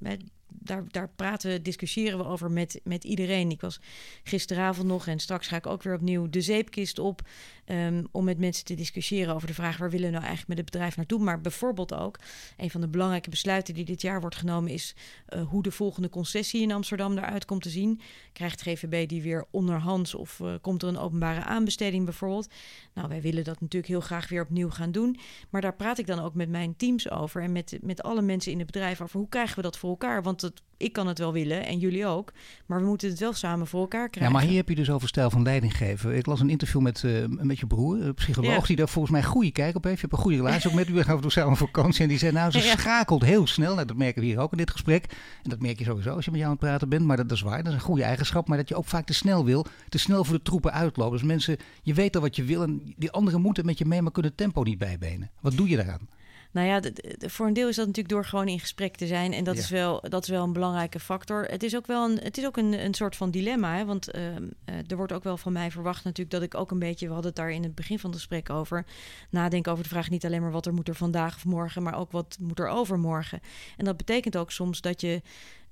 Daar, 0.59 0.83
daar 0.87 1.09
praten 1.15 1.63
discussiëren 1.63 2.17
we 2.17 2.25
over 2.25 2.51
met, 2.51 2.81
met 2.83 3.03
iedereen. 3.03 3.51
Ik 3.51 3.61
was 3.61 3.79
gisteravond 4.23 4.87
nog 4.87 5.07
en 5.07 5.19
straks 5.19 5.47
ga 5.47 5.55
ik 5.55 5.67
ook 5.67 5.83
weer 5.83 5.93
opnieuw 5.93 6.29
de 6.29 6.41
zeepkist 6.41 6.99
op... 6.99 7.21
Um, 7.65 8.07
om 8.11 8.23
met 8.23 8.37
mensen 8.37 8.65
te 8.65 8.75
discussiëren 8.75 9.35
over 9.35 9.47
de 9.47 9.53
vraag... 9.53 9.77
waar 9.77 9.89
willen 9.89 10.05
we 10.05 10.11
nou 10.11 10.25
eigenlijk 10.25 10.47
met 10.47 10.57
het 10.57 10.71
bedrijf 10.71 10.97
naartoe? 10.97 11.19
Maar 11.19 11.41
bijvoorbeeld 11.41 11.93
ook, 11.93 12.19
een 12.57 12.69
van 12.69 12.81
de 12.81 12.87
belangrijke 12.87 13.29
besluiten 13.29 13.73
die 13.73 13.85
dit 13.85 14.01
jaar 14.01 14.21
wordt 14.21 14.35
genomen... 14.35 14.71
is 14.71 14.95
uh, 15.29 15.47
hoe 15.47 15.63
de 15.63 15.71
volgende 15.71 16.09
concessie 16.09 16.61
in 16.61 16.71
Amsterdam 16.71 17.17
eruit 17.17 17.45
komt 17.45 17.61
te 17.61 17.69
zien. 17.69 18.01
Krijgt 18.33 18.61
GVB 18.61 19.07
die 19.07 19.21
weer 19.21 19.45
onderhands 19.51 20.15
of 20.15 20.39
uh, 20.39 20.53
komt 20.61 20.81
er 20.81 20.87
een 20.87 20.97
openbare 20.97 21.43
aanbesteding 21.43 22.05
bijvoorbeeld? 22.05 22.53
Nou, 22.93 23.07
wij 23.07 23.21
willen 23.21 23.43
dat 23.43 23.61
natuurlijk 23.61 23.91
heel 23.91 24.01
graag 24.01 24.29
weer 24.29 24.41
opnieuw 24.41 24.69
gaan 24.69 24.91
doen. 24.91 25.19
Maar 25.49 25.61
daar 25.61 25.75
praat 25.75 25.97
ik 25.97 26.07
dan 26.07 26.19
ook 26.19 26.33
met 26.33 26.49
mijn 26.49 26.75
teams 26.75 27.09
over... 27.09 27.41
en 27.41 27.51
met, 27.51 27.77
met 27.81 28.03
alle 28.03 28.21
mensen 28.21 28.51
in 28.51 28.57
het 28.57 28.71
bedrijf 28.71 29.01
over 29.01 29.19
hoe 29.19 29.29
krijgen 29.29 29.55
we 29.55 29.61
dat 29.61 29.77
voor 29.77 29.89
elkaar? 29.89 30.23
Want 30.23 30.42
het, 30.43 30.61
ik 30.77 30.93
kan 30.93 31.07
het 31.07 31.17
wel 31.17 31.33
willen 31.33 31.65
en 31.65 31.79
jullie 31.79 32.05
ook... 32.05 32.31
maar 32.65 32.79
we 32.79 32.85
moeten 32.85 33.09
het 33.09 33.19
wel 33.19 33.33
samen 33.33 33.67
voor 33.67 33.79
elkaar 33.79 34.09
krijgen. 34.09 34.33
Ja, 34.33 34.39
maar 34.39 34.47
hier 34.47 34.57
heb 34.57 34.69
je 34.69 34.75
dus 34.75 34.89
over 34.89 35.07
stijl 35.07 35.29
van 35.29 35.43
leiding 35.43 35.77
geven. 35.77 36.17
Ik 36.17 36.25
las 36.25 36.39
een 36.39 36.49
interview 36.49 36.81
met... 36.81 37.03
Uh, 37.03 37.25
met 37.27 37.59
je 37.59 37.67
broer, 37.67 38.01
een 38.01 38.13
psycholoog, 38.13 38.59
ja. 38.61 38.65
die 38.65 38.75
daar 38.75 38.89
volgens 38.89 39.13
mij 39.13 39.23
goede 39.23 39.51
kijk 39.51 39.75
op 39.75 39.83
heeft. 39.83 39.95
Je 39.95 40.01
hebt 40.01 40.13
een 40.13 40.23
goede 40.23 40.37
relatie 40.37 40.69
ook 40.69 40.75
met 40.75 40.89
u. 40.89 40.93
We 40.93 41.03
gaan 41.03 41.31
samen 41.31 41.51
op 41.51 41.57
vakantie. 41.57 42.01
En 42.01 42.09
die 42.09 42.17
zei, 42.17 42.31
nou, 42.31 42.51
ze 42.51 42.57
ja. 42.57 42.75
schakelt 42.77 43.23
heel 43.23 43.47
snel. 43.47 43.73
Nou, 43.73 43.87
dat 43.87 43.97
merken 43.97 44.21
we 44.21 44.27
hier 44.27 44.39
ook 44.39 44.51
in 44.51 44.57
dit 44.57 44.71
gesprek. 44.71 45.05
En 45.43 45.49
dat 45.49 45.59
merk 45.59 45.79
je 45.79 45.85
sowieso 45.85 46.15
als 46.15 46.25
je 46.25 46.31
met 46.31 46.39
jou 46.39 46.51
aan 46.51 46.57
het 46.57 46.67
praten 46.67 46.89
bent. 46.89 47.05
Maar 47.05 47.17
dat, 47.17 47.29
dat 47.29 47.37
is 47.37 47.43
waar. 47.43 47.63
Dat 47.63 47.67
is 47.67 47.79
een 47.79 47.85
goede 47.85 48.03
eigenschap. 48.03 48.47
Maar 48.47 48.57
dat 48.57 48.69
je 48.69 48.75
ook 48.75 48.85
vaak 48.85 49.05
te 49.05 49.13
snel 49.13 49.45
wil. 49.45 49.65
Te 49.89 49.97
snel 49.97 50.23
voor 50.23 50.35
de 50.35 50.41
troepen 50.41 50.73
uitlopen. 50.73 51.17
Dus 51.17 51.27
mensen, 51.27 51.57
je 51.81 51.93
weet 51.93 52.15
al 52.15 52.21
wat 52.21 52.35
je 52.35 52.43
wil. 52.43 52.63
En 52.63 52.93
die 52.97 53.11
anderen 53.11 53.41
moeten 53.41 53.65
met 53.65 53.77
je 53.77 53.85
mee, 53.85 54.01
maar 54.01 54.11
kunnen 54.11 54.35
tempo 54.35 54.63
niet 54.63 54.77
bijbenen. 54.77 55.31
Wat 55.41 55.57
doe 55.57 55.69
je 55.69 55.75
daaraan? 55.75 56.07
Nou 56.53 56.67
ja, 56.67 56.81
voor 57.19 57.47
een 57.47 57.53
deel 57.53 57.67
is 57.67 57.75
dat 57.75 57.85
natuurlijk 57.85 58.13
door 58.13 58.25
gewoon 58.25 58.47
in 58.47 58.59
gesprek 58.59 58.95
te 58.95 59.07
zijn. 59.07 59.33
En 59.33 59.43
dat, 59.43 59.55
ja. 59.55 59.61
is, 59.61 59.69
wel, 59.69 60.01
dat 60.09 60.23
is 60.23 60.29
wel 60.29 60.43
een 60.43 60.53
belangrijke 60.53 60.99
factor. 60.99 61.43
Het 61.43 61.63
is 61.63 61.75
ook 61.75 61.87
wel 61.87 62.09
een, 62.09 62.19
het 62.19 62.37
is 62.37 62.45
ook 62.45 62.57
een, 62.57 62.85
een 62.85 62.93
soort 62.93 63.15
van 63.15 63.31
dilemma. 63.31 63.75
Hè? 63.75 63.85
Want 63.85 64.15
uh, 64.15 64.21
uh, 64.25 64.35
er 64.87 64.95
wordt 64.95 65.11
ook 65.11 65.23
wel 65.23 65.37
van 65.37 65.53
mij 65.53 65.71
verwacht 65.71 66.03
natuurlijk 66.03 66.31
dat 66.31 66.41
ik 66.41 66.55
ook 66.55 66.71
een 66.71 66.79
beetje... 66.79 67.07
we 67.07 67.13
hadden 67.13 67.31
het 67.31 67.39
daar 67.39 67.51
in 67.51 67.63
het 67.63 67.75
begin 67.75 67.99
van 67.99 68.09
het 68.09 68.19
gesprek 68.19 68.49
over... 68.49 68.85
nadenken 69.29 69.71
over 69.71 69.83
de 69.83 69.89
vraag 69.89 70.09
niet 70.09 70.25
alleen 70.25 70.41
maar 70.41 70.51
wat 70.51 70.65
er 70.65 70.73
moet 70.73 70.87
er 70.87 70.95
vandaag 70.95 71.35
of 71.35 71.45
morgen... 71.45 71.83
maar 71.83 71.97
ook 71.97 72.11
wat 72.11 72.37
moet 72.39 72.59
er 72.59 72.67
overmorgen. 72.67 73.41
En 73.77 73.85
dat 73.85 73.97
betekent 73.97 74.37
ook 74.37 74.51
soms 74.51 74.81
dat 74.81 75.01
je... 75.01 75.21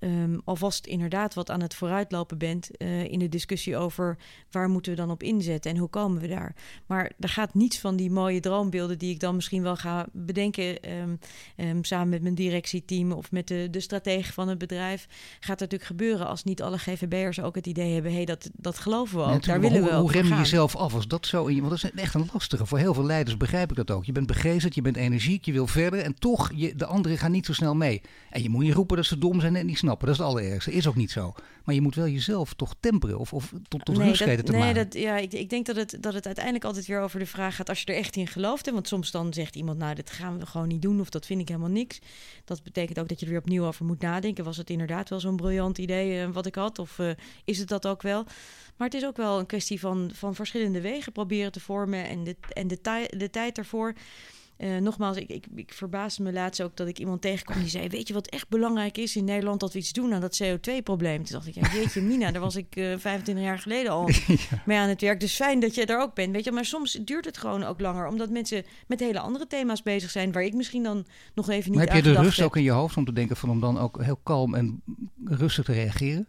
Um, 0.04 0.42
alvast 0.44 0.86
inderdaad 0.86 1.34
wat 1.34 1.50
aan 1.50 1.62
het 1.62 1.74
vooruitlopen 1.74 2.38
bent 2.38 2.70
uh, 2.78 3.04
in 3.04 3.20
de 3.20 3.30
discussie 3.30 3.78
over 3.78 4.18
waar 4.52 4.70
moeten 4.70 4.92
we 4.92 4.98
dan 4.98 5.12
op 5.12 5.24
inzetten 5.24 5.72
en 5.72 5.78
hoe 5.78 5.90
komen 5.90 6.22
we 6.22 6.28
daar. 6.28 6.56
Maar 6.86 7.12
er 7.20 7.30
gaat 7.30 7.54
niets 7.54 7.80
van 7.80 7.96
die 7.96 8.12
mooie 8.12 8.40
droombeelden 8.40 8.98
die 8.98 9.12
ik 9.12 9.20
dan 9.20 9.36
misschien 9.36 9.64
wel 9.64 9.76
ga 9.76 10.08
bedenken 10.12 10.92
um, 10.92 11.20
um, 11.58 11.84
samen 11.84 12.10
met 12.10 12.22
mijn 12.22 12.36
directieteam 12.36 13.12
of 13.12 13.32
met 13.32 13.48
de, 13.48 13.68
de 13.72 13.80
stratege 13.80 14.34
van 14.34 14.48
het 14.48 14.58
bedrijf. 14.58 15.08
Gaat 15.40 15.60
natuurlijk 15.60 15.90
gebeuren 15.90 16.28
als 16.28 16.44
niet 16.44 16.62
alle 16.62 16.78
GVB'ers 16.78 17.42
ook 17.42 17.56
het 17.56 17.68
idee 17.68 17.94
hebben, 17.94 18.12
hé, 18.12 18.18
hey, 18.18 18.26
dat, 18.26 18.50
dat 18.54 18.80
geloven 18.80 19.18
we 19.18 19.24
ook, 19.24 19.46
daar 19.46 19.60
willen 19.60 19.82
hoe, 19.82 19.90
we 19.90 19.96
Hoe 19.96 20.12
rem 20.12 20.24
je 20.24 20.30
gaan. 20.30 20.40
jezelf 20.40 20.76
af 20.76 20.94
als 20.94 21.08
dat 21.08 21.26
zo 21.26 21.46
in 21.46 21.56
je, 21.56 21.62
want 21.62 21.82
dat 21.82 21.92
is 21.92 22.02
echt 22.02 22.14
een 22.14 22.30
lastige. 22.34 22.66
Voor 22.66 22.78
heel 22.78 22.94
veel 22.94 23.06
leiders 23.06 23.38
begrijp 23.38 23.70
ik 23.70 23.76
dat 23.76 23.92
ook. 23.92 24.06
Je 24.06 24.12
bent 24.12 24.28
begeesterd, 24.28 24.76
je 24.76 24.82
bent 24.82 24.96
energiek, 24.96 25.46
je 25.46 25.52
wil 25.52 25.68
verder 25.68 26.00
en 26.00 26.16
toch, 26.16 26.52
je, 26.56 26.76
de 26.76 26.86
anderen 26.86 27.18
gaan 27.18 27.32
niet 27.32 27.46
zo 27.46 27.54
snel 27.54 27.76
mee. 27.76 28.02
En 28.30 28.44
je 28.44 28.50
moet 28.50 28.64
niet 28.64 28.74
roepen 28.74 28.96
dat 28.96 29.06
ze 29.06 29.18
dom 29.18 29.40
zijn 29.40 29.56
en 29.56 29.66
niet 29.66 29.78
snappen. 29.78 29.90
Dat 30.00 30.10
is 30.10 30.18
het 30.18 30.28
allerergste. 30.28 30.72
Is 30.72 30.88
ook 30.88 30.96
niet 30.96 31.12
zo. 31.12 31.34
Maar 31.64 31.76
je 31.76 31.82
moet 31.82 31.96
wel 31.96 32.08
jezelf 32.08 32.54
toch 32.54 32.76
temperen 32.80 33.20
of, 33.20 33.34
of 33.34 33.54
tot, 33.68 33.86
tot 33.86 33.98
nee, 33.98 34.08
rust 34.08 34.26
weten 34.26 34.46
te 34.46 34.52
nee, 34.52 34.62
maken. 34.62 34.76
Dat, 34.76 34.94
ja, 34.94 35.18
ik, 35.18 35.34
ik 35.34 35.50
denk 35.50 35.66
dat 35.66 35.76
het, 35.76 35.98
dat 36.00 36.14
het 36.14 36.26
uiteindelijk 36.26 36.66
altijd 36.66 36.86
weer 36.86 37.00
over 37.00 37.20
de 37.20 37.26
vraag 37.26 37.56
gaat... 37.56 37.70
als 37.70 37.82
je 37.82 37.86
er 37.86 37.96
echt 37.96 38.16
in 38.16 38.28
gelooft. 38.28 38.66
Hè, 38.66 38.72
want 38.72 38.88
soms 38.88 39.12
dan 39.12 39.34
zegt 39.34 39.56
iemand, 39.56 39.78
nou, 39.78 39.96
dit 39.96 40.10
gaan 40.12 40.40
we 40.40 40.46
gewoon 40.46 40.68
niet 40.68 40.82
doen... 40.82 41.00
of 41.00 41.10
dat 41.10 41.26
vind 41.26 41.42
ik 41.42 41.48
helemaal 41.48 41.70
niks. 41.70 42.00
Dat 42.46 42.64
betekent 42.64 43.00
ook 43.00 43.08
dat 43.08 43.20
je 43.20 43.26
er 43.26 43.32
weer 43.32 43.42
opnieuw 43.42 43.66
over 43.66 43.86
moet 43.86 44.02
nadenken. 44.02 44.44
Was 44.44 44.58
het 44.58 44.70
inderdaad 44.70 45.10
wel 45.10 45.20
zo'n 45.20 45.36
briljant 45.36 45.78
idee 45.78 46.28
uh, 46.28 46.34
wat 46.34 46.46
ik 46.46 46.56
had? 46.56 46.80
Of 46.80 46.98
uh, 46.98 47.12
is 47.46 47.58
het 47.58 47.68
dat 47.68 47.88
ook 47.88 48.02
wel? 48.02 48.24
Maar 48.78 48.88
het 48.88 48.94
is 48.94 49.06
ook 49.06 49.18
wel 49.18 49.40
een 49.40 49.46
kwestie 49.46 49.80
van, 49.80 50.12
van 50.14 50.36
verschillende 50.36 50.82
wegen 50.82 51.12
proberen 51.12 51.52
te 51.52 51.60
vormen... 51.60 52.08
en 52.08 52.24
de, 52.24 52.36
en 52.50 52.68
de, 52.68 52.80
de 53.18 53.30
tijd 53.30 53.58
ervoor... 53.58 53.94
Uh, 54.63 54.78
nogmaals, 54.78 55.17
ik, 55.17 55.30
ik, 55.30 55.45
ik 55.56 55.74
verbaasde 55.74 56.24
me 56.24 56.34
laatst 56.34 56.62
ook 56.62 56.76
dat 56.76 56.88
ik 56.88 57.00
iemand 57.00 57.21
tegenkwam 57.21 57.60
die 57.60 57.69
zei: 57.69 57.88
Weet 57.88 58.08
je 58.08 58.13
wat 58.13 58.28
echt 58.28 58.50
belangrijk 58.50 58.97
is 58.97 59.15
in 59.15 59.24
Nederland? 59.24 59.60
Dat 59.60 59.74
we 59.74 59.80
iets 59.80 59.93
doen 59.93 60.13
aan 60.13 60.21
dat 60.21 60.43
CO2-probleem. 60.43 61.24
Toen 61.24 61.34
dacht 61.34 61.47
ik: 61.47 61.56
ja, 61.56 61.74
Jeetje, 61.74 62.02
Mina, 62.12 62.32
daar 62.32 62.41
was 62.41 62.56
ik 62.56 62.76
uh, 62.76 62.97
25 62.97 63.43
jaar 63.43 63.60
geleden 63.60 63.91
al 63.91 64.10
ja. 64.28 64.36
mee 64.65 64.78
aan 64.78 64.89
het 64.89 65.02
werk. 65.02 65.19
Dus 65.19 65.36
fijn 65.36 65.60
dat 65.60 65.76
je 65.76 65.86
er 65.86 66.00
ook 66.00 66.13
bent. 66.13 66.32
Weet 66.32 66.43
je, 66.43 66.52
maar 66.52 66.65
soms 66.65 66.91
duurt 66.91 67.26
het 67.26 67.38
gewoon 67.38 67.63
ook 67.63 67.80
langer, 67.80 68.08
omdat 68.08 68.30
mensen 68.30 68.63
met 68.88 69.00
hele 69.00 69.19
andere 69.19 69.47
thema's 69.47 69.84
bezig 69.84 70.10
zijn, 70.10 70.32
waar 70.32 70.43
ik 70.43 70.54
misschien 70.54 70.84
dan 70.84 71.06
nog 71.36 71.50
even 71.50 71.71
niet 71.71 71.80
maar 71.80 71.89
aan 71.89 71.95
heb 71.95 72.06
je 72.06 72.12
de 72.12 72.21
rust 72.21 72.38
heb. 72.38 72.45
ook 72.45 72.56
in 72.56 72.63
je 72.63 72.71
hoofd 72.71 72.97
om 72.97 73.06
te 73.06 73.13
denken 73.13 73.36
van 73.36 73.50
om 73.50 73.60
dan 73.60 73.78
ook 73.78 74.04
heel 74.04 74.19
kalm 74.24 74.56
en 74.56 74.82
rustig 75.26 75.65
te 75.65 75.74
reageren? 75.74 76.28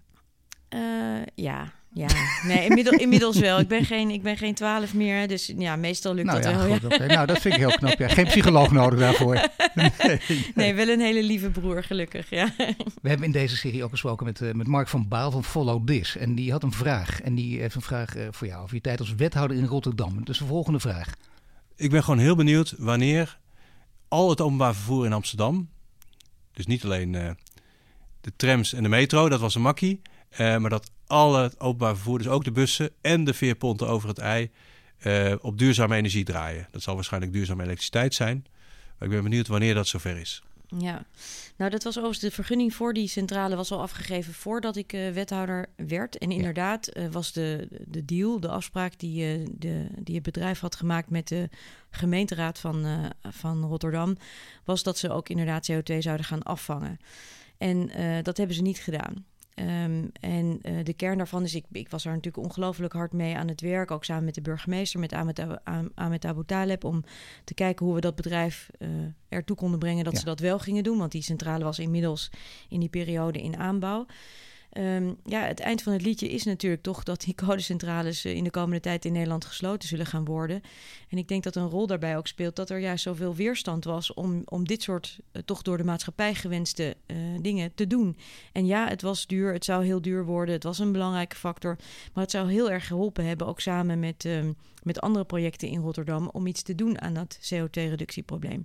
Uh, 0.75 1.23
ja, 1.35 1.73
ja, 1.95 2.09
nee, 2.47 2.65
inmiddels, 2.65 2.97
inmiddels 2.97 3.39
wel. 3.39 3.59
Ik 3.59 3.69
ben 3.69 3.85
geen, 3.85 4.11
ik 4.11 4.23
ben 4.23 4.37
geen 4.37 4.55
12 4.55 4.95
meer, 4.95 5.29
dus 5.29 5.53
ja, 5.57 5.77
meestal 5.77 6.15
lukt 6.15 6.27
nou, 6.27 6.43
dat 6.43 6.51
ja, 6.51 6.59
wel. 6.59 6.69
Goed, 6.69 6.85
okay. 6.85 7.07
Nou, 7.07 7.27
dat 7.27 7.39
vind 7.41 7.55
ik 7.55 7.61
heel 7.61 7.71
knap. 7.71 7.99
Ja. 7.99 8.09
Geen 8.09 8.25
psycholoog 8.25 8.71
nodig 8.71 8.99
daarvoor. 8.99 9.49
Nee, 9.75 9.91
nee. 10.07 10.21
nee, 10.55 10.75
wel 10.75 10.89
een 10.89 11.01
hele 11.01 11.23
lieve 11.23 11.51
broer, 11.51 11.85
gelukkig. 11.85 12.31
Ja. 12.31 12.55
We 13.03 13.09
hebben 13.09 13.27
in 13.27 13.33
deze 13.33 13.57
serie 13.57 13.85
ook 13.85 13.91
gesproken 13.91 14.27
met, 14.27 14.41
uh, 14.41 14.53
met 14.53 14.67
Mark 14.67 14.89
van 14.89 15.09
Baal 15.09 15.31
van 15.31 15.45
Follow 15.45 15.87
This. 15.87 16.17
En 16.17 16.35
die 16.35 16.51
had 16.51 16.63
een 16.63 16.73
vraag. 16.73 17.21
En 17.21 17.35
die 17.35 17.61
heeft 17.61 17.75
een 17.75 17.83
vraag 17.83 18.17
uh, 18.17 18.27
voor 18.31 18.47
jou 18.47 18.63
over 18.63 18.75
je 18.75 18.81
tijd 18.81 19.01
als 19.01 19.15
wethouder 19.15 19.57
in 19.57 19.67
Rotterdam. 19.67 20.25
Dus 20.25 20.39
de 20.39 20.45
volgende 20.45 20.81
vraag. 20.81 21.15
Ik 21.77 21.91
ben 21.91 22.05
gewoon 22.05 22.19
heel 22.19 22.37
benieuwd 22.37 22.75
wanneer 22.79 23.39
al 24.09 24.31
het 24.31 24.41
openbaar 24.41 24.75
vervoer 24.75 25.07
in 25.07 25.13
Amsterdam, 25.13 25.69
dus 26.53 26.67
niet 26.67 26.85
alleen 26.85 27.13
uh, 27.13 27.31
de 28.21 28.33
trams 28.37 28.73
en 28.73 28.83
de 28.83 28.89
metro, 28.89 29.29
dat 29.29 29.41
was 29.41 29.55
een 29.55 29.63
makkie, 29.63 30.03
maar 30.39 30.71
dat 30.71 30.91
alle 31.07 31.53
openbaar 31.59 31.95
vervoer, 31.95 32.19
dus 32.19 32.29
ook 32.29 32.45
de 32.45 32.53
bussen 32.53 32.91
en 33.01 33.25
de 33.25 33.35
veerponten 33.35 33.89
over 33.89 34.09
het 34.09 34.19
ei, 34.19 34.51
uh, 35.07 35.35
op 35.41 35.59
duurzame 35.59 35.97
energie 35.97 36.25
draaien. 36.25 36.69
Dat 36.71 36.83
zal 36.83 36.95
waarschijnlijk 36.95 37.33
duurzame 37.33 37.63
elektriciteit 37.63 38.15
zijn. 38.15 38.47
Maar 38.99 39.09
ik 39.09 39.15
ben 39.15 39.23
benieuwd 39.23 39.47
wanneer 39.47 39.75
dat 39.75 39.87
zover 39.87 40.17
is. 40.17 40.43
Ja, 40.79 41.05
nou 41.57 41.71
dat 41.71 41.83
was 41.83 41.97
overigens 41.97 42.25
de 42.25 42.31
vergunning 42.31 42.75
voor 42.75 42.93
die 42.93 43.09
centrale 43.09 43.57
was 43.57 43.71
al 43.71 43.81
afgegeven 43.81 44.35
voordat 44.35 44.77
ik 44.77 44.93
uh, 44.93 45.11
wethouder 45.11 45.67
werd. 45.77 46.19
En 46.19 46.31
inderdaad 46.31 46.97
uh, 46.97 47.09
was 47.11 47.33
de, 47.33 47.69
de 47.87 48.05
deal, 48.05 48.41
de 48.41 48.49
afspraak 48.49 48.99
die, 48.99 49.39
uh, 49.39 49.47
de, 49.53 49.87
die 49.99 50.15
het 50.15 50.25
bedrijf 50.25 50.61
had 50.61 50.77
gemaakt 50.77 51.11
met 51.11 51.29
de 51.29 51.49
gemeenteraad 51.91 52.59
van, 52.59 53.13
van 53.23 53.65
Rotterdam, 53.65 54.17
was 54.65 54.83
dat 54.83 54.99
ze 54.99 55.11
ook 55.11 55.29
inderdaad 55.29 55.73
CO2 55.73 55.99
zouden 55.99 56.27
gaan 56.27 56.43
afvangen. 56.43 56.99
En 57.59 57.91
dat 58.23 58.37
hebben 58.37 58.57
ze 58.57 58.63
niet 58.63 58.81
gedaan. 58.81 59.25
Um, 59.55 60.11
en 60.21 60.59
uh, 60.63 60.85
de 60.85 60.93
kern 60.93 61.17
daarvan 61.17 61.43
is, 61.43 61.55
ik, 61.55 61.65
ik 61.73 61.91
was 61.91 62.03
daar 62.03 62.15
natuurlijk 62.15 62.45
ongelooflijk 62.45 62.93
hard 62.93 63.13
mee 63.13 63.37
aan 63.37 63.49
het 63.49 63.61
werk, 63.61 63.91
ook 63.91 64.05
samen 64.05 64.25
met 64.25 64.35
de 64.35 64.41
burgemeester, 64.41 65.01
met 65.01 65.13
Ahmed, 65.13 65.47
Ahmed 65.95 66.25
Abu 66.25 66.45
Taleb, 66.45 66.85
om 66.85 67.05
te 67.45 67.55
kijken 67.55 67.87
hoe 67.87 67.95
we 67.95 68.01
dat 68.01 68.15
bedrijf 68.15 68.71
uh, 68.79 68.89
ertoe 69.29 69.57
konden 69.57 69.79
brengen 69.79 70.05
dat 70.05 70.13
ja. 70.13 70.19
ze 70.19 70.25
dat 70.25 70.41
wel 70.41 70.59
gingen 70.59 70.85
doen. 70.85 70.99
Want 70.99 71.13
die 71.13 71.23
centrale 71.23 71.65
was 71.65 71.79
inmiddels 71.79 72.31
in 72.69 72.81
die 72.81 72.89
periode 72.89 73.43
in 73.43 73.57
aanbouw. 73.57 74.07
Um, 74.79 75.17
ja, 75.25 75.41
het 75.41 75.61
eind 75.61 75.83
van 75.83 75.93
het 75.93 76.03
liedje 76.03 76.29
is 76.29 76.45
natuurlijk 76.45 76.83
toch 76.83 77.03
dat 77.03 77.21
die 77.21 77.35
codecentrales 77.35 78.27
uh, 78.27 78.35
in 78.35 78.45
de 78.45 78.51
komende 78.51 78.81
tijd 78.81 79.05
in 79.05 79.13
Nederland 79.13 79.45
gesloten 79.45 79.89
zullen 79.89 80.07
gaan 80.07 80.25
worden. 80.25 80.63
En 81.09 81.19
ik 81.19 81.29
denk 81.29 81.43
dat 81.43 81.57
een 81.57 81.69
rol 81.69 81.87
daarbij 81.87 82.17
ook 82.17 82.27
speelt 82.27 82.57
dat 82.57 82.71
er 82.71 82.79
juist 82.79 83.03
zoveel 83.03 83.35
weerstand 83.35 83.85
was 83.85 84.15
om, 84.15 84.43
om 84.45 84.67
dit 84.67 84.83
soort 84.83 85.19
uh, 85.33 85.43
toch 85.43 85.63
door 85.63 85.77
de 85.77 85.85
maatschappij 85.85 86.35
gewenste 86.35 86.97
uh, 87.07 87.17
dingen 87.41 87.75
te 87.75 87.87
doen. 87.87 88.17
En 88.53 88.67
ja, 88.67 88.89
het 88.89 89.03
was 89.03 89.27
duur, 89.27 89.53
het 89.53 89.65
zou 89.65 89.85
heel 89.85 90.03
duur 90.03 90.25
worden, 90.25 90.55
het 90.55 90.65
was 90.65 90.79
een 90.79 90.93
belangrijke 90.93 91.37
factor. 91.37 91.77
Maar 92.13 92.23
het 92.23 92.33
zou 92.33 92.51
heel 92.51 92.71
erg 92.71 92.87
geholpen 92.87 93.27
hebben, 93.27 93.47
ook 93.47 93.61
samen 93.61 94.01
met, 94.01 94.25
um, 94.25 94.57
met 94.83 95.01
andere 95.01 95.25
projecten 95.25 95.69
in 95.69 95.81
Rotterdam, 95.81 96.29
om 96.33 96.47
iets 96.47 96.63
te 96.63 96.75
doen 96.75 97.01
aan 97.01 97.15
dat 97.15 97.39
CO2-reductieprobleem. 97.55 98.65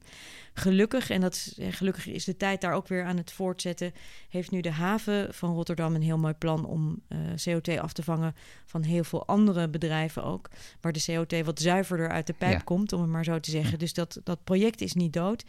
Gelukkig, 0.53 1.09
en 1.09 1.21
dat, 1.21 1.55
gelukkig 1.69 2.07
is 2.07 2.23
de 2.23 2.37
tijd 2.37 2.61
daar 2.61 2.73
ook 2.73 2.87
weer 2.87 3.05
aan 3.05 3.17
het 3.17 3.31
voortzetten, 3.31 3.93
heeft 4.29 4.51
nu 4.51 4.61
de 4.61 4.71
haven 4.71 5.33
van 5.33 5.53
Rotterdam 5.53 5.95
een 5.95 6.01
heel 6.01 6.17
mooi 6.17 6.33
plan 6.33 6.65
om 6.65 7.01
uh, 7.09 7.17
CO2 7.19 7.79
af 7.79 7.93
te 7.93 8.03
vangen 8.03 8.35
van 8.65 8.83
heel 8.83 9.03
veel 9.03 9.27
andere 9.27 9.69
bedrijven 9.69 10.23
ook. 10.23 10.49
Waar 10.81 10.91
de 10.91 11.05
CO2 11.11 11.45
wat 11.45 11.59
zuiverder 11.59 12.09
uit 12.09 12.27
de 12.27 12.33
pijp 12.33 12.57
ja. 12.57 12.63
komt, 12.63 12.93
om 12.93 13.01
het 13.01 13.09
maar 13.09 13.23
zo 13.23 13.39
te 13.39 13.51
zeggen. 13.51 13.79
Dus 13.79 13.93
dat, 13.93 14.19
dat 14.23 14.43
project 14.43 14.81
is 14.81 14.93
niet 14.93 15.13
dood. 15.13 15.43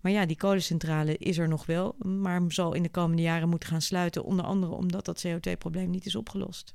Maar 0.00 0.12
ja, 0.12 0.26
die 0.26 0.36
kolencentrale 0.36 1.16
is 1.18 1.38
er 1.38 1.48
nog 1.48 1.66
wel, 1.66 1.94
maar 1.98 2.42
zal 2.48 2.74
in 2.74 2.82
de 2.82 2.88
komende 2.88 3.22
jaren 3.22 3.48
moeten 3.48 3.68
gaan 3.68 3.82
sluiten. 3.82 4.24
Onder 4.24 4.44
andere 4.44 4.72
omdat 4.72 5.04
dat 5.04 5.26
CO2-probleem 5.26 5.90
niet 5.90 6.06
is 6.06 6.16
opgelost. 6.16 6.72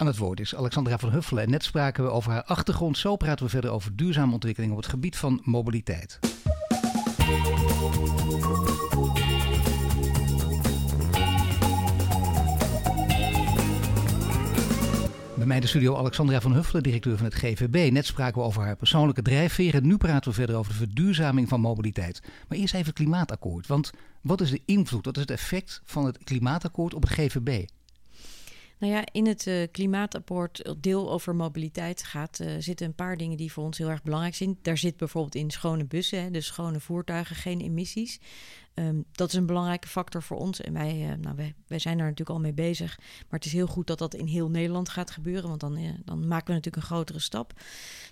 Aan 0.00 0.06
het 0.06 0.16
woord 0.16 0.40
is 0.40 0.56
Alexandra 0.56 0.98
van 0.98 1.10
Huffelen. 1.10 1.42
En 1.44 1.50
net 1.50 1.64
spraken 1.64 2.04
we 2.04 2.10
over 2.10 2.32
haar 2.32 2.44
achtergrond. 2.44 2.98
Zo 2.98 3.16
praten 3.16 3.44
we 3.44 3.50
verder 3.50 3.70
over 3.70 3.96
duurzame 3.96 4.32
ontwikkeling 4.32 4.72
op 4.72 4.78
het 4.78 4.88
gebied 4.88 5.16
van 5.16 5.40
mobiliteit. 5.44 6.18
Bij 15.36 15.46
mij 15.46 15.60
de 15.60 15.66
studio 15.66 15.96
Alexandra 15.96 16.40
van 16.40 16.52
Huffelen, 16.52 16.82
directeur 16.82 17.16
van 17.16 17.26
het 17.26 17.34
GVB. 17.34 17.92
Net 17.92 18.06
spraken 18.06 18.40
we 18.40 18.46
over 18.46 18.62
haar 18.62 18.76
persoonlijke 18.76 19.22
drijfveren. 19.22 19.86
Nu 19.86 19.96
praten 19.96 20.30
we 20.30 20.36
verder 20.36 20.56
over 20.56 20.72
de 20.72 20.78
verduurzaming 20.78 21.48
van 21.48 21.60
mobiliteit. 21.60 22.22
Maar 22.48 22.58
eerst 22.58 22.74
even 22.74 22.86
het 22.86 22.96
klimaatakkoord. 22.96 23.66
Want 23.66 23.90
wat 24.20 24.40
is 24.40 24.50
de 24.50 24.62
invloed, 24.64 25.04
wat 25.04 25.16
is 25.16 25.22
het 25.22 25.30
effect 25.30 25.80
van 25.84 26.04
het 26.04 26.18
klimaatakkoord 26.24 26.94
op 26.94 27.02
het 27.02 27.12
GVB? 27.12 27.64
Nou 28.80 28.92
ja, 28.92 29.04
in 29.12 29.26
het 29.26 29.46
uh, 29.46 29.66
klimaatakkoord, 29.72 30.74
deel 30.78 31.10
over 31.10 31.34
mobiliteit, 31.34 32.02
gaat, 32.02 32.40
uh, 32.42 32.50
zitten 32.58 32.86
een 32.86 32.94
paar 32.94 33.16
dingen 33.16 33.36
die 33.36 33.52
voor 33.52 33.64
ons 33.64 33.78
heel 33.78 33.88
erg 33.88 34.02
belangrijk 34.02 34.34
zijn. 34.34 34.58
Daar 34.62 34.78
zit 34.78 34.96
bijvoorbeeld 34.96 35.34
in 35.34 35.50
schone 35.50 35.84
bussen, 35.84 36.22
hè, 36.22 36.30
dus 36.30 36.46
schone 36.46 36.80
voertuigen, 36.80 37.36
geen 37.36 37.60
emissies. 37.60 38.20
Um, 38.74 39.04
dat 39.12 39.28
is 39.28 39.34
een 39.34 39.46
belangrijke 39.46 39.88
factor 39.88 40.22
voor 40.22 40.36
ons. 40.36 40.60
En 40.60 40.72
wij, 40.72 41.10
uh, 41.10 41.14
nou, 41.20 41.36
wij, 41.36 41.54
wij 41.66 41.78
zijn 41.78 41.96
daar 41.96 42.06
natuurlijk 42.06 42.36
al 42.36 42.42
mee 42.42 42.52
bezig. 42.52 42.98
Maar 42.98 43.38
het 43.38 43.44
is 43.44 43.52
heel 43.52 43.66
goed 43.66 43.86
dat 43.86 43.98
dat 43.98 44.14
in 44.14 44.26
heel 44.26 44.50
Nederland 44.50 44.88
gaat 44.88 45.10
gebeuren. 45.10 45.48
Want 45.48 45.60
dan, 45.60 45.78
uh, 45.78 45.90
dan 46.04 46.28
maken 46.28 46.46
we 46.46 46.52
natuurlijk 46.52 46.76
een 46.76 46.82
grotere 46.82 47.18
stap. 47.18 47.52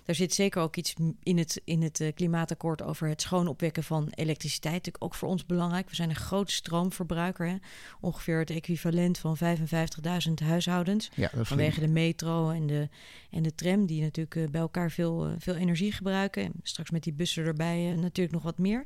Daar 0.03 0.15
zit 0.15 0.33
zeker 0.33 0.61
ook 0.61 0.75
iets 0.75 0.95
in 1.23 1.37
het, 1.37 1.61
in 1.63 1.81
het 1.81 1.99
uh, 1.99 2.13
klimaatakkoord 2.13 2.81
over 2.81 3.07
het 3.07 3.21
schoon 3.21 3.47
opwekken 3.47 3.83
van 3.83 4.07
elektriciteit. 4.09 4.73
Natuurlijk 4.73 5.03
ook 5.03 5.15
voor 5.15 5.29
ons 5.29 5.45
belangrijk. 5.45 5.89
We 5.89 5.95
zijn 5.95 6.09
een 6.09 6.15
groot 6.15 6.51
stroomverbruiker. 6.51 7.47
Hè? 7.47 7.55
Ongeveer 7.99 8.39
het 8.39 8.49
equivalent 8.49 9.17
van 9.17 9.37
55.000 9.37 10.33
huishoudens. 10.43 11.09
Ja, 11.15 11.29
vanwege 11.41 11.79
de 11.79 11.87
metro 11.87 12.49
en 12.49 12.67
de, 12.67 12.89
en 13.31 13.43
de 13.43 13.55
tram. 13.55 13.85
Die 13.85 14.01
natuurlijk 14.01 14.51
bij 14.51 14.61
elkaar 14.61 14.91
veel, 14.91 15.35
veel 15.37 15.55
energie 15.55 15.91
gebruiken. 15.91 16.43
En 16.43 16.53
straks 16.63 16.89
met 16.89 17.03
die 17.03 17.13
bussen 17.13 17.45
erbij 17.45 17.95
natuurlijk 17.95 18.31
nog 18.31 18.43
wat 18.43 18.57
meer. 18.57 18.85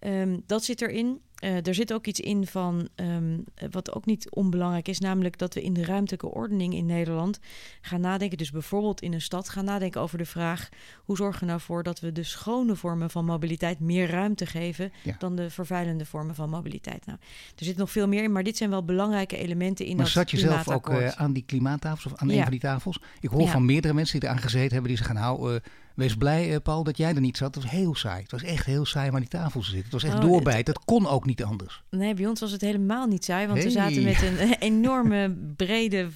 Um, 0.00 0.42
dat 0.46 0.64
zit 0.64 0.82
erin. 0.82 1.20
Uh, 1.44 1.66
er 1.66 1.74
zit 1.74 1.92
ook 1.92 2.06
iets 2.06 2.20
in 2.20 2.46
van 2.46 2.88
um, 2.96 3.44
wat 3.70 3.94
ook 3.94 4.06
niet 4.06 4.30
onbelangrijk 4.30 4.88
is, 4.88 4.98
namelijk 4.98 5.38
dat 5.38 5.54
we 5.54 5.62
in 5.62 5.72
de 5.72 5.84
ruimtelijke 5.84 6.30
ordening 6.30 6.74
in 6.74 6.86
Nederland 6.86 7.38
gaan 7.80 8.00
nadenken. 8.00 8.38
Dus 8.38 8.50
bijvoorbeeld 8.50 9.00
in 9.02 9.12
een 9.12 9.20
stad 9.20 9.48
gaan 9.48 9.64
nadenken 9.64 10.00
over 10.00 10.18
de 10.18 10.24
vraag: 10.24 10.68
hoe 11.04 11.16
zorgen 11.16 11.40
we 11.40 11.46
nou 11.46 11.60
voor 11.60 11.82
dat 11.82 12.00
we 12.00 12.12
de 12.12 12.22
schone 12.22 12.76
vormen 12.76 13.10
van 13.10 13.24
mobiliteit 13.24 13.80
meer 13.80 14.10
ruimte 14.10 14.46
geven 14.46 14.92
ja. 15.02 15.16
dan 15.18 15.36
de 15.36 15.50
vervuilende 15.50 16.04
vormen 16.04 16.34
van 16.34 16.50
mobiliteit? 16.50 17.06
Nou, 17.06 17.18
er 17.56 17.64
zit 17.64 17.76
nog 17.76 17.90
veel 17.90 18.08
meer 18.08 18.22
in, 18.22 18.32
maar 18.32 18.44
dit 18.44 18.56
zijn 18.56 18.70
wel 18.70 18.84
belangrijke 18.84 19.36
elementen 19.36 19.84
in 19.86 19.96
maar 19.96 20.04
dat 20.04 20.14
zat 20.14 20.30
je 20.30 20.38
zelf 20.38 20.68
ook 20.68 20.90
uh, 20.90 21.08
aan 21.08 21.32
die 21.32 21.44
klimaattafels 21.46 22.12
of 22.12 22.20
aan 22.20 22.28
Ja. 22.28 22.34
een 22.36 22.42
van 22.42 22.50
die 22.50 22.60
tafels? 22.60 23.00
Ik 23.20 23.28
hoor 23.28 23.40
Ja. 23.40 23.50
van 23.50 23.64
meerdere 23.64 23.94
mensen 23.94 24.20
die 24.20 24.28
eraan 24.28 24.42
gezeten 24.42 24.72
hebben, 24.72 24.88
die 24.88 24.96
zeggen: 24.96 25.14
Nou, 25.14 25.54
eh, 25.54 25.60
wees 25.98 26.14
blij, 26.14 26.54
eh, 26.54 26.60
Paul, 26.62 26.84
dat 26.84 26.96
jij 26.96 27.14
er 27.14 27.20
niet 27.20 27.36
zat. 27.36 27.54
Het 27.54 27.64
was 27.64 27.72
heel 27.72 27.94
saai. 27.94 28.22
Het 28.22 28.30
was 28.30 28.42
echt 28.42 28.66
heel 28.66 28.84
saai 28.84 29.08
om 29.08 29.14
aan 29.14 29.20
die 29.20 29.28
tafels 29.28 29.64
te 29.64 29.70
zitten. 29.70 29.90
Het 29.90 30.02
was 30.02 30.10
echt 30.12 30.24
Oh, 30.24 30.30
doorbijten. 30.30 30.74
Het 30.74 30.84
kon 30.84 31.06
ook 31.06 31.26
niet 31.26 31.44
anders. 31.44 31.82
Nee, 31.90 32.14
bij 32.14 32.26
ons 32.26 32.40
was 32.40 32.52
het 32.52 32.60
helemaal 32.60 33.06
niet 33.06 33.24
saai, 33.24 33.46
want 33.46 33.62
we 33.62 33.70
zaten 33.70 34.02
met 34.02 34.22
een 34.22 34.38
enorme 34.72 35.36
brede 35.56 36.08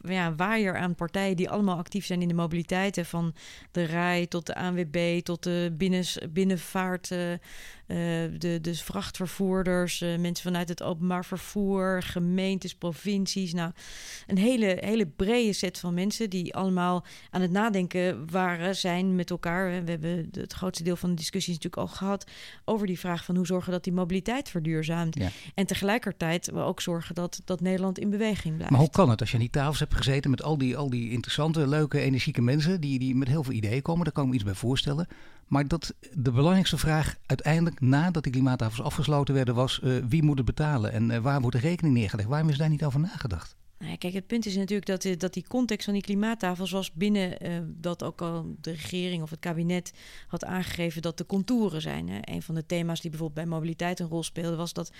ja, 0.00 0.34
waaier 0.34 0.76
aan 0.76 0.94
partijen 0.94 1.36
die 1.36 1.50
allemaal 1.50 1.76
actief 1.76 2.06
zijn 2.06 2.22
in 2.22 2.28
de 2.28 2.34
mobiliteiten. 2.34 3.06
Van 3.06 3.34
de 3.70 3.86
RAI 3.86 4.28
tot 4.28 4.46
de 4.46 4.54
ANWB 4.54 5.20
tot 5.20 5.42
de 5.42 5.74
binnens, 5.76 6.18
binnenvaart, 6.30 7.10
eh, 7.10 7.18
de, 8.38 8.58
de 8.60 8.74
vrachtvervoerders, 8.74 10.00
eh, 10.00 10.18
mensen 10.18 10.44
vanuit 10.44 10.68
het 10.68 10.82
openbaar 10.82 11.24
vervoer, 11.24 12.02
gemeentes, 12.02 12.74
provincies. 12.74 13.52
Nou, 13.52 13.72
een 14.26 14.38
hele, 14.38 14.76
hele 14.80 15.06
brede 15.06 15.52
set 15.52 15.78
van 15.78 15.94
mensen 15.94 16.30
die 16.30 16.54
allemaal 16.54 17.04
aan 17.30 17.40
het 17.40 17.50
nadenken 17.50 18.30
waren, 18.30 18.76
zijn 18.76 19.14
met 19.14 19.30
elkaar. 19.30 19.84
We 19.84 19.90
hebben 19.90 20.28
het 20.32 20.52
grootste 20.52 20.84
deel 20.84 20.96
van 20.96 21.10
de 21.10 21.16
discussies 21.16 21.54
natuurlijk 21.54 21.82
al 21.82 21.96
gehad 21.96 22.30
over 22.64 22.86
die 22.86 22.98
vraag 22.98 23.24
van 23.24 23.36
hoe 23.36 23.46
zorgen 23.46 23.72
dat 23.72 23.84
die 23.84 23.92
mobiliteit 23.92 24.48
verduurzaamt. 24.48 25.18
Ja. 25.18 25.28
En 25.54 25.66
tegelijkertijd 25.66 26.50
we 26.50 26.60
ook 26.60 26.80
zorgen 26.80 27.14
dat, 27.14 27.40
dat 27.44 27.60
Nederland 27.60 27.98
in 27.98 28.10
beweging 28.10 28.54
blijft. 28.54 28.72
Maar 28.72 28.80
hoe 28.80 28.90
kan 28.90 29.10
het 29.10 29.20
als 29.20 29.28
je 29.28 29.34
aan 29.34 29.42
die 29.42 29.50
tafels 29.50 29.78
hebt 29.78 29.94
gezeten 29.94 30.30
met 30.30 30.42
al 30.42 30.58
die, 30.58 30.76
al 30.76 30.90
die 30.90 31.10
interessante, 31.10 31.66
leuke, 31.66 32.00
energieke 32.00 32.42
mensen 32.42 32.80
die, 32.80 32.98
die 32.98 33.14
met 33.14 33.28
heel 33.28 33.44
veel 33.44 33.52
ideeën 33.52 33.82
komen? 33.82 34.04
Daar 34.04 34.12
kan 34.12 34.22
ik 34.22 34.28
me 34.28 34.34
iets 34.34 34.44
bij 34.44 34.54
voorstellen. 34.54 35.06
Maar 35.48 35.68
dat 35.68 35.94
de 36.12 36.30
belangrijkste 36.30 36.78
vraag 36.78 37.16
uiteindelijk, 37.26 37.80
nadat 37.80 38.22
die 38.22 38.32
klimaattafels 38.32 38.82
afgesloten 38.82 39.34
werden, 39.34 39.54
was 39.54 39.80
eh, 39.80 39.92
wie 40.08 40.22
moet 40.22 40.36
het 40.36 40.46
betalen 40.46 40.92
en 40.92 41.10
eh, 41.10 41.18
waar 41.18 41.40
wordt 41.40 41.56
de 41.56 41.62
rekening 41.62 41.94
neergelegd? 41.94 42.28
Waarom 42.28 42.48
is 42.48 42.58
daar 42.58 42.68
niet 42.68 42.84
over 42.84 43.00
nagedacht? 43.00 43.56
Nou 43.78 43.90
ja, 43.90 43.96
kijk, 43.96 44.14
het 44.14 44.26
punt 44.26 44.46
is 44.46 44.56
natuurlijk 44.56 44.86
dat, 44.86 45.20
dat 45.20 45.34
die 45.34 45.46
context 45.48 45.84
van 45.84 45.94
die 45.94 46.02
klimaattafels 46.02 46.70
was 46.70 46.92
binnen 46.92 47.38
eh, 47.38 47.58
dat 47.66 48.02
ook 48.02 48.20
al 48.20 48.56
de 48.60 48.70
regering 48.70 49.22
of 49.22 49.30
het 49.30 49.40
kabinet 49.40 49.92
had 50.26 50.44
aangegeven 50.44 51.02
dat 51.02 51.18
de 51.18 51.26
contouren 51.26 51.80
zijn. 51.80 52.08
Hè. 52.08 52.18
Een 52.20 52.42
van 52.42 52.54
de 52.54 52.66
thema's 52.66 53.00
die 53.00 53.10
bijvoorbeeld 53.10 53.46
bij 53.46 53.56
mobiliteit 53.56 54.00
een 54.00 54.08
rol 54.08 54.22
speelde, 54.22 54.56
was 54.56 54.72
dat 54.72 54.92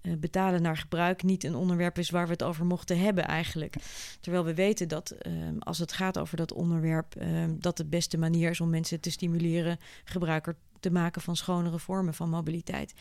eh, 0.00 0.12
betalen 0.18 0.62
naar 0.62 0.76
gebruik 0.76 1.22
niet 1.22 1.44
een 1.44 1.54
onderwerp 1.54 1.98
is 1.98 2.10
waar 2.10 2.26
we 2.26 2.32
het 2.32 2.42
over 2.42 2.66
mochten 2.66 2.98
hebben 2.98 3.24
eigenlijk. 3.24 3.74
Terwijl 4.20 4.44
we 4.44 4.54
weten 4.54 4.88
dat 4.88 5.10
eh, 5.10 5.32
als 5.58 5.78
het 5.78 5.92
gaat 5.92 6.18
over 6.18 6.36
dat 6.36 6.52
onderwerp, 6.52 7.14
eh, 7.14 7.28
dat 7.58 7.76
de 7.76 7.84
beste 7.84 8.18
manier 8.18 8.50
is 8.50 8.60
om 8.60 8.70
mensen 8.70 9.00
te 9.00 9.10
stimuleren 9.10 9.78
gebruiker 10.04 10.56
te 10.80 10.90
maken 10.90 11.22
van 11.22 11.36
schonere 11.36 11.78
vormen 11.78 12.14
van 12.14 12.30
mobiliteit. 12.30 12.94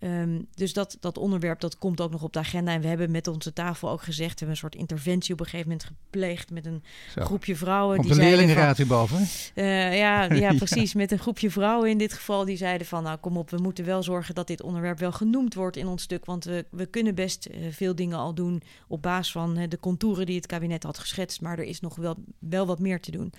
Um, 0.00 0.46
dus 0.54 0.72
dat, 0.72 0.96
dat 1.00 1.18
onderwerp 1.18 1.60
dat 1.60 1.78
komt 1.78 2.00
ook 2.00 2.10
nog 2.10 2.22
op 2.22 2.32
de 2.32 2.38
agenda. 2.38 2.72
En 2.72 2.80
we 2.80 2.86
hebben 2.86 3.10
met 3.10 3.26
onze 3.26 3.52
tafel 3.52 3.90
ook 3.90 4.02
gezegd, 4.02 4.30
we 4.32 4.36
hebben 4.36 4.50
een 4.50 4.56
soort 4.56 4.74
interventie 4.74 5.32
op 5.32 5.40
een 5.40 5.46
gegeven 5.46 5.68
moment 5.68 5.86
gepleegd 5.86 6.50
met 6.50 6.66
een 6.66 6.82
Zo. 7.14 7.24
groepje 7.24 7.56
vrouwen. 7.56 7.96
Komt 7.96 8.08
die 8.08 8.16
de 8.16 8.22
leerlingenraad 8.22 8.76
hierboven? 8.76 9.26
eh, 9.54 9.98
ja, 10.04 10.32
ja, 10.32 10.54
precies. 10.54 10.94
Met 10.94 11.12
een 11.12 11.18
groepje 11.18 11.50
vrouwen 11.50 11.90
in 11.90 11.98
dit 11.98 12.12
geval. 12.12 12.44
Die 12.44 12.56
zeiden 12.56 12.86
van, 12.86 13.02
nou 13.02 13.18
kom 13.18 13.36
op, 13.36 13.50
we 13.50 13.56
moeten 13.56 13.84
wel 13.84 14.02
zorgen 14.02 14.34
dat 14.34 14.46
dit 14.46 14.62
onderwerp 14.62 14.98
wel 14.98 15.12
genoemd 15.12 15.54
wordt 15.54 15.76
in 15.76 15.86
ons 15.86 16.02
stuk. 16.02 16.24
Want 16.24 16.44
we, 16.44 16.64
we 16.70 16.86
kunnen 16.86 17.14
best 17.14 17.46
eh, 17.46 17.58
veel 17.70 17.94
dingen 17.94 18.18
al 18.18 18.34
doen 18.34 18.62
op 18.88 19.02
basis 19.02 19.32
van 19.32 19.54
de 19.68 19.80
contouren 19.80 20.26
die 20.26 20.36
het 20.36 20.46
kabinet 20.46 20.82
had 20.82 20.98
geschetst. 20.98 21.40
Maar 21.40 21.58
er 21.58 21.64
is 21.64 21.80
nog 21.80 21.96
wel, 21.96 22.16
wel 22.38 22.66
wat 22.66 22.78
meer 22.78 23.00
te 23.00 23.10
doen. 23.10 23.32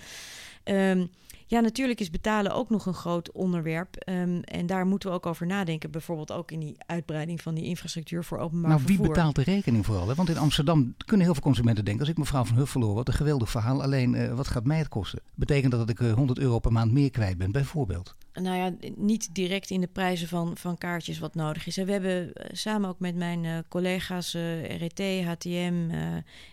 Ehm, 0.64 1.06
Ja, 1.50 1.60
natuurlijk 1.60 2.00
is 2.00 2.10
betalen 2.10 2.54
ook 2.54 2.70
nog 2.70 2.86
een 2.86 2.94
groot 2.94 3.32
onderwerp. 3.32 3.96
Ehm, 3.96 4.40
en 4.40 4.66
daar 4.66 4.86
moeten 4.86 5.08
we 5.08 5.14
ook 5.14 5.26
over 5.26 5.46
nadenken. 5.46 5.90
Bijvoorbeeld 5.90 6.32
ook 6.32 6.50
in 6.50 6.60
die 6.60 6.76
uitbreiding 6.86 7.40
van 7.40 7.54
die 7.54 7.64
infrastructuur 7.64 8.24
voor 8.24 8.38
openbaar 8.38 8.70
maar 8.70 8.78
vervoer. 8.78 8.98
wie 8.98 9.08
betaalt 9.08 9.34
de 9.34 9.42
rekening 9.42 9.86
vooral? 9.86 10.08
Hè? 10.08 10.14
Want 10.14 10.28
in 10.28 10.38
Amsterdam 10.38 10.94
kunnen 11.04 11.26
heel 11.26 11.34
veel 11.34 11.42
consumenten 11.42 11.84
denken... 11.84 12.02
als 12.02 12.10
ik 12.10 12.18
mevrouw 12.18 12.44
van 12.44 12.56
Huffelo, 12.56 12.94
wat 12.94 13.08
een 13.08 13.14
geweldig 13.14 13.50
verhaal. 13.50 13.82
Alleen, 13.82 14.14
uh, 14.14 14.34
wat 14.34 14.48
gaat 14.48 14.64
mij 14.64 14.78
het 14.78 14.88
kosten? 14.88 15.20
Betekent 15.34 15.70
dat 15.70 15.86
dat 15.86 16.00
ik 16.00 16.14
100 16.14 16.38
euro 16.38 16.58
per 16.58 16.72
maand 16.72 16.92
meer 16.92 17.10
kwijt 17.10 17.38
ben, 17.38 17.52
bijvoorbeeld? 17.52 18.16
Nou 18.40 18.56
ja, 18.56 18.90
niet 18.96 19.34
direct 19.34 19.70
in 19.70 19.80
de 19.80 19.86
prijzen 19.86 20.28
van, 20.28 20.56
van 20.56 20.78
kaartjes 20.78 21.18
wat 21.18 21.34
nodig 21.34 21.66
is. 21.66 21.76
we 21.76 21.92
hebben 21.92 22.32
samen 22.52 22.88
ook 22.88 22.98
met 22.98 23.14
mijn 23.14 23.44
uh, 23.44 23.58
collega's 23.68 24.34
uh, 24.34 24.76
RET, 24.76 25.24
HTM, 25.24 25.90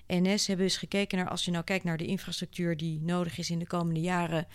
NS... 0.08 0.48
hebben 0.48 0.66
eens 0.66 0.78
gekeken 0.78 1.18
naar, 1.18 1.30
als 1.30 1.46
je 1.46 1.52
nou 1.52 1.64
kijkt 1.64 1.84
naar 1.84 1.98
de 1.98 2.06
infrastructuur... 2.06 2.78
die 2.78 3.02
nodig 3.02 3.38
is 3.38 3.50
in 3.50 3.60
de 3.60 3.68
komende 3.68 4.00
jaren 4.00 4.48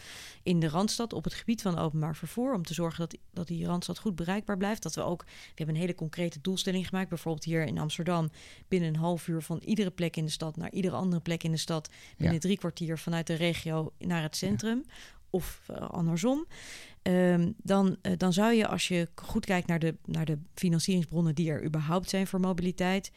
in 0.43 0.61
de 0.61 0.69
Randstad 0.69 1.13
op 1.13 1.25
het 1.25 1.35
gebied 1.35 1.63
van 1.63 1.79
openbaar 1.79 2.17
vervoer. 2.17 2.55
Om 2.55 2.63
te 2.63 2.75
zorgen 2.75 2.99
dat, 2.99 3.19
dat 3.33 3.47
die 3.47 3.67
Randstad 3.67 3.99
goed 3.99 4.17
bereikbaar 4.17 4.57
blijft. 4.57 4.83
Dat 4.83 4.95
we 4.95 5.03
ook, 5.03 5.23
we 5.25 5.53
hebben 5.55 5.75
een 5.75 5.81
hele 5.81 5.95
concrete 5.95 6.41
doelstelling 6.41 6.89
gemaakt. 6.89 7.09
Bijvoorbeeld 7.09 7.45
hier 7.45 7.65
in 7.65 7.79
Amsterdam 7.79 8.31
binnen 8.69 8.89
een 8.89 9.01
half 9.01 9.29
uur 9.29 9.43
van 9.43 9.59
iedere 9.65 9.91
plek 9.91 10.17
in 10.17 10.25
de 10.25 10.31
stad 10.31 10.57
naar 10.57 10.71
iedere 10.71 10.97
andere 10.97 11.23
plek 11.23 11.43
in 11.43 11.51
de 11.51 11.57
stad. 11.57 11.89
Binnen 12.17 12.41
drie 12.41 12.59
kwartier 12.59 12.99
vanuit 12.99 13.27
de 13.27 13.35
regio 13.35 13.93
naar 13.99 14.23
het 14.23 14.37
centrum. 14.37 14.85
Of 15.31 15.71
andersom. 15.91 16.47
Um, 17.03 17.55
dan, 17.63 17.97
uh, 18.03 18.13
dan 18.17 18.33
zou 18.33 18.53
je, 18.53 18.67
als 18.67 18.89
je 18.89 19.09
goed 19.15 19.45
kijkt 19.45 19.67
naar 19.67 19.79
de, 19.79 19.95
naar 20.05 20.25
de 20.25 20.39
financieringsbronnen 20.55 21.35
die 21.35 21.51
er 21.51 21.65
überhaupt 21.65 22.11
zijn 22.11 22.27
voor 22.27 22.41
mobiliteit, 22.41 23.13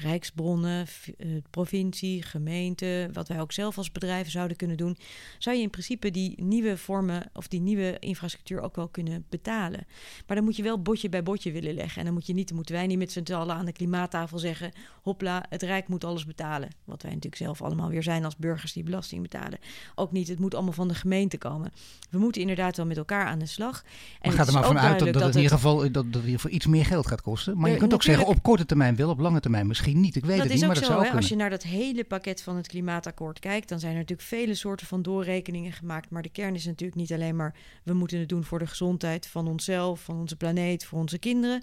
rijksbronnen, 0.00 0.86
uh, 1.18 1.36
provincie, 1.50 2.22
gemeente, 2.22 3.08
wat 3.12 3.28
wij 3.28 3.40
ook 3.40 3.52
zelf 3.52 3.78
als 3.78 3.92
bedrijven 3.92 4.32
zouden 4.32 4.56
kunnen 4.56 4.76
doen, 4.76 4.96
zou 5.38 5.56
je 5.56 5.62
in 5.62 5.70
principe 5.70 6.10
die 6.10 6.42
nieuwe 6.42 6.76
vormen 6.76 7.30
of 7.32 7.48
die 7.48 7.60
nieuwe 7.60 7.96
infrastructuur 7.98 8.60
ook 8.60 8.76
wel 8.76 8.88
kunnen 8.88 9.24
betalen. 9.28 9.86
Maar 10.26 10.36
dan 10.36 10.44
moet 10.44 10.56
je 10.56 10.62
wel 10.62 10.82
botje 10.82 11.08
bij 11.08 11.22
botje 11.22 11.52
willen 11.52 11.74
leggen. 11.74 11.98
En 11.98 12.04
dan 12.04 12.14
moet 12.14 12.26
je 12.26 12.34
niet, 12.34 12.52
moeten 12.52 12.74
wij 12.74 12.86
niet 12.86 12.98
met 12.98 13.12
z'n 13.12 13.32
allen 13.32 13.54
aan 13.54 13.64
de 13.64 13.72
klimaattafel 13.72 14.38
zeggen: 14.38 14.72
hopla, 15.02 15.44
het 15.48 15.62
Rijk 15.62 15.88
moet 15.88 16.04
alles 16.04 16.26
betalen. 16.26 16.68
Wat 16.84 17.02
wij 17.02 17.10
natuurlijk 17.10 17.42
zelf 17.42 17.62
allemaal 17.62 17.88
weer 17.88 18.02
zijn 18.02 18.24
als 18.24 18.36
burgers 18.36 18.72
die 18.72 18.82
belasting 18.82 19.22
betalen. 19.22 19.58
Ook 19.94 20.12
niet, 20.12 20.28
het 20.28 20.38
moet 20.38 20.54
allemaal 20.54 20.72
van 20.72 20.88
de 20.88 20.94
gemeente 20.94 21.38
komen. 21.38 21.72
We 22.10 22.18
moeten 22.18 22.40
inderdaad 22.40 22.76
wel 22.76 22.86
met 22.86 22.96
elkaar 22.96 23.26
aan 23.26 23.38
de 23.38 23.46
slag. 23.46 23.84
En 24.20 24.28
maar 24.28 24.38
gaat 24.38 24.46
er 24.46 24.52
maar 24.52 24.64
vanuit 24.64 24.98
dat, 24.98 25.12
dat, 25.12 25.22
het 25.22 25.34
in 25.34 25.42
ieder 25.42 25.56
geval 25.56 25.92
dat, 25.92 26.12
dat 26.12 26.22
voor 26.34 26.50
iets 26.50 26.66
meer 26.66 26.84
geld 26.84 27.06
gaat 27.06 27.22
kosten. 27.22 27.58
Maar 27.58 27.70
je 27.70 27.76
kunt 27.76 27.94
ook 27.94 28.02
zeggen 28.02 28.26
op 28.26 28.42
korte 28.42 28.66
termijn 28.66 28.96
wel, 28.96 29.10
op 29.10 29.18
lange 29.18 29.40
termijn 29.40 29.66
misschien 29.66 29.85
niet. 29.94 30.16
Ik 30.16 30.24
weet 30.24 30.36
dat 30.36 30.46
het 30.46 30.54
niet, 30.54 30.66
maar 30.66 30.74
dat 30.74 30.84
zo, 30.84 30.90
zou 30.90 31.04
hè? 31.04 31.10
Als 31.10 31.28
je 31.28 31.36
naar 31.36 31.50
dat 31.50 31.62
hele 31.62 32.04
pakket 32.04 32.42
van 32.42 32.56
het 32.56 32.66
klimaatakkoord 32.66 33.38
kijkt, 33.38 33.68
dan 33.68 33.80
zijn 33.80 33.92
er 33.92 33.98
natuurlijk 33.98 34.28
vele 34.28 34.54
soorten 34.54 34.86
van 34.86 35.02
doorrekeningen 35.02 35.72
gemaakt. 35.72 36.10
Maar 36.10 36.22
de 36.22 36.28
kern 36.28 36.54
is 36.54 36.66
natuurlijk 36.66 36.98
niet 36.98 37.12
alleen 37.12 37.36
maar 37.36 37.54
we 37.82 37.92
moeten 37.92 38.18
het 38.18 38.28
doen 38.28 38.44
voor 38.44 38.58
de 38.58 38.66
gezondheid 38.66 39.26
van 39.26 39.48
onszelf, 39.48 40.02
van 40.02 40.16
onze 40.16 40.36
planeet, 40.36 40.84
voor 40.84 40.98
onze 40.98 41.18
kinderen. 41.18 41.62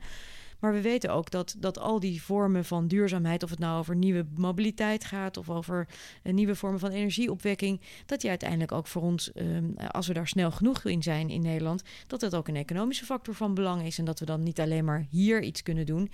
Maar 0.63 0.73
we 0.73 0.81
weten 0.81 1.13
ook 1.13 1.31
dat, 1.31 1.55
dat 1.59 1.79
al 1.79 1.99
die 1.99 2.21
vormen 2.21 2.65
van 2.65 2.87
duurzaamheid, 2.87 3.43
of 3.43 3.49
het 3.49 3.59
nou 3.59 3.79
over 3.79 3.95
nieuwe 3.95 4.25
mobiliteit 4.35 5.05
gaat 5.05 5.37
of 5.37 5.49
over 5.49 5.87
nieuwe 6.23 6.55
vormen 6.55 6.79
van 6.79 6.91
energieopwekking, 6.91 7.81
dat 8.05 8.21
die 8.21 8.29
uiteindelijk 8.29 8.71
ook 8.71 8.87
voor 8.87 9.01
ons, 9.01 9.31
um, 9.35 9.73
als 9.77 10.07
we 10.07 10.13
daar 10.13 10.27
snel 10.27 10.51
genoeg 10.51 10.85
in 10.85 11.03
zijn 11.03 11.29
in 11.29 11.41
Nederland, 11.41 11.83
dat 12.07 12.19
dat 12.19 12.35
ook 12.35 12.47
een 12.47 12.55
economische 12.55 13.05
factor 13.05 13.35
van 13.35 13.53
belang 13.53 13.83
is. 13.83 13.97
En 13.97 14.05
dat 14.05 14.19
we 14.19 14.25
dan 14.25 14.43
niet 14.43 14.59
alleen 14.59 14.85
maar 14.85 15.05
hier 15.09 15.41
iets 15.41 15.63
kunnen 15.63 15.85
doen. 15.85 16.11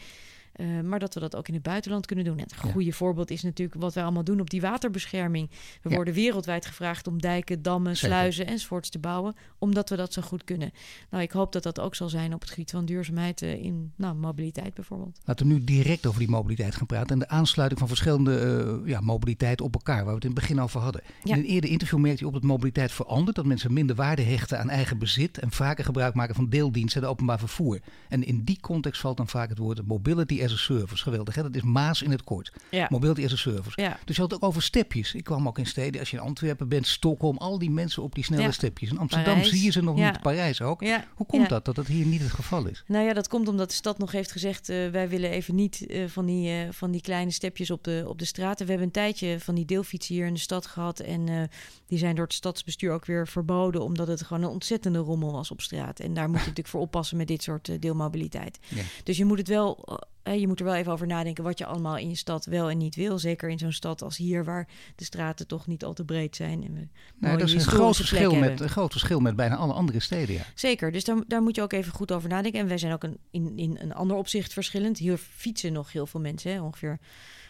Uh, 0.60 0.82
maar 0.82 1.00
dat 1.00 1.14
we 1.14 1.20
dat 1.20 1.36
ook 1.36 1.48
in 1.48 1.54
het 1.54 1.64
buitenland 1.64 2.06
kunnen 2.06 2.26
doen. 2.26 2.38
En 2.38 2.44
het 2.44 2.56
goede 2.56 2.86
ja. 2.86 2.92
voorbeeld 2.92 3.32
is 3.32 3.44
natuurlijk 3.44 3.82
wat 3.82 3.94
wij 3.94 4.04
allemaal 4.04 4.24
doen 4.24 4.40
op 4.40 4.50
die 4.50 4.62
waterbescherming. 4.62 5.50
We 5.82 5.90
ja. 5.90 5.96
worden 5.96 6.14
wereldwijd 6.14 6.66
gevraagd 6.66 7.08
om 7.08 7.22
dijken, 7.22 7.62
dammen, 7.62 7.96
Zeker. 7.96 8.16
sluizen 8.16 8.48
enzovoorts 8.48 8.90
te 8.90 9.00
bouwen, 9.00 9.36
omdat 9.58 9.90
we 9.90 9.96
dat 9.96 10.14
zo 10.14 10.22
goed 10.22 10.44
kunnen. 10.44 10.72
Nou, 11.10 11.24
ik 11.24 11.32
hoop 11.32 11.52
dat 11.52 11.64
dat 11.64 11.80
ook 11.80 11.96
zal 11.96 12.10
zijn 12.10 12.34
op 12.34 12.42
het 12.42 12.50
gebied 12.50 12.72
van 12.72 12.86
duurzaamheid 12.86 13.42
uh, 13.42 13.64
in 13.64 13.92
nou, 13.96 14.16
mobiliteit 14.16 14.74
bijvoorbeeld. 14.74 15.20
Laten 15.24 15.48
we 15.48 15.54
nu 15.54 15.64
direct 15.64 16.06
over 16.06 16.20
die 16.20 16.30
mobiliteit 16.30 16.76
gaan 16.76 16.86
praten 16.86 17.10
en 17.10 17.20
de 17.20 17.28
aansluiting 17.28 17.80
van 17.80 17.88
verschillende 17.88 18.82
uh, 18.84 18.90
ja, 18.90 19.00
mobiliteit 19.00 19.62
op 19.62 19.74
elkaar, 19.74 19.96
waar 19.96 20.06
we 20.06 20.14
het 20.14 20.24
in 20.24 20.32
het 20.32 20.40
begin 20.40 20.62
over 20.62 20.80
hadden. 20.80 21.02
In 21.24 21.34
een 21.34 21.44
eerder 21.44 21.70
interview 21.70 22.00
merkte 22.00 22.22
je 22.22 22.28
op 22.28 22.34
dat 22.34 22.44
mobiliteit 22.44 22.92
verandert, 22.92 23.36
dat 23.36 23.46
mensen 23.46 23.74
minder 23.74 23.96
waarde 23.96 24.22
hechten 24.22 24.60
aan 24.60 24.70
eigen 24.70 24.98
bezit 24.98 25.38
en 25.38 25.52
vaker 25.52 25.86
gebruik 25.86 26.14
maken 26.14 26.36
van 26.36 26.50
deeldiensten 26.50 27.02
en 27.02 27.08
openbaar 27.08 27.40
vervoer. 27.40 27.80
En 28.10 28.24
in 28.24 28.44
die 28.44 28.60
context 28.60 29.02
valt 29.02 29.18
dan 29.18 29.28
vaak 29.28 29.50
het 29.50 29.58
woord 29.58 29.88
mobility 29.88 30.40
as 30.50 30.56
a 30.56 30.58
service. 30.58 31.04
Geweldig, 31.04 31.36
hè? 31.36 31.42
dat 31.44 31.56
is 31.56 31.62
Maas 31.62 32.02
in 32.02 32.12
het 32.12 32.24
kort. 32.24 32.52
Ja. 32.72 32.88
Mobility 32.90 33.26
as 33.26 33.34
a 33.34 33.36
service. 33.36 33.82
Ja. 33.82 34.00
Dus 34.06 34.16
je 34.16 34.22
had 34.22 34.32
het 34.32 34.42
ook 34.42 34.50
over 34.50 34.62
stepjes. 34.62 35.14
Ik 35.14 35.24
kwam 35.24 35.48
ook 35.48 35.58
in 35.58 35.66
steden, 35.66 36.00
als 36.00 36.10
je 36.12 36.18
in 36.18 36.24
Antwerpen 36.24 36.68
bent, 36.68 36.88
Stockholm, 36.88 37.38
al 37.38 37.60
die 37.60 37.72
mensen 37.72 38.04
op 38.04 38.16
die 38.16 38.24
snelle 38.24 38.42
Ja. 38.44 38.52
stepjes. 38.52 38.90
In 38.90 38.98
Amsterdam 38.98 39.34
Parijs. 39.34 39.50
zie 39.50 39.64
je 39.64 39.72
ze 39.72 39.84
nog 39.84 39.96
niet, 39.96 40.22
Parijs 40.22 40.62
ook. 40.62 40.82
Ja. 40.82 41.06
Hoe 41.16 41.26
komt 41.26 41.50
dat, 41.50 41.66
dat 41.66 41.76
dat 41.76 41.88
hier 41.88 42.06
niet 42.06 42.22
het 42.22 42.32
geval 42.32 42.66
is? 42.66 42.84
Nou 42.88 43.06
ja, 43.06 43.14
dat 43.14 43.28
komt 43.28 43.48
omdat 43.48 43.70
de 43.70 43.76
stad 43.76 43.98
nog 43.98 44.12
heeft 44.12 44.32
gezegd... 44.32 44.70
eh, 44.70 44.88
wij 44.88 45.10
willen 45.10 45.30
even 45.30 45.56
niet 45.56 45.86
eh, 45.86 46.08
van, 46.08 46.26
die, 46.26 46.50
eh, 46.52 46.68
van 46.72 46.92
die 46.92 47.02
kleine 47.02 47.32
stepjes 47.32 47.72
op 47.72 47.84
de, 47.84 48.04
op 48.08 48.20
de 48.20 48.26
straten. 48.26 48.66
We 48.66 48.72
hebben 48.72 48.88
een 48.88 48.94
tijdje 48.94 49.40
van 49.40 49.56
die 49.56 49.66
deelfietsen 49.66 50.16
hier 50.16 50.26
in 50.26 50.34
de 50.34 50.40
stad 50.40 50.66
gehad... 50.66 51.00
en 51.00 51.50
die 51.88 51.98
zijn 51.98 52.16
door 52.16 52.24
het 52.26 52.34
stadsbestuur 52.34 52.92
ook 52.92 53.06
weer 53.06 53.28
verboden... 53.28 53.84
omdat 53.84 54.08
het 54.08 54.24
gewoon 54.24 54.44
een 54.44 54.50
ontzettende 54.50 55.00
rommel 55.00 55.32
was 55.32 55.52
op 55.52 55.62
straat. 55.62 56.00
En 56.00 56.14
daar 56.14 56.28
moet 56.30 56.40
je 56.40 56.48
natuurlijk 56.48 56.68
voor 56.68 56.82
oppassen 56.82 57.18
met 57.18 57.28
dit 57.28 57.44
soort 57.44 57.82
deelmobiliteit. 57.82 58.60
Dus 59.04 59.18
je 59.18 59.26
moet 59.26 59.38
het 59.38 59.48
wel... 59.48 60.00
je 60.34 60.48
moet 60.48 60.60
er 60.60 60.66
wel 60.66 60.76
even 60.76 60.92
over 60.92 61.08
nadenken 61.08 61.44
wat 61.44 61.58
je 61.58 61.66
allemaal 61.66 61.98
in 61.98 62.10
je 62.10 62.16
stad 62.16 62.46
wel 62.46 62.70
en 62.70 62.78
niet 62.78 62.96
wil. 62.96 63.20
Zeker 63.20 63.50
in 63.50 63.60
zo'n 63.60 63.72
stad 63.72 64.02
als 64.02 64.18
hier, 64.18 64.46
waar 64.46 64.68
de 64.96 65.04
straten 65.04 65.48
toch 65.48 65.68
niet 65.68 65.84
al 65.84 65.94
te 65.94 66.06
breed 66.06 66.36
zijn. 66.36 66.64
En 66.64 66.74
we 66.74 66.88
Nou, 67.20 67.38
dat 67.38 67.48
is 67.48 67.54
een 67.54 67.60
groot 67.62 67.96
verschil, 67.96 68.32
met, 68.32 68.42
hebben. 68.42 68.64
een 68.64 68.70
groot 68.70 68.92
verschil 68.92 69.20
met 69.20 69.36
bijna 69.36 69.56
alle 69.56 69.74
andere 69.74 70.00
steden. 70.00 70.36
Ja. 70.36 70.44
Zeker, 70.56 70.92
dus 70.92 71.04
daar, 71.04 71.24
daar 71.28 71.42
moet 71.42 71.56
je 71.56 71.62
ook 71.62 71.74
even 71.74 71.94
goed 71.94 72.12
over 72.12 72.30
nadenken. 72.30 72.60
En 72.60 72.68
wij 72.68 72.78
zijn 72.78 72.94
ook 72.94 73.04
een, 73.04 73.18
in, 73.32 73.58
in 73.58 73.78
een 73.80 73.94
ander 73.94 74.18
opzicht 74.18 74.54
verschillend. 74.54 74.98
Hier 74.98 75.18
fietsen 75.18 75.74
nog 75.74 75.92
heel 75.92 76.08
veel 76.08 76.20
mensen. 76.20 76.52
Hè? 76.52 76.62
Ongeveer 76.62 77.00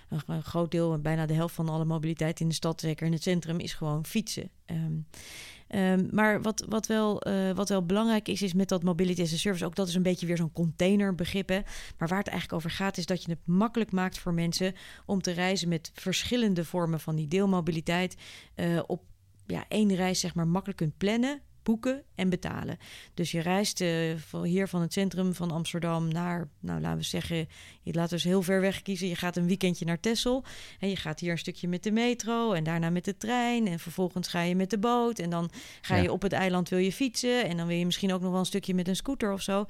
een, 0.10 0.44
groot 0.44 0.72
deel, 0.72 1.00
bijna 1.00 1.26
de 1.26 1.34
helft 1.34 1.56
van 1.56 1.70
alle 1.70 1.86
mobiliteit 1.86 2.40
in 2.40 2.48
de 2.48 2.54
stad, 2.54 2.82
zeker 2.82 3.06
in 3.06 3.14
het 3.14 3.24
centrum, 3.24 3.60
is 3.60 3.74
gewoon 3.74 4.06
fietsen. 4.06 4.50
Ehm, 4.66 4.94
ehm, 5.70 6.08
maar 6.12 6.42
wat, 6.42 6.66
wat, 6.70 6.88
wel, 6.88 7.22
eh, 7.22 7.52
wat 7.52 7.70
wel 7.70 7.86
belangrijk 7.86 8.28
is, 8.28 8.42
is 8.42 8.54
met 8.54 8.70
dat 8.70 8.84
mobility 8.84 9.22
as 9.22 9.34
a 9.34 9.38
service, 9.38 9.66
ook 9.66 9.76
dat 9.76 9.88
is 9.88 9.96
een 9.96 10.04
beetje 10.04 10.26
weer 10.26 10.38
zo'n 10.38 10.52
containerbegrip. 10.52 11.50
Hè? 11.50 11.60
Maar 11.98 12.08
waar 12.08 12.18
het 12.18 12.28
eigenlijk 12.28 12.58
over 12.58 12.72
gaat, 12.72 12.98
is 12.98 13.06
dat 13.06 13.24
je 13.24 13.32
het 13.32 13.48
makkelijk 13.48 13.92
maakt 13.92 14.18
voor 14.20 14.34
mensen 14.34 14.74
om 15.06 15.22
te 15.22 15.32
reizen 15.32 15.70
met 15.70 15.92
verschillende 15.94 16.66
vormen 16.66 17.00
van 17.00 17.16
die 17.16 17.28
deelmobiliteit. 17.28 18.16
eh, 18.56 18.80
op 18.88 19.02
ja, 19.46 19.66
één 19.68 19.96
reis 19.96 20.20
zeg 20.20 20.36
maar 20.36 20.48
makkelijk 20.48 20.78
kunt 20.80 20.98
plannen, 20.98 21.42
boeken 21.70 22.04
en 22.16 22.30
betalen. 22.30 22.78
Dus 23.14 23.32
je 23.32 23.40
reist 23.40 23.84
van 24.28 24.44
hier 24.44 24.68
van 24.68 24.82
het 24.82 24.94
centrum 24.94 25.34
van 25.34 25.52
Amsterdam 25.52 26.08
naar, 26.08 26.48
nou 26.60 26.82
laten 26.82 26.98
we 26.98 27.04
zeggen, 27.04 27.48
je 27.82 27.94
laat 27.94 28.10
dus 28.10 28.24
heel 28.24 28.42
ver 28.42 28.62
weg 28.62 28.82
kiezen. 28.82 29.08
Je 29.08 29.16
gaat 29.16 29.36
een 29.38 29.48
weekendje 29.48 29.86
naar 29.86 30.00
Texel 30.00 30.44
en 30.80 30.90
je 30.90 30.96
gaat 30.96 31.20
hier 31.20 31.32
een 31.32 31.38
stukje 31.38 31.68
met 31.68 31.84
de 31.84 31.92
metro 31.92 32.52
en 32.54 32.64
daarna 32.64 32.90
met 32.90 33.06
de 33.06 33.18
trein 33.18 33.68
en 33.68 33.80
vervolgens 33.80 34.28
ga 34.28 34.42
je 34.42 34.56
met 34.56 34.70
de 34.70 34.78
boot 34.78 35.20
en 35.20 35.30
dan 35.30 35.50
ga 35.82 35.96
je 35.96 36.12
op 36.12 36.22
het 36.22 36.34
eiland 36.34 36.70
wil 36.70 36.80
je 36.80 36.92
fietsen 36.92 37.46
en 37.50 37.58
dan 37.58 37.68
wil 37.68 37.78
je 37.78 37.86
misschien 37.86 38.14
ook 38.14 38.22
nog 38.22 38.32
wel 38.32 38.40
een 38.40 38.46
stukje 38.46 38.74
met 38.74 38.88
een 38.88 38.96
scooter 38.96 39.34
of 39.34 39.42
zo. 39.42 39.66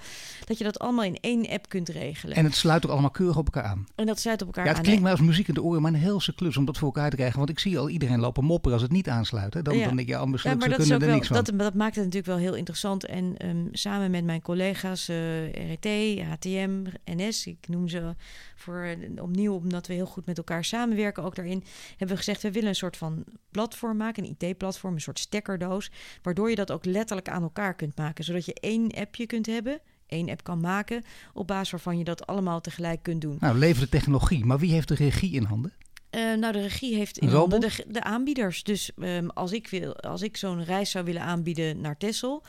Dat 0.45 0.57
je 0.57 0.63
dat 0.63 0.79
allemaal 0.79 1.03
in 1.05 1.17
één 1.21 1.47
app 1.49 1.69
kunt 1.69 1.89
regelen. 1.89 2.35
En 2.35 2.43
het 2.45 2.55
sluit 2.55 2.85
ook 2.85 2.91
allemaal 2.91 3.09
keurig 3.11 3.37
op 3.37 3.45
elkaar 3.45 3.63
aan. 3.69 3.85
En 3.95 4.05
dat 4.05 4.19
sluit 4.19 4.41
op 4.41 4.47
elkaar 4.47 4.63
Ja, 4.63 4.69
het 4.69 4.77
aan. 4.77 4.83
klinkt 4.85 5.03
mij 5.03 5.11
als 5.11 5.21
muziek 5.21 5.47
in 5.47 5.53
de 5.53 5.61
oren, 5.63 5.81
maar 5.81 5.93
een 5.93 5.99
helse 5.99 6.35
klus 6.35 6.57
om 6.57 6.65
dat 6.65 6.77
voor 6.77 6.87
elkaar 6.87 7.09
te 7.09 7.15
krijgen. 7.15 7.37
Want 7.37 7.49
ik 7.49 7.59
zie 7.59 7.79
al 7.79 7.89
iedereen 7.89 8.19
lopen 8.19 8.43
mopperen 8.43 8.73
als 8.73 8.81
het 8.83 8.91
niet 8.91 9.09
aansluit. 9.09 9.53
Hè. 9.53 9.61
Dan, 9.61 9.77
Ja. 9.77 9.85
dan 9.85 9.95
denk 9.95 10.07
je, 10.07 10.13
Ja, 10.13 10.27
besluit, 10.27 10.59
maar 10.59 10.69
dat, 10.69 10.77
kunnen 10.77 10.95
er 10.99 11.05
wel, 11.05 11.15
niks 11.15 11.27
van. 11.27 11.35
dat, 11.43 11.51
dat 11.59 11.73
maakt 11.73 11.88
het 11.95 12.03
natuurlijk 12.03 12.25
wel 12.25 12.37
heel 12.37 12.55
interessant. 12.55 13.05
En 13.05 13.37
ehm, 13.37 13.67
samen 13.71 14.11
met 14.11 14.23
mijn 14.23 14.41
collega's 14.41 15.09
eh, 15.09 15.51
RET, 15.51 16.19
HTM, 16.21 16.83
NS, 17.05 17.47
ik 17.47 17.67
noem 17.67 17.87
ze 17.87 18.15
voor 18.55 18.81
eh, 18.81 19.23
opnieuw 19.23 19.53
omdat 19.53 19.87
we 19.87 19.93
heel 19.93 20.05
goed 20.05 20.25
met 20.25 20.37
elkaar 20.37 20.65
samenwerken. 20.65 21.23
Ook 21.23 21.35
daarin 21.35 21.63
hebben 21.89 22.07
we 22.07 22.23
gezegd, 22.23 22.41
we 22.41 22.51
willen 22.51 22.69
een 22.69 22.75
soort 22.75 22.97
van 22.97 23.23
platform 23.51 23.97
maken, 23.97 24.23
een 24.23 24.35
IT-platform, 24.37 24.93
een 24.93 25.01
soort 25.01 25.19
stekkerdoos, 25.19 25.91
waardoor 26.21 26.49
je 26.49 26.55
dat 26.55 26.71
ook 26.71 26.85
letterlijk 26.85 27.29
aan 27.29 27.43
elkaar 27.43 27.75
kunt 27.75 27.97
maken, 27.97 28.23
zodat 28.23 28.45
je 28.45 28.53
één 28.53 28.91
appje 28.91 29.25
kunt 29.25 29.45
hebben. 29.45 29.79
één 30.05 30.29
app 30.29 30.43
kan 30.43 30.59
maken, 30.59 31.03
op 31.33 31.47
basis 31.47 31.71
waarvan 31.71 31.97
je 31.97 32.03
dat 32.03 32.27
allemaal 32.27 32.61
tegelijk 32.61 33.03
kunt 33.03 33.21
doen. 33.21 33.37
Nou, 33.39 33.57
leven 33.57 33.81
de 33.81 33.89
technologie, 33.89 34.45
maar 34.45 34.59
wie 34.59 34.71
heeft 34.71 34.87
de 34.87 34.95
regie 34.95 35.33
in 35.33 35.43
handen? 35.43 35.73
Eh, 36.09 36.33
nou, 36.33 36.53
de 36.53 36.61
regie 36.61 36.95
heeft 36.95 37.17
in 37.17 37.27
handen 37.27 37.59
de, 37.59 37.85
de 37.87 38.03
aanbieders. 38.03 38.63
Dus 38.63 38.91
ehm, 38.97 39.27
als 39.27 39.51
ik, 39.51 39.67
wil, 39.67 39.95
als 39.95 40.21
ik 40.21 40.37
zo'n 40.37 40.63
reis 40.63 40.91
zou 40.91 41.05
willen 41.05 41.21
aanbieden 41.21 41.81
naar 41.81 41.97
Texel, 41.97 42.43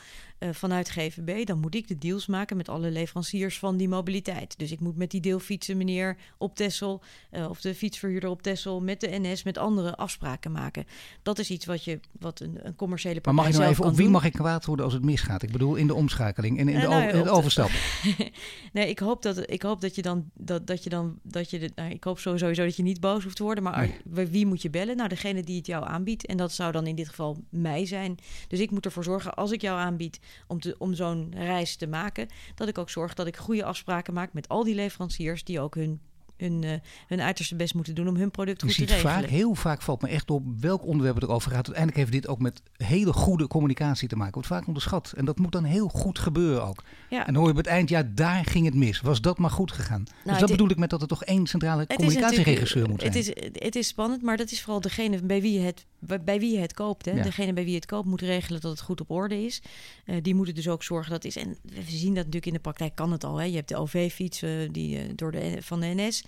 vanuit 0.51 0.89
GVB, 0.89 1.45
dan 1.45 1.59
moet 1.59 1.75
ik 1.75 1.87
de 1.87 1.97
deals 1.97 2.27
maken 2.27 2.57
met 2.57 2.69
alle 2.69 2.91
leveranciers 2.91 3.59
van 3.59 3.77
die 3.77 3.87
mobiliteit. 3.89 4.57
Dus 4.57 4.71
ik 4.71 4.79
moet 4.79 4.97
met 4.97 5.11
die 5.11 5.21
deelfietsen 5.21 5.77
meneer 5.77 6.17
op 6.37 6.55
Tessel 6.55 7.01
uh, 7.31 7.49
of 7.49 7.61
de 7.61 7.75
fietsverhuurder 7.75 8.29
op 8.29 8.41
Tessel 8.41 8.81
met 8.81 8.99
de 8.99 9.07
NS 9.19 9.43
met 9.43 9.57
andere 9.57 9.95
afspraken 9.95 10.51
maken. 10.51 10.85
Dat 11.23 11.39
is 11.39 11.49
iets 11.49 11.65
wat 11.65 11.83
je 11.83 11.99
wat 12.19 12.39
een, 12.39 12.59
een 12.61 12.75
commerciële 12.75 13.21
partij 13.21 13.33
Maar 13.33 13.43
mag 13.43 13.53
je 13.53 13.59
nou 13.59 13.71
even 13.71 13.85
op 13.85 13.91
wie 13.93 14.03
doen. 14.03 14.11
mag 14.11 14.25
ik 14.25 14.33
kwaad 14.33 14.65
worden 14.65 14.85
als 14.85 14.93
het 14.93 15.03
misgaat? 15.03 15.43
Ik 15.43 15.51
bedoel 15.51 15.75
in 15.75 15.87
de 15.87 15.93
omschakeling 15.93 16.59
en 16.59 16.67
in 16.69 16.75
Uh, 16.75 16.81
de, 16.81 16.87
nou 16.87 17.09
in 17.17 17.23
de 17.23 17.29
overstap. 17.29 17.69
nee, 18.73 18.89
ik 18.89 18.99
hoop 18.99 19.21
dat 19.21 19.51
ik 19.51 19.61
hoop 19.61 19.81
dat 19.81 19.95
je 19.95 20.01
dan 20.01 20.29
dat, 20.33 20.67
dat 20.67 20.83
je 20.83 20.89
dan 20.89 21.19
dat 21.23 21.49
je 21.49 21.59
de, 21.59 21.71
nou, 21.75 21.91
ik 21.91 22.03
hoop 22.03 22.19
sowieso 22.19 22.53
dat 22.53 22.75
je 22.75 22.83
niet 22.83 22.99
boos 22.99 23.23
hoeft 23.23 23.35
te 23.35 23.43
worden. 23.43 23.63
Maar 23.63 23.89
Nee. 24.03 24.27
wie 24.27 24.45
moet 24.45 24.61
je 24.61 24.69
bellen? 24.69 24.95
Nou, 24.95 25.09
degene 25.09 25.43
die 25.43 25.57
het 25.57 25.67
jou 25.67 25.87
aanbiedt. 25.87 26.25
En 26.25 26.37
dat 26.37 26.51
zou 26.51 26.71
dan 26.71 26.87
in 26.87 26.95
dit 26.95 27.09
geval 27.09 27.43
mij 27.49 27.85
zijn. 27.85 28.17
Dus 28.47 28.59
ik 28.59 28.71
moet 28.71 28.85
ervoor 28.85 29.03
zorgen 29.03 29.33
als 29.33 29.51
ik 29.51 29.61
jou 29.61 29.79
aanbied 29.79 30.19
om, 30.47 30.59
te, 30.59 30.75
om 30.77 30.93
zo'n 30.93 31.33
reis 31.35 31.75
te 31.75 31.87
maken, 31.87 32.27
dat 32.55 32.67
ik 32.67 32.77
ook 32.77 32.89
zorg 32.89 33.13
dat 33.13 33.27
ik 33.27 33.37
goede 33.37 33.63
afspraken 33.63 34.13
maak 34.13 34.33
met 34.33 34.47
al 34.47 34.63
die 34.63 34.75
leveranciers 34.75 35.43
die 35.43 35.59
ook 35.59 35.75
hun 35.75 36.01
hun, 36.41 36.63
eh, 36.63 36.71
hun 37.07 37.21
uiterste 37.21 37.55
best 37.55 37.73
moeten 37.73 37.95
doen 37.95 38.07
om 38.07 38.15
hun 38.15 38.31
product 38.31 38.61
goed 38.61 38.75
te 38.75 38.85
regelen. 38.85 39.01
vaak, 39.01 39.25
heel 39.25 39.55
vaak 39.55 39.81
valt 39.81 40.01
me 40.01 40.07
echt 40.07 40.31
op 40.31 40.43
welk 40.59 40.85
onderwerp 40.85 41.15
het 41.15 41.23
erover 41.23 41.51
gaat. 41.51 41.65
Uiteindelijk 41.65 41.97
heeft 41.97 42.11
dit 42.11 42.27
ook 42.27 42.39
met 42.39 42.61
hele 42.77 43.13
goede 43.13 43.47
communicatie 43.47 44.07
te 44.07 44.15
maken. 44.15 44.33
Wordt 44.33 44.47
vaak 44.47 44.67
onderschat. 44.67 45.13
En 45.15 45.25
dat 45.25 45.39
moet 45.39 45.51
dan 45.51 45.63
heel 45.63 45.87
goed 45.87 46.19
gebeuren 46.19 46.63
ook. 46.63 46.83
Ja. 47.09 47.19
En 47.19 47.25
dan 47.25 47.35
hoor 47.35 47.45
je 47.45 47.51
op 47.51 47.57
het 47.57 47.67
eind, 47.67 47.89
ja, 47.89 48.03
daar 48.03 48.45
ging 48.45 48.65
het 48.65 48.75
mis. 48.75 49.01
Was 49.01 49.21
dat 49.21 49.37
maar 49.37 49.49
goed 49.49 49.71
gegaan? 49.71 50.03
dus 50.03 50.31
het 50.31 50.39
dat 50.39 50.49
bedoel 50.49 50.69
ik 50.69 50.77
met 50.77 50.89
dat 50.89 51.01
er 51.01 51.07
toch 51.07 51.23
één 51.23 51.47
centrale 51.47 51.87
communicatieregisseur 51.87 52.89
moet 52.89 53.01
zijn. 53.01 53.13
Het 53.13 53.27
is, 53.27 53.51
het 53.53 53.75
is 53.75 53.87
spannend, 53.87 54.21
maar 54.21 54.37
dat 54.37 54.51
is 54.51 54.61
vooral 54.61 54.81
degene 54.81 55.21
bij 55.21 55.41
wie 55.41 55.53
je 55.53 55.65
het, 55.65 55.85
bij, 56.01 56.39
wie 56.39 56.53
je 56.53 56.59
het 56.59 56.73
koopt. 56.73 57.05
Hè? 57.05 57.11
Ja. 57.11 57.23
Degene 57.23 57.53
bij 57.53 57.63
wie 57.63 57.71
je 57.71 57.79
het 57.79 57.89
koopt 57.89 58.07
moet 58.07 58.21
regelen 58.21 58.61
dat 58.61 58.71
het 58.71 58.81
goed 58.81 59.01
op 59.01 59.11
orde 59.11 59.43
is. 59.45 59.61
Eh, 60.05 60.15
die 60.21 60.35
moeten 60.35 60.55
dus 60.55 60.67
ook 60.67 60.83
zorgen 60.83 61.11
dat 61.11 61.23
het 61.23 61.35
is. 61.35 61.43
En 61.43 61.57
we 61.63 61.81
zien 61.85 62.13
dat 62.13 62.15
natuurlijk 62.15 62.45
in 62.45 62.53
de 62.53 62.59
praktijk 62.59 62.95
kan 62.95 63.11
het 63.11 63.23
al. 63.23 63.37
Hè? 63.37 63.45
Je 63.45 63.55
hebt 63.55 63.69
de 63.69 63.77
OV-fiets 63.77 64.41
eh, 64.41 64.51
die, 64.71 64.97
eh, 64.97 65.03
door 65.15 65.31
de, 65.31 65.57
van 65.61 65.79
de 65.79 65.93
NS. 65.95 66.23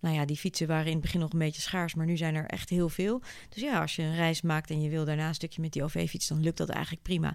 Nou 0.00 0.14
ja, 0.14 0.24
die 0.24 0.36
fietsen 0.36 0.66
waren 0.66 0.86
in 0.86 0.92
het 0.92 1.00
begin 1.00 1.20
nog 1.20 1.32
een 1.32 1.38
beetje 1.38 1.60
schaars, 1.60 1.94
maar 1.94 2.06
nu 2.06 2.16
zijn 2.16 2.34
er 2.34 2.46
echt 2.46 2.68
heel 2.68 2.88
veel. 2.88 3.22
Dus 3.48 3.62
ja, 3.62 3.80
als 3.80 3.96
je 3.96 4.02
een 4.02 4.14
reis 4.14 4.42
maakt 4.42 4.70
en 4.70 4.80
je 4.82 4.88
wil 4.88 5.04
daarna 5.04 5.28
een 5.28 5.34
stukje 5.34 5.60
met 5.60 5.72
die 5.72 5.82
OV-fiets, 5.82 6.28
dan 6.28 6.40
lukt 6.40 6.56
dat 6.58 6.68
eigenlijk 6.68 7.02
prima. 7.02 7.34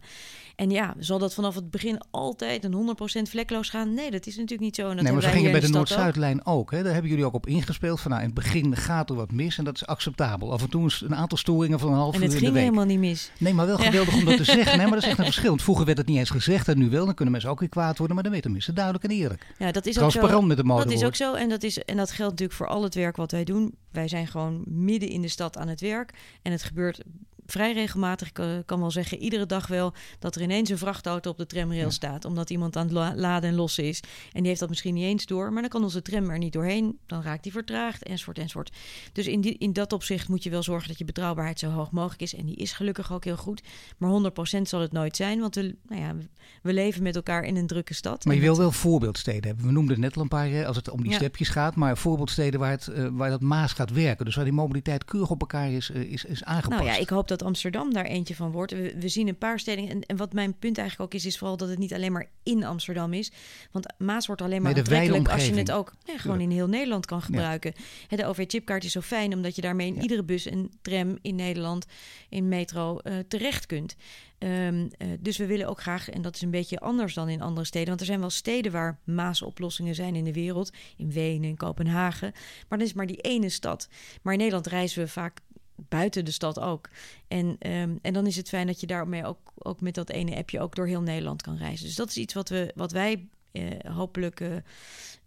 En 0.56 0.70
ja, 0.70 0.94
zal 1.00 1.20
dat 1.20 1.34
vanaf 1.34 1.56
het 1.56 1.72
begin 1.72 2.02
altijd 2.12 2.64
een 2.64 2.96
100% 3.28 3.30
vlekloos 3.30 3.70
gaan? 3.70 3.94
Nee, 3.94 4.12
dat 4.12 4.26
is 4.26 4.34
natuurlijk 4.36 4.62
niet 4.62 4.76
zo. 4.76 4.90
En 4.90 4.96
dat 4.96 5.04
nee, 5.04 5.14
maar 5.14 5.22
ging 5.22 5.34
wij 5.34 5.44
het 5.44 5.52
bij 5.52 5.62
de. 5.70 5.76
Noord-Zuidlijn 5.76 6.46
ook. 6.46 6.72
Hè. 6.72 6.84
Daar 6.84 6.94
hebben 6.94 7.10
jullie 7.12 7.26
ook 7.26 7.34
op 7.34 7.48
ingespeeld. 7.48 8.00
Van, 8.02 8.12
nou, 8.12 8.24
in 8.24 8.30
het 8.30 8.38
begin 8.38 8.76
gaat 8.76 9.10
er 9.10 9.16
wat 9.16 9.32
mis 9.32 9.58
en 9.58 9.64
dat 9.64 9.76
is 9.76 9.86
acceptabel. 9.86 10.52
Af 10.52 10.62
en 10.62 10.70
toe 10.70 10.86
is 10.86 11.02
een 11.02 11.16
aantal 11.16 11.38
storingen 11.38 11.80
van 11.80 11.90
een 11.92 11.98
half 11.98 12.16
uur 12.16 12.22
het 12.22 12.24
in 12.24 12.38
de 12.38 12.44
ging 12.44 12.54
week. 12.54 12.64
helemaal 12.64 12.86
niet 12.86 13.00
mis. 13.00 13.32
Nee, 13.38 13.54
maar 13.54 13.66
wel 13.66 13.78
Ja. 13.80 13.86
geweldig 13.86 14.14
om 14.16 14.26
dat 14.26 14.38
te 14.38 14.44
zeggen. 14.58 14.78
Nee, 14.78 14.86
maar 14.88 14.96
dat 14.96 15.04
is 15.04 15.10
echt 15.10 15.18
een 15.18 15.24
verschil. 15.26 15.50
Want 15.50 15.62
vroeger 15.62 15.86
werd 15.86 15.98
het 15.98 16.08
niet 16.08 16.18
eens 16.18 16.30
gezegd 16.30 16.68
en 16.68 16.78
nu 16.78 16.90
wel. 16.90 17.06
Dan 17.06 17.14
kunnen 17.14 17.32
mensen 17.32 17.52
ook 17.52 17.60
weer 17.60 17.70
kwaad 17.70 17.98
worden. 17.98 18.16
Maar 18.16 18.24
dan 18.24 18.34
weet 18.34 18.42
tenminste 18.42 18.74
duidelijk 18.74 19.04
en 19.04 19.10
eerlijk. 19.12 19.46
Ja, 19.58 19.72
dat 19.72 19.86
is 19.86 20.00
ook 20.00 20.04
zo. 20.04 20.10
Transparant 20.10 20.48
met 20.48 20.58
de 20.58 20.64
mode 20.64 20.84
Dat 20.84 20.94
is 20.94 21.04
ook 21.04 21.16
zo 21.16 21.34
en 21.34 21.50
dat, 21.50 21.64
is, 21.64 21.78
en 21.78 21.98
dat 21.98 22.12
geldt 22.12 22.32
natuurlijk 22.32 22.53
voor 22.54 22.68
al 22.68 22.84
het 22.84 22.96
werk 22.96 23.16
wat 23.16 23.32
wij 23.32 23.44
doen. 23.44 23.76
Wij 23.92 24.08
zijn 24.08 24.28
gewoon 24.28 24.64
midden 24.68 25.10
in 25.10 25.22
de 25.22 25.28
stad 25.28 25.58
aan 25.58 25.68
het 25.68 25.82
werk. 25.82 26.14
En 26.42 26.52
het 26.52 26.64
gebeurt 26.64 27.04
vrij 27.46 27.74
regelmatig, 27.74 28.28
ik 28.30 28.40
eh, 28.40 28.48
kan 28.66 28.80
wel 28.80 28.92
zeggen 28.92 29.18
iedere 29.18 29.46
dag 29.46 29.68
wel... 29.68 29.94
dat 30.20 30.36
er 30.36 30.42
ineens 30.42 30.70
een 30.70 30.78
vrachtauto 30.78 31.30
op 31.30 31.38
de 31.38 31.46
tramrail 31.46 31.84
Ja. 31.84 31.90
staat... 31.90 32.26
omdat 32.26 32.50
iemand 32.50 32.76
aan 32.76 32.84
het 32.84 32.92
la- 32.94 33.16
laden 33.16 33.50
en 33.50 33.56
lossen 33.56 33.84
is. 33.84 34.00
En 34.32 34.40
die 34.40 34.48
heeft 34.48 34.60
dat 34.60 34.70
misschien 34.70 34.94
niet 34.94 35.04
eens 35.04 35.26
door... 35.26 35.52
maar 35.54 35.62
dan 35.62 35.72
kan 35.72 35.84
onze 35.84 36.02
tram 36.02 36.30
er 36.30 36.38
niet 36.38 36.54
doorheen. 36.54 36.98
Dan 37.06 37.22
raakt 37.22 37.44
die 37.44 37.52
vertraagd, 37.52 38.04
enzovoort, 38.04 38.38
enzovoort. 38.38 38.72
Dus 39.14 39.28
in, 39.28 39.42
die, 39.42 39.58
in 39.58 39.74
dat 39.74 39.94
opzicht 39.94 40.28
moet 40.28 40.44
je 40.44 40.50
wel 40.50 40.64
zorgen... 40.64 40.88
dat 40.88 40.98
je 40.98 41.06
betrouwbaarheid 41.06 41.60
zo 41.60 41.70
hoog 41.70 41.92
mogelijk 41.92 42.22
is. 42.22 42.36
En 42.36 42.46
die 42.46 42.56
is 42.56 42.72
gelukkig 42.72 43.14
ook 43.14 43.24
heel 43.24 43.38
goed. 43.38 43.62
Maar 43.98 44.32
100% 44.58 44.62
zal 44.62 44.80
het 44.82 44.92
nooit 44.92 45.16
zijn, 45.16 45.40
want 45.40 45.56
we, 45.56 45.76
nou 45.88 46.02
ja, 46.02 46.16
we 46.62 46.74
leven 46.74 47.04
met 47.04 47.16
elkaar 47.16 47.44
in 47.44 47.56
een 47.56 47.68
drukke 47.68 47.94
stad. 47.94 48.26
Maar 48.26 48.36
je 48.36 48.42
wil 48.42 48.58
wel 48.58 48.72
voorbeeldsteden 48.72 49.48
hebben. 49.48 49.66
We 49.66 49.72
noemden 49.72 50.00
net 50.00 50.16
al 50.16 50.22
een 50.22 50.28
paar 50.28 50.48
hè, 50.50 50.66
als 50.68 50.76
het 50.76 50.90
om 50.90 51.02
die 51.02 51.12
Ja. 51.12 51.18
stepjes 51.18 51.50
gaat. 51.50 51.76
Maar 51.76 51.98
voorbeeldsteden 51.98 52.60
waar, 52.60 52.72
het, 52.72 52.88
eh, 52.88 53.08
waar 53.12 53.30
dat 53.30 53.42
maas 53.42 53.74
gaat 53.74 53.92
werken. 53.92 54.26
Dus 54.26 54.36
waar 54.36 54.44
die 54.44 54.54
mobiliteit 54.54 55.06
keurig 55.06 55.30
op 55.30 55.40
elkaar 55.42 55.72
is, 55.72 55.90
eh, 55.92 56.02
is, 56.02 56.26
is 56.26 56.44
aangepast. 56.44 56.82
Nou 56.84 56.94
ja, 56.94 57.02
ik 57.02 57.10
hoop 57.10 57.28
dat 57.28 57.33
Amsterdam 57.42 57.94
daar 57.94 58.06
eentje 58.06 58.36
van 58.36 58.52
wordt. 58.52 58.72
We, 58.72 58.96
we 59.00 59.08
zien 59.08 59.28
een 59.28 59.38
paar 59.38 59.60
steden. 59.60 59.90
En, 59.90 60.02
en 60.02 60.18
wat 60.18 60.34
mijn 60.34 60.54
punt 60.60 60.78
eigenlijk 60.78 61.14
ook 61.14 61.20
is, 61.20 61.26
is 61.26 61.38
vooral 61.38 61.58
dat 61.58 61.70
het 61.70 61.78
niet 61.78 61.94
alleen 61.94 62.12
maar 62.12 62.30
in 62.44 62.64
Amsterdam 62.64 63.14
is. 63.14 63.32
Want 63.72 63.94
Maas 63.98 64.28
wordt 64.28 64.42
alleen 64.42 64.62
maar 64.62 64.72
Nee, 64.72 64.82
aantrekkelijk 64.82 65.30
als 65.30 65.46
je 65.48 65.54
het 65.54 65.72
ook 65.72 65.94
gewoon 66.06 66.42
in 66.42 66.52
heel 66.52 66.68
Nederland 66.68 67.06
kan 67.06 67.22
gebruiken. 67.22 67.74
Hè, 68.08 68.18
De 68.18 68.26
OV-chipkaart 68.26 68.84
is 68.84 68.92
zo 68.92 69.02
fijn 69.02 69.34
omdat 69.34 69.56
je 69.56 69.62
daarmee 69.62 69.88
in 69.88 69.96
Ja. 69.96 70.02
iedere 70.02 70.24
bus 70.24 70.46
en 70.46 70.72
tram 70.82 71.18
in 71.22 71.36
Nederland, 71.36 71.86
in 72.30 72.48
metro, 72.48 72.98
eh, 72.98 73.14
terecht 73.28 73.66
kunt. 73.66 73.96
Ehm, 74.38 74.88
eh, 74.98 75.08
dus 75.20 75.38
we 75.38 75.46
willen 75.46 75.68
ook 75.68 75.82
graag, 75.82 76.10
en 76.10 76.22
dat 76.22 76.36
is 76.36 76.42
een 76.42 76.52
beetje 76.52 76.80
anders 76.80 77.14
dan 77.14 77.30
in 77.30 77.42
andere 77.42 77.66
steden, 77.66 77.88
want 77.88 78.00
er 78.00 78.06
zijn 78.06 78.20
wel 78.20 78.30
steden 78.30 78.72
waar 78.72 79.00
Maas-oplossingen 79.04 79.96
zijn 79.96 80.16
in 80.16 80.24
de 80.24 80.34
wereld, 80.34 80.72
in 80.98 81.12
Wenen, 81.12 81.50
in 81.50 81.58
Kopenhagen, 81.58 82.32
maar 82.70 82.78
dan 82.78 82.88
is 82.88 82.94
maar 82.94 83.08
die 83.08 83.22
ene 83.22 83.50
stad. 83.50 83.88
Maar 84.22 84.34
in 84.34 84.40
Nederland 84.40 84.68
reizen 84.68 85.04
we 85.04 85.08
vaak 85.08 85.40
buiten 85.76 86.26
de 86.26 86.32
stad 86.32 86.60
ook. 86.60 86.90
En, 87.28 87.56
ehm, 87.60 87.96
en 88.02 88.14
dan 88.14 88.28
is 88.28 88.36
het 88.36 88.50
fijn 88.50 88.68
dat 88.68 88.80
je 88.80 88.88
daarmee 88.88 89.26
ook, 89.26 89.52
ook 89.58 89.82
met 89.82 89.96
dat 89.96 90.10
ene 90.10 90.36
appje 90.36 90.60
ook 90.60 90.76
door 90.76 90.88
heel 90.88 91.02
Nederland 91.02 91.42
kan 91.42 91.58
reizen. 91.58 91.86
Dus 91.86 91.96
dat 91.96 92.10
is 92.10 92.18
iets 92.18 92.34
wat, 92.34 92.50
we, 92.50 92.72
wat 92.76 92.92
wij 92.92 93.28
eh, 93.52 93.94
hopelijk 93.96 94.40
eh, 94.40 94.56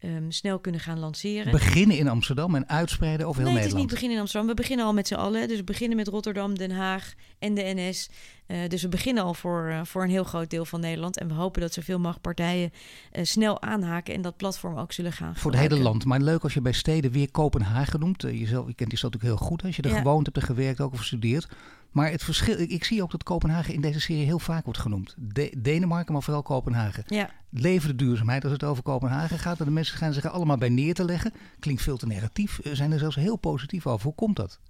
ehm, 0.06 0.30
snel 0.30 0.58
kunnen 0.58 0.80
gaan 0.80 0.98
lanceren. 0.98 1.52
Beginnen 1.52 1.98
in 1.98 2.08
Amsterdam 2.08 2.54
en 2.54 2.68
uitspreiden 2.68 3.26
over 3.26 3.42
heel 3.42 3.50
nee, 3.50 3.58
het 3.58 3.66
is 3.66 3.74
niet 3.74 3.82
Nederland. 3.82 3.90
beginnen 3.90 4.16
in 4.16 4.22
Amsterdam. 4.22 4.48
We 4.48 4.54
beginnen 4.54 4.86
al 4.86 4.92
met 4.92 5.06
z'n 5.06 5.14
allen. 5.14 5.48
Dus 5.48 5.56
we 5.56 5.64
beginnen 5.64 5.96
met 5.96 6.08
Rotterdam, 6.08 6.58
Den 6.58 6.70
Haag 6.70 7.12
en 7.38 7.54
de 7.54 7.62
NS. 7.76 8.08
Eh, 8.46 8.58
dus 8.68 8.82
we 8.82 8.88
beginnen 8.88 9.22
al 9.22 9.34
voor, 9.34 9.68
eh, 9.68 9.80
voor 9.84 10.02
een 10.02 10.10
heel 10.10 10.24
groot 10.24 10.50
deel 10.50 10.64
van 10.64 10.80
Nederland. 10.80 11.18
En 11.18 11.28
we 11.28 11.34
hopen 11.34 11.60
dat 11.60 11.72
zoveel 11.72 11.96
mogelijk 11.98 12.22
partijen 12.22 12.72
eh, 13.12 13.24
snel 13.24 13.62
aanhaken 13.62 14.14
en 14.14 14.22
dat 14.22 14.36
platform 14.36 14.76
ook 14.78 14.92
zullen 14.92 15.12
gaan 15.12 15.36
Voor 15.36 15.50
het 15.50 15.60
hele 15.60 15.78
land. 15.78 16.04
Maar 16.04 16.20
leuk 16.20 16.42
als 16.42 16.54
je 16.54 16.60
bij 16.60 16.72
steden 16.72 17.10
weer 17.10 17.30
Kopenhagen 17.30 18.00
noemt. 18.00 18.22
Jezelf, 18.22 18.66
je 18.66 18.74
kent 18.74 18.88
die 18.90 18.98
stad 18.98 19.12
natuurlijk 19.12 19.40
heel 19.40 19.48
goed. 19.48 19.62
Als 19.62 19.76
je 19.76 19.82
er 19.82 19.90
Ja. 19.90 19.98
gewoond 19.98 20.24
hebt 20.26 20.38
en 20.38 20.42
gewerkt, 20.42 20.80
ook 20.80 20.92
of 20.92 20.98
gestudeerd. 20.98 21.48
Maar 21.96 22.10
het 22.10 22.22
verschil, 22.24 22.58
ik, 22.58 22.70
ik 22.70 22.84
zie 22.84 23.02
ook 23.02 23.10
dat 23.10 23.22
Kopenhagen 23.22 23.74
in 23.74 23.80
deze 23.80 24.00
serie 24.00 24.24
heel 24.24 24.38
vaak 24.38 24.64
wordt 24.64 24.80
genoemd. 24.80 25.14
De- 25.18 25.54
Denemarken, 25.58 26.12
maar 26.12 26.22
vooral 26.22 26.42
Kopenhagen. 26.42 27.02
Ja, 27.06 27.30
Leven 27.50 27.88
de 27.88 27.94
duurzaamheid 27.94 28.42
als 28.44 28.52
het 28.52 28.64
over 28.64 28.82
Kopenhagen 28.82 29.38
gaat. 29.38 29.58
En 29.58 29.64
de 29.64 29.70
mensen 29.70 29.96
gaan 29.98 30.12
zich 30.12 30.26
allemaal 30.26 30.56
bij 30.56 30.68
neer 30.68 30.94
te 30.94 31.04
leggen. 31.04 31.32
Klinkt 31.58 31.82
veel 31.82 31.96
te 31.96 32.06
negatief. 32.06 32.58
Eh, 32.58 32.72
Zijn 32.72 32.92
er 32.92 32.98
zelfs 32.98 33.16
heel 33.16 33.36
positief 33.36 33.86
over. 33.86 34.04
Hoe 34.04 34.14
komt 34.14 34.36
dat? 34.36 34.60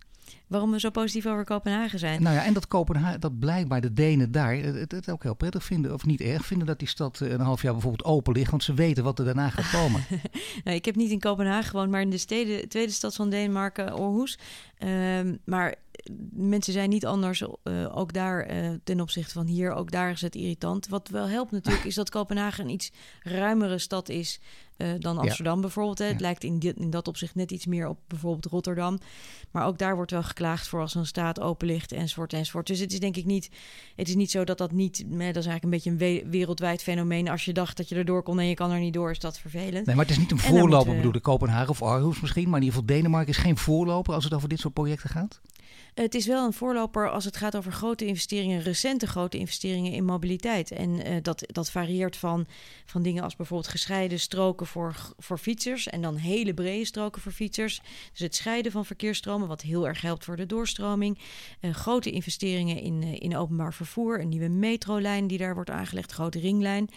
Waarom 0.47 0.71
we 0.71 0.81
zo 0.81 0.91
positief 0.91 1.27
over 1.27 1.45
Kopenhagen 1.45 1.99
zijn. 1.99 2.23
Nou 2.23 2.37
ja, 2.37 2.45
en 2.45 2.53
dat 2.53 2.69
Kopenhagen, 2.69 3.21
dat 3.21 3.39
blijkbaar 3.39 3.81
de 3.81 3.93
Denen 3.93 4.33
daar 4.33 4.55
het, 4.57 5.11
ook 5.11 5.23
heel 5.23 5.35
prettig 5.35 5.65
vinden. 5.65 5.95
Of 5.95 6.05
niet 6.05 6.21
erg 6.21 6.47
vinden 6.47 6.67
dat 6.67 6.79
die 6.79 6.89
stad 6.89 7.21
eh, 7.21 7.31
een 7.31 7.41
half 7.41 7.63
jaar 7.63 7.73
bijvoorbeeld 7.73 8.05
open 8.05 8.33
ligt. 8.33 8.51
Want 8.51 8.63
ze 8.63 8.75
weten 8.75 9.05
wat 9.05 9.19
er 9.19 9.25
daarna 9.25 9.51
gaat 9.51 9.81
komen. 9.81 10.05
Nou, 10.65 10.77
ik 10.77 10.85
heb 10.85 10.97
niet 10.97 11.11
in 11.11 11.21
Kopenhagen 11.21 11.71
gewoond, 11.71 11.91
maar 11.91 12.01
in 12.01 12.11
de 12.11 12.19
steden, 12.19 12.69
tweede 12.69 12.93
stad 12.93 13.15
van 13.15 13.31
Denemarken, 13.31 13.91
Aarhus. 13.91 14.39
Ehm, 14.79 15.37
maar 15.45 15.75
mensen 16.31 16.73
zijn 16.73 16.91
niet 16.91 17.07
anders, 17.07 17.43
eh, 17.63 17.97
ook 17.97 18.13
daar 18.13 18.41
eh, 18.41 18.71
ten 18.85 19.01
opzichte 19.01 19.33
van 19.33 19.47
hier. 19.47 19.73
Ook 19.73 19.91
daar 19.91 20.11
is 20.11 20.21
het 20.21 20.35
irritant. 20.35 20.89
Wat 20.89 21.09
wel 21.09 21.29
helpt 21.29 21.51
natuurlijk, 21.51 21.85
is 21.93 21.95
dat 21.95 22.11
Kopenhagen 22.11 22.65
een 22.65 22.71
iets 22.71 22.93
ruimere 23.23 23.79
stad 23.79 24.09
is 24.09 24.41
eh, 24.77 24.89
dan 24.99 25.19
Amsterdam 25.19 25.61
bijvoorbeeld. 25.61 25.99
Hè. 25.99 26.05
Het 26.05 26.15
Ja. 26.15 26.21
lijkt 26.21 26.45
in, 26.45 26.59
dit, 26.59 26.77
in 26.77 26.91
dat 26.91 27.09
opzicht 27.09 27.35
net 27.35 27.51
iets 27.51 27.67
meer 27.67 27.89
op 27.89 27.99
bijvoorbeeld 28.07 28.45
Rotterdam. 28.47 28.99
Maar 29.51 29.67
ook 29.67 29.79
daar 29.79 29.95
wordt 29.97 30.11
wel 30.11 30.23
geklaagd 30.23 30.69
voor 30.69 30.81
als 30.81 30.95
een 30.95 31.07
straat 31.07 31.41
open 31.41 31.67
ligt 31.67 31.93
enzovoort 31.93 32.33
enzovoort. 32.33 32.67
Dus 32.67 32.79
het 32.79 32.93
is 32.93 33.01
denk 33.01 33.17
ik 33.17 33.25
niet, 33.25 33.51
het 33.97 34.09
is 34.09 34.15
niet 34.15 34.31
zo 34.31 34.45
dat 34.45 34.59
dat 34.59 34.73
niet, 34.73 35.05
nee, 35.07 35.33
dat 35.33 35.43
is 35.45 35.49
eigenlijk 35.49 35.63
een 35.65 35.71
beetje 35.71 35.91
een 35.91 36.23
we- 36.25 36.31
wereldwijd 36.31 36.83
fenomeen. 36.83 37.29
Als 37.29 37.45
je 37.45 37.53
dacht 37.53 37.77
dat 37.77 37.89
je 37.89 37.95
erdoor 37.95 38.23
kon 38.23 38.39
en 38.41 38.47
je 38.47 38.55
kan 38.55 38.71
er 38.71 38.79
niet 38.81 38.95
door, 38.95 39.11
is 39.11 39.19
dat 39.19 39.39
vervelend. 39.39 39.87
Nee, 39.87 39.95
maar 39.97 40.05
het 40.05 40.15
is 40.15 40.21
niet 40.21 40.31
een 40.31 40.39
voorloper, 40.39 40.91
we- 40.91 40.97
bedoel 40.97 41.15
ik. 41.15 41.23
Kopenhagen 41.23 41.69
of 41.71 41.83
Aarhus 41.83 42.21
misschien. 42.21 42.49
Maar 42.49 42.59
in 42.61 42.65
ieder 42.65 42.79
geval 42.81 42.97
Denemarken 42.97 43.31
is 43.33 43.37
geen 43.37 43.57
voorloper 43.57 44.15
als 44.15 44.25
het 44.25 44.35
over 44.35 44.49
dit 44.49 44.61
soort 44.61 44.75
projecten 44.75 45.11
gaat. 45.11 45.41
Het 45.97 46.15
is 46.15 46.27
wel 46.27 46.47
een 46.47 46.53
voorloper 46.53 47.11
als 47.11 47.25
het 47.25 47.37
gaat 47.37 47.57
over 47.57 47.73
grote 47.73 48.07
investeringen, 48.07 48.63
recente 48.63 49.07
grote 49.07 49.39
investeringen 49.39 49.93
in 49.93 50.05
mobiliteit. 50.05 50.71
En 50.71 51.05
eh, 51.05 51.17
dat, 51.23 51.43
dat 51.47 51.71
varieert 51.71 52.17
van, 52.17 52.47
van 52.85 53.03
dingen 53.03 53.23
als 53.23 53.37
bijvoorbeeld 53.37 53.71
gescheiden 53.71 54.21
stroken 54.21 54.67
voor, 54.67 54.97
voor 55.19 55.39
fietsers 55.39 55.89
en 55.89 56.03
dan 56.03 56.17
hele 56.17 56.55
brede 56.55 56.85
stroken 56.85 57.23
voor 57.23 57.33
fietsers. 57.33 57.81
Dus 58.11 58.21
het 58.21 58.35
scheiden 58.35 58.73
van 58.73 58.85
verkeersstromen, 58.85 59.49
wat 59.49 59.63
heel 59.63 59.87
erg 59.87 60.01
helpt 60.01 60.25
voor 60.25 60.37
de 60.37 60.47
doorstroming. 60.47 61.19
Eh, 61.61 61.71
grote 61.71 62.11
investeringen 62.11 62.81
in, 62.81 63.03
eh, 63.03 63.15
in 63.19 63.37
openbaar 63.37 63.75
vervoer, 63.75 64.21
een 64.21 64.29
nieuwe 64.29 64.49
metrolijn 64.49 65.27
die 65.27 65.39
daar 65.39 65.55
wordt 65.55 65.71
aangelegd, 65.71 66.13
grote 66.13 66.39
ringlijn. 66.39 66.89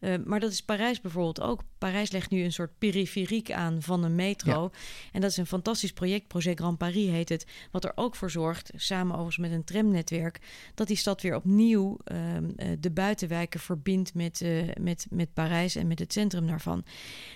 Eh, 0.00 0.14
maar 0.24 0.40
dat 0.40 0.52
is 0.52 0.62
Parijs 0.62 1.00
bijvoorbeeld 1.00 1.40
ook. 1.40 1.62
Parijs 1.78 2.10
legt 2.10 2.30
nu 2.30 2.44
een 2.44 2.52
soort 2.52 2.78
periferiek 2.78 3.50
aan 3.50 3.82
van 3.82 4.04
een 4.04 4.14
metro. 4.14 4.70
En 5.12 5.20
dat 5.20 5.30
is 5.30 5.36
een 5.36 5.46
fantastisch 5.46 5.92
project, 5.92 6.28
Projet 6.28 6.58
Grand 6.58 6.78
Paris 6.78 7.08
heet 7.10 7.28
het, 7.28 7.46
wat 7.70 7.84
er 7.84 7.92
ook 7.94 8.16
voor 8.16 8.30
zorgt 8.30 8.70
samen 8.76 9.12
overigens 9.12 9.48
met 9.48 9.52
een 9.52 9.64
tramnetwerk, 9.64 10.40
dat 10.74 10.86
die 10.86 10.96
stad 10.96 11.22
weer 11.22 11.36
opnieuw 11.36 11.98
ehm, 12.04 12.50
eh, 12.56 12.68
de 12.80 12.90
buitenwijken 12.90 13.60
verbindt 13.60 14.14
met, 14.14 14.40
uh, 14.40 14.62
met, 14.80 15.06
met 15.10 15.32
Parijs 15.32 15.74
en 15.74 15.86
met 15.86 15.98
het 15.98 16.12
centrum 16.12 16.46
daarvan. 16.46 16.84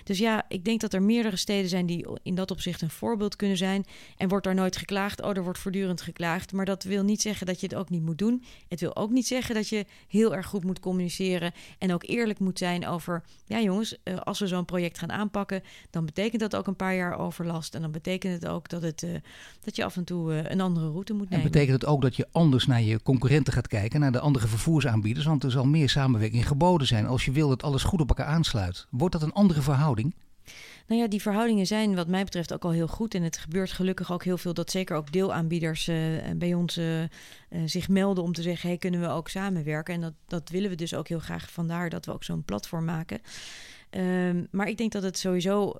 Dus 0.03 0.17
ja, 0.17 0.45
ik 0.47 0.65
denk 0.65 0.81
dat 0.81 0.93
er 0.93 1.01
meerdere 1.01 1.35
steden 1.35 1.69
zijn 1.69 1.85
die 1.85 2.07
in 2.23 2.35
dat 2.35 2.51
opzicht 2.51 2.81
een 2.81 2.89
voorbeeld 2.89 3.35
kunnen 3.35 3.57
zijn. 3.57 3.85
En 4.17 4.27
wordt 4.27 4.45
daar 4.45 4.55
nooit 4.55 4.77
geklaagd? 4.77 5.21
Oh, 5.21 5.37
er 5.37 5.43
wordt 5.43 5.59
voortdurend 5.59 6.01
geklaagd. 6.01 6.53
Maar 6.53 6.65
dat 6.65 6.83
wil 6.83 7.03
niet 7.03 7.21
zeggen 7.21 7.45
dat 7.45 7.59
je 7.59 7.67
het 7.67 7.75
ook 7.75 7.89
niet 7.89 8.03
moet 8.03 8.17
doen. 8.17 8.43
Het 8.67 8.79
wil 8.79 8.95
ook 8.95 9.11
niet 9.11 9.27
zeggen 9.27 9.55
dat 9.55 9.69
je 9.69 9.85
heel 10.07 10.35
erg 10.35 10.47
goed 10.47 10.63
moet 10.63 10.79
communiceren 10.79 11.53
en 11.77 11.93
ook 11.93 12.03
eerlijk 12.03 12.39
moet 12.39 12.54
zijn 12.57 12.87
over, 12.87 13.23
ja 13.45 13.61
jongens, 13.61 13.97
uh, 14.03 14.17
als 14.17 14.39
we 14.39 14.47
zo'n 14.47 14.65
project 14.65 14.99
gaan 14.99 15.11
aanpakken, 15.11 15.63
dan 15.89 16.05
betekent 16.05 16.41
dat 16.41 16.55
ook 16.55 16.67
een 16.67 16.75
paar 16.75 16.95
jaar 16.95 17.17
overlast. 17.17 17.75
En 17.75 17.81
dan 17.81 17.91
betekent 17.91 18.33
het 18.33 18.47
ook 18.47 18.69
dat, 18.69 18.81
het, 18.81 19.03
uh, 19.03 19.15
dat 19.63 19.75
je 19.75 19.83
af 19.83 19.95
en 19.95 20.03
toe 20.03 20.33
uh, 20.33 20.43
een 20.43 20.61
andere 20.61 20.89
route 20.89 21.13
moet 21.13 21.29
nemen. 21.29 21.45
En 21.45 21.51
betekent 21.51 21.81
het 21.81 21.89
ook 21.89 22.01
dat 22.01 22.15
je 22.15 22.27
anders 22.31 22.65
naar 22.65 22.81
je 22.81 23.01
concurrenten 23.01 23.53
gaat 23.53 23.67
kijken, 23.67 23.99
naar 23.99 24.11
de 24.11 24.19
andere 24.19 24.47
vervoersaanbieders? 24.47 25.25
Want 25.25 25.43
er 25.43 25.51
zal 25.51 25.65
meer 25.65 25.89
samenwerking 25.89 26.47
geboden 26.47 26.87
zijn 26.87 27.05
als 27.05 27.25
je 27.25 27.31
wil 27.31 27.49
dat 27.49 27.63
alles 27.63 27.83
goed 27.83 28.01
op 28.01 28.09
elkaar 28.09 28.25
aansluit. 28.25 28.87
Wordt 28.89 29.13
dat 29.13 29.23
een 29.23 29.33
andere 29.33 29.61
verhouding? 29.61 30.13
Nou 30.87 31.01
ja, 31.01 31.07
die 31.07 31.21
verhoudingen 31.21 31.67
zijn 31.67 31.95
wat 31.95 32.07
mij 32.07 32.23
betreft 32.23 32.53
ook 32.53 32.63
al 32.63 32.71
heel 32.71 32.87
goed. 32.87 33.13
En 33.15 33.23
het 33.23 33.37
gebeurt 33.37 33.71
gelukkig 33.71 34.11
ook 34.11 34.23
heel 34.23 34.37
veel 34.37 34.53
dat 34.53 34.71
zeker 34.71 34.95
ook 34.95 35.11
deelaanbieders 35.11 35.87
uh, 35.87 35.97
bij 36.35 36.53
ons 36.53 36.77
uh, 36.77 37.01
uh, 37.01 37.07
zich 37.65 37.89
melden 37.89 38.23
om 38.23 38.33
te 38.33 38.41
zeggen: 38.41 38.69
hey, 38.69 38.77
kunnen 38.77 39.01
we 39.01 39.07
ook 39.07 39.29
samenwerken? 39.29 39.93
En 39.93 40.01
dat, 40.01 40.13
dat 40.27 40.49
willen 40.49 40.69
we 40.69 40.75
dus 40.75 40.93
ook 40.93 41.07
heel 41.07 41.19
graag. 41.19 41.51
Vandaar 41.51 41.89
dat 41.89 42.05
we 42.05 42.13
ook 42.13 42.23
zo'n 42.23 42.43
platform 42.43 42.85
maken. 42.85 43.21
Um, 43.91 44.47
maar 44.51 44.67
ik 44.67 44.77
denk 44.77 44.91
dat 44.91 45.03
het 45.03 45.17
sowieso, 45.17 45.73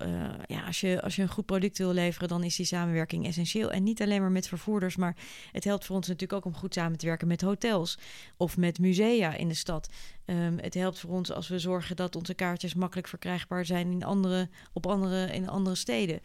ja, 0.48 0.66
als 0.66 0.82
je, 0.82 1.02
als 1.02 1.16
je 1.16 1.22
een 1.22 1.30
goed 1.30 1.46
product 1.46 1.78
wil 1.78 1.94
leveren, 1.94 2.28
dan 2.28 2.44
is 2.44 2.56
die 2.56 2.66
samenwerking 2.66 3.26
essentieel. 3.26 3.72
En 3.72 3.84
niet 3.84 4.02
alleen 4.02 4.22
maar 4.22 4.32
met 4.32 4.48
vervoerders, 4.48 4.96
maar 4.96 5.16
het 5.52 5.64
helpt 5.64 5.86
voor 5.86 5.96
ons 5.96 6.08
natuurlijk 6.08 6.46
ook 6.46 6.54
om 6.54 6.60
goed 6.60 6.74
samen 6.74 6.98
te 6.98 7.06
werken 7.06 7.28
met 7.28 7.42
hotels 7.42 7.98
of 8.38 8.58
met 8.58 8.80
musea 8.80 9.36
in 9.36 9.48
de 9.48 9.54
stad. 9.54 9.90
Um, 10.26 10.58
het 10.62 10.74
helpt 10.74 11.00
voor 11.00 11.10
ons 11.10 11.32
als 11.32 11.48
we 11.48 11.60
zorgen 11.60 11.96
dat 11.96 12.16
onze 12.16 12.34
kaartjes 12.34 12.74
makkelijk 12.74 13.08
verkrijgbaar 13.08 13.66
zijn 13.66 13.92
in 13.92 14.04
andere, 14.04 14.50
op 14.74 14.86
andere, 14.86 15.34
in 15.34 15.50
andere 15.50 15.76
steden. 15.76 16.20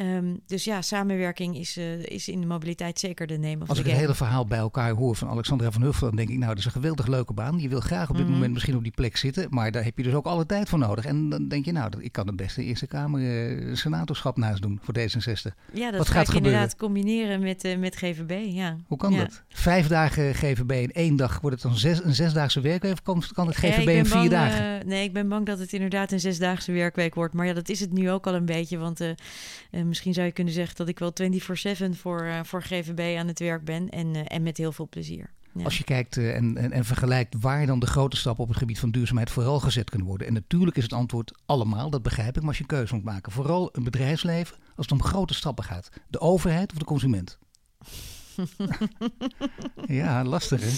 Um, 0.00 0.40
dus 0.46 0.64
ja, 0.64 0.82
samenwerking 0.82 1.56
is, 1.56 1.76
uh, 1.78 2.02
is 2.04 2.28
in 2.28 2.40
de 2.40 2.46
mobiliteit 2.46 2.98
zeker 2.98 3.26
de 3.26 3.38
neem. 3.38 3.62
Als 3.66 3.78
ik 3.78 3.86
het 3.86 3.96
hele 3.96 4.14
verhaal 4.14 4.46
bij 4.46 4.58
elkaar 4.58 4.90
hoor 4.90 5.16
van 5.16 5.28
Alexandra 5.28 5.70
van 5.70 5.82
Huffel, 5.82 6.06
dan 6.06 6.16
denk 6.16 6.28
ik, 6.28 6.36
nou, 6.36 6.48
dat 6.48 6.58
is 6.58 6.64
een 6.64 6.70
geweldig 6.70 7.06
leuke 7.06 7.32
baan. 7.32 7.58
Je 7.58 7.68
wil 7.68 7.80
graag 7.80 8.08
op 8.08 8.08
dit 8.08 8.16
mm 8.16 8.22
-hmm. 8.22 8.32
moment 8.32 8.52
misschien 8.52 8.76
op 8.76 8.82
die 8.82 8.92
plek 8.92 9.16
zitten, 9.16 9.46
maar 9.50 9.70
daar 9.70 9.84
heb 9.84 9.96
je 9.96 10.02
dus 10.02 10.14
ook 10.14 10.26
alle 10.26 10.46
tijd 10.46 10.68
voor 10.68 10.78
nodig. 10.78 11.04
En 11.04 11.28
dan 11.28 11.48
denk 11.48 11.64
je, 11.64 11.72
nou, 11.72 11.90
ik 11.98 12.12
kan 12.12 12.26
het 12.26 12.36
beste 12.36 12.62
Eerste 12.62 12.86
Kamer 12.86 13.20
uh, 13.20 13.74
senatorschap 13.74 14.36
naast 14.36 14.62
doen 14.62 14.80
voor 14.82 14.94
D66. 14.98 15.54
Ja, 15.72 15.90
dat 15.90 15.98
Wat 15.98 16.08
ga 16.08 16.14
gaat 16.14 16.28
ik 16.28 16.34
inderdaad 16.34 16.76
combineren 16.76 17.40
met, 17.40 17.64
uh, 17.64 17.78
met 17.78 17.96
GVB, 17.96 18.54
ja. 18.54 18.76
Hoe 18.86 18.98
kan 18.98 19.12
ja. 19.12 19.18
dat? 19.18 19.42
Vijf 19.48 19.86
dagen 19.86 20.34
GVB 20.34 20.70
in 20.70 20.92
één 20.92 21.16
dag, 21.16 21.40
wordt 21.40 21.62
het 21.62 21.70
dan 21.70 21.78
zes, 21.78 22.04
een 22.04 22.14
zesdaagse 22.14 22.60
werkweek 22.60 23.02
kan, 23.36 23.46
het 23.46 23.56
GVB 23.56 23.88
in 23.88 24.06
vier 24.06 24.14
bang, 24.14 24.30
dagen? 24.30 24.80
eh, 24.80 24.86
nee, 24.86 25.04
ik 25.04 25.12
ben 25.12 25.28
bang 25.28 25.46
dat 25.46 25.58
het 25.58 25.72
inderdaad 25.72 26.12
een 26.12 26.20
zesdaagse 26.20 26.72
werkweek 26.72 27.14
wordt. 27.14 27.34
Maar 27.34 27.46
ja, 27.46 27.52
dat 27.52 27.68
is 27.68 27.80
het 27.80 27.92
nu 27.92 28.10
ook 28.10 28.26
al 28.26 28.34
een 28.34 28.44
beetje. 28.44 28.78
Want 28.78 29.00
eh, 29.00 29.10
eh, 29.70 29.84
misschien 29.84 30.14
zou 30.14 30.26
je 30.26 30.32
kunnen 30.32 30.52
zeggen 30.52 30.76
dat 30.76 30.88
ik 30.88 30.98
wel 30.98 31.12
24-7 31.12 31.90
voor, 31.90 32.40
voor 32.42 32.62
GVB 32.62 33.18
aan 33.18 33.26
het 33.26 33.38
werk 33.38 33.64
ben. 33.64 33.88
En, 33.88 34.26
en 34.26 34.42
met 34.42 34.56
heel 34.56 34.72
veel 34.72 34.88
plezier. 34.88 35.34
Ja. 35.52 35.64
Als 35.64 35.78
je 35.78 35.84
kijkt 35.84 36.16
en, 36.16 36.56
en, 36.56 36.72
en, 36.72 36.84
vergelijkt 36.84 37.34
waar 37.40 37.66
dan 37.66 37.78
de 37.78 37.86
grote 37.86 38.16
stappen 38.16 38.42
op 38.42 38.48
het 38.48 38.58
gebied 38.58 38.78
van 38.78 38.90
duurzaamheid 38.90 39.30
vooral 39.30 39.60
gezet 39.60 39.90
kunnen 39.90 40.08
worden. 40.08 40.26
En 40.26 40.32
natuurlijk 40.32 40.76
is 40.76 40.82
het 40.82 40.92
antwoord 40.92 41.32
allemaal, 41.46 41.90
dat 41.90 42.02
begrijp 42.02 42.36
ik, 42.36 42.40
maar 42.40 42.48
als 42.48 42.56
je 42.56 42.62
een 42.62 42.68
keuze 42.68 42.94
moet 42.94 43.04
maken. 43.04 43.32
Vooral 43.32 43.68
een 43.72 43.84
bedrijfsleven 43.84 44.56
als 44.76 44.86
het 44.86 44.92
om 44.92 45.02
grote 45.02 45.34
stappen 45.34 45.64
gaat. 45.64 45.88
De 46.08 46.20
overheid 46.20 46.72
of 46.72 46.78
de 46.78 46.84
consument? 46.84 47.38
ja, 50.00 50.24
lastig 50.24 50.60
hè? 50.60 50.70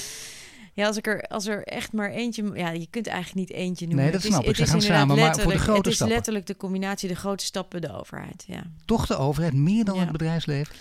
Ja, 0.79 0.87
als, 0.87 0.97
ik 0.97 1.07
er, 1.07 1.23
als 1.23 1.47
er 1.47 1.65
echt 1.65 1.93
maar 1.93 2.11
eentje... 2.11 2.51
Ja, 2.55 2.71
je 2.71 2.87
kunt 2.91 3.07
eigenlijk 3.07 3.49
niet 3.49 3.59
eentje 3.59 3.87
noemen. 3.87 4.05
Nee, 4.05 4.13
dat 4.13 4.23
snap 4.23 4.41
ik. 4.41 4.47
Het 4.47 4.57
Ze 4.57 4.63
is 4.63 4.71
gaan 4.71 4.83
samen, 4.83 5.17
maar 5.17 5.37
voor 5.39 5.53
de 5.53 5.59
grote 5.59 5.79
Het 5.79 5.87
is 5.87 5.95
stappen. 5.95 6.15
letterlijk 6.17 6.47
de 6.47 6.57
combinatie, 6.57 7.09
de 7.09 7.15
grote 7.17 7.45
stappen, 7.45 7.81
de 7.81 7.93
overheid. 7.99 8.45
Ja. 8.47 8.63
Toch 8.85 9.07
de 9.07 9.17
overheid 9.17 9.53
meer 9.55 9.85
dan 9.85 9.95
Ja. 9.95 10.01
het 10.01 10.13
bedrijfsleven? 10.13 10.75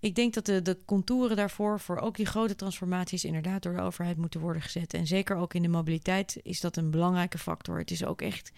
Ik 0.00 0.14
denk 0.14 0.34
dat 0.34 0.46
de, 0.46 0.62
de 0.62 0.78
contouren 0.84 1.36
daarvoor, 1.36 1.80
voor 1.80 1.98
ook 1.98 2.16
die 2.16 2.26
grote 2.26 2.54
transformaties, 2.56 3.24
inderdaad 3.24 3.62
door 3.62 3.74
de 3.76 3.82
overheid 3.82 4.16
moeten 4.16 4.40
worden 4.40 4.62
gezet. 4.62 4.94
En 4.94 5.06
zeker 5.06 5.36
ook 5.36 5.54
in 5.54 5.62
de 5.62 5.68
mobiliteit 5.68 6.36
is 6.42 6.60
dat 6.60 6.76
een 6.76 6.90
belangrijke 6.90 7.38
factor. 7.38 7.78
Het 7.78 7.90
is 7.90 8.04
ook 8.04 8.22
echt 8.22 8.52